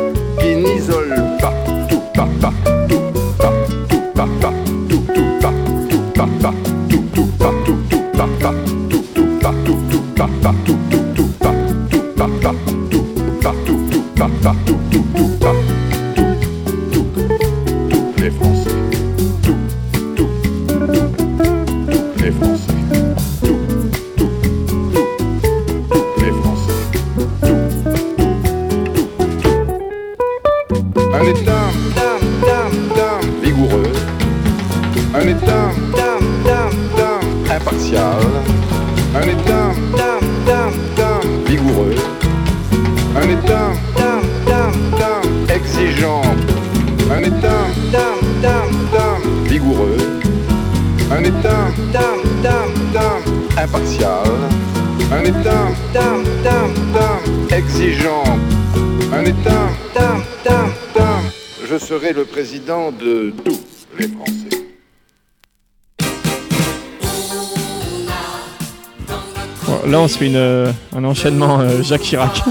se 70.16 70.20
fait 70.20 70.26
une, 70.28 70.36
euh, 70.36 70.72
un 70.96 71.04
enchaînement 71.04 71.60
euh, 71.60 71.82
Jacques 71.82 72.00
Chirac. 72.02 72.42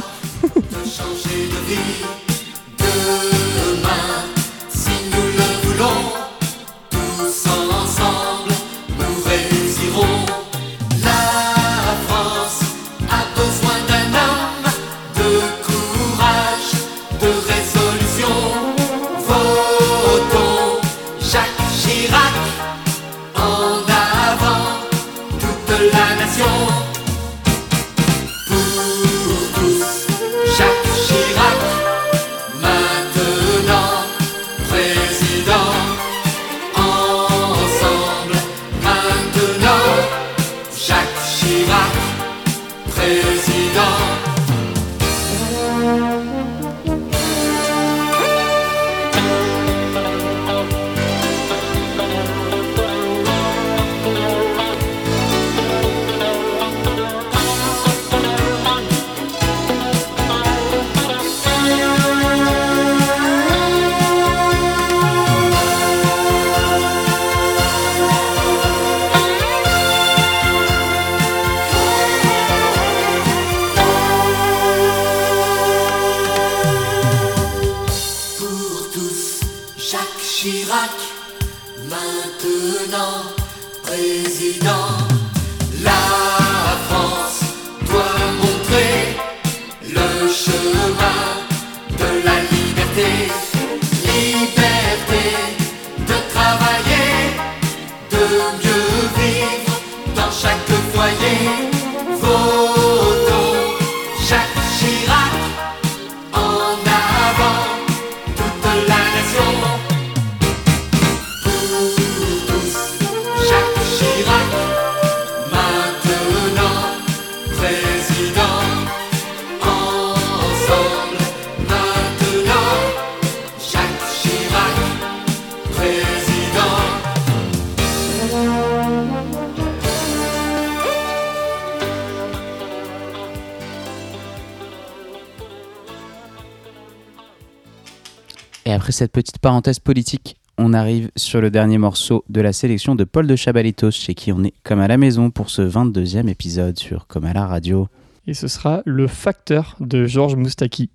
parenthèse 139.46 139.78
politique, 139.78 140.38
on 140.58 140.74
arrive 140.74 141.12
sur 141.16 141.40
le 141.40 141.52
dernier 141.52 141.78
morceau 141.78 142.26
de 142.30 142.42
la 142.42 142.52
sélection 142.52 142.96
de 142.96 143.04
Paul 143.04 143.28
de 143.28 143.36
Chabalitos, 143.36 143.92
chez 143.92 144.16
qui 144.16 144.32
on 144.32 144.44
est 144.44 144.56
comme 144.64 144.80
à 144.80 144.88
la 144.88 144.98
maison 144.98 145.30
pour 145.30 145.52
ce 145.52 145.62
22e 145.62 146.28
épisode 146.28 146.80
sur 146.80 147.06
Comme 147.06 147.26
à 147.26 147.34
la 147.34 147.46
radio. 147.46 147.88
Et 148.26 148.34
ce 148.34 148.48
sera 148.48 148.82
Le 148.88 149.06
Facteur 149.06 149.76
de 149.80 150.08
Georges 150.08 150.36
Moustaki, 150.36 150.90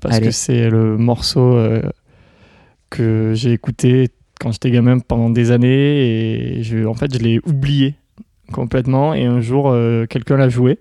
parce 0.00 0.20
que 0.20 0.30
c'est 0.30 0.70
le 0.70 0.96
morceau 0.96 1.56
euh, 1.56 1.82
que 2.90 3.32
j'ai 3.34 3.50
écouté 3.50 4.10
quand 4.38 4.52
j'étais 4.52 4.70
gamin 4.70 5.00
pendant 5.00 5.28
des 5.28 5.50
années, 5.50 6.58
et 6.58 6.62
je, 6.62 6.86
en 6.86 6.94
fait 6.94 7.12
je 7.12 7.18
l'ai 7.18 7.40
oublié 7.44 7.96
complètement, 8.52 9.14
et 9.14 9.24
un 9.24 9.40
jour 9.40 9.70
euh, 9.70 10.06
quelqu'un 10.06 10.36
l'a 10.36 10.48
joué, 10.48 10.78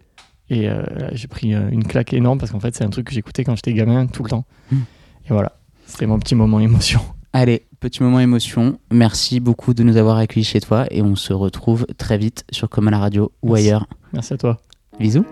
et 0.51 0.69
euh, 0.69 0.83
j'ai 1.13 1.27
pris 1.27 1.55
une 1.55 1.85
claque 1.85 2.13
énorme, 2.13 2.37
parce 2.37 2.51
qu'en 2.51 2.59
fait 2.59 2.75
c'est 2.75 2.83
un 2.83 2.91
truc 2.91 3.07
que 3.07 3.13
j'écoutais 3.15 3.43
quand 3.43 3.55
j'étais 3.55 3.73
gamin 3.73 4.05
tout 4.05 4.21
le 4.21 4.29
temps. 4.29 4.45
Hmm. 4.71 4.81
Et 5.25 5.29
voilà, 5.29 5.57
c'était 5.87 6.05
mon 6.05 6.19
petit 6.19 6.35
moment 6.35 6.59
émotion. 6.59 7.01
Allez, 7.37 7.65
petit 7.81 8.01
moment 8.01 8.21
émotion. 8.21 8.79
Merci 8.93 9.41
beaucoup 9.41 9.73
de 9.73 9.83
nous 9.83 9.97
avoir 9.97 10.15
accueillis 10.15 10.45
chez 10.45 10.61
toi 10.61 10.85
et 10.89 11.01
on 11.01 11.17
se 11.17 11.33
retrouve 11.33 11.85
très 11.97 12.17
vite 12.17 12.45
sur 12.49 12.69
Comme 12.69 12.87
à 12.87 12.91
la 12.91 12.97
radio 12.97 13.29
ou 13.41 13.49
Merci. 13.49 13.65
ailleurs. 13.67 13.87
Merci 14.13 14.33
à 14.35 14.37
toi. 14.37 14.57
Bisous. 15.01 15.25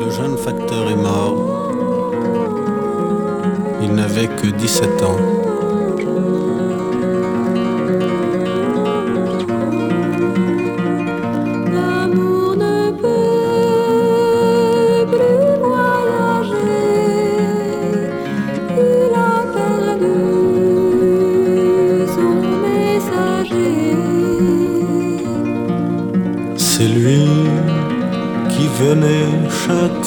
Le 0.00 0.10
jeune 0.10 0.36
facteur 0.38 0.90
est 0.90 0.96
mort. 0.96 1.70
Il 3.82 3.92
n'avait 3.92 4.28
que 4.28 4.46
17 4.48 5.02
ans. 5.02 5.47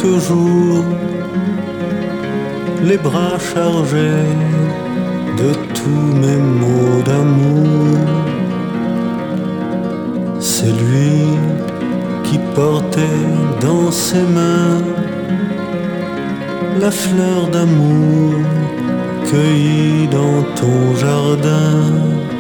Jour, 0.04 0.84
les 2.84 2.98
bras 2.98 3.38
chargés 3.54 4.30
de 5.38 5.54
tous 5.74 6.08
mes 6.22 6.38
mots 6.38 7.02
d'amour. 7.06 7.98
C'est 10.40 10.74
lui 10.84 11.38
qui 12.24 12.40
portait 12.56 13.28
dans 13.62 13.92
ses 13.92 14.24
mains 14.38 14.82
la 16.80 16.92
fleur 16.92 17.48
d'amour 17.52 18.34
cueillie 19.26 20.08
dans 20.08 20.42
ton 20.60 20.96
jardin. 20.96 22.31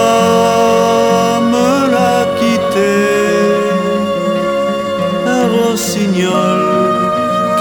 l'a 1.94 2.20
quitté, 2.40 2.96
un 5.28 5.46
rossignol 5.58 6.62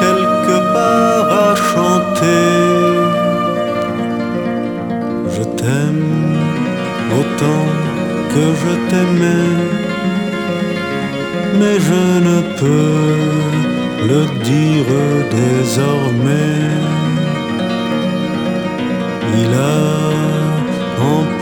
quelque 0.01 0.57
part 0.75 1.27
a 1.49 1.51
chanté. 1.71 2.41
Je 5.35 5.43
t'aime 5.59 6.39
autant 7.21 7.67
que 8.33 8.45
je 8.63 8.73
t'aimais, 8.89 9.57
mais 11.59 11.77
je 11.89 12.05
ne 12.29 12.39
peux 12.59 13.05
le 14.11 14.23
dire 14.51 14.93
désormais. 15.41 16.63
Il 19.37 19.53
a 19.55 20.04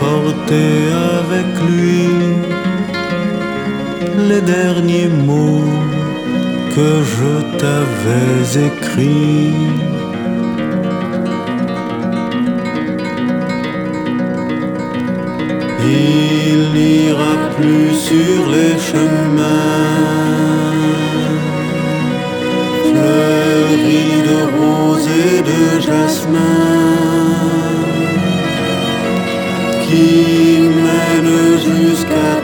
emporté 0.03 0.65
avec 1.19 1.49
lui 1.69 2.07
les 4.29 4.41
derniers 4.41 5.07
mots 5.07 5.71
que 6.75 6.89
je 7.13 7.57
t'avais 7.59 8.67
écrits. 8.67 9.53
Il 15.85 16.59
n'ira 16.73 17.35
plus 17.57 17.93
sur 18.09 18.39
les 18.55 18.75
chemins 18.89 19.53
fleuris 22.87 24.17
de 24.29 24.39
roses 24.55 25.09
et 25.25 25.41
de 25.51 25.81
jasmin 25.81 27.72
qui 29.93 30.59
mènent 30.85 31.57
jusqu'à 31.65 32.42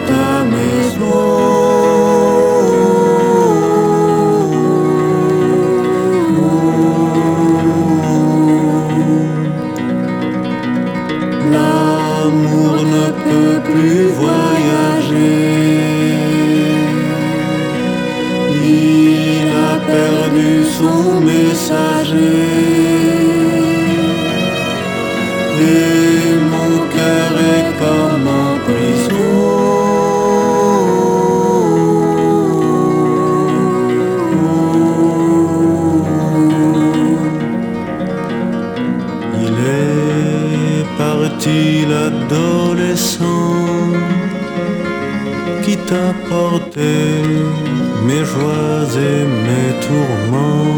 mes 46.77 48.25
joies 48.25 48.87
et 48.95 49.25
mes 49.47 49.71
tourments. 49.87 50.75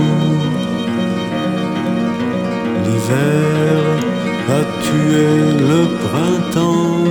L'hiver 2.85 3.81
a 4.49 4.61
tué 4.85 5.29
le 5.71 5.81
printemps, 6.05 7.03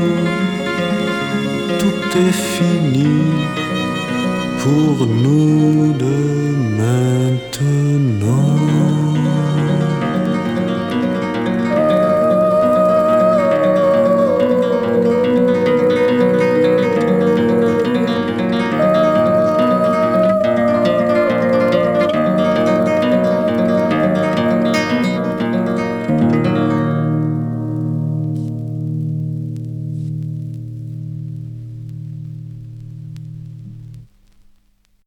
tout 1.79 2.19
est 2.19 2.39
fini 2.57 3.17
pour 4.63 5.07
nous 5.07 5.93
de 5.95 6.05
maintenant. 6.05 6.30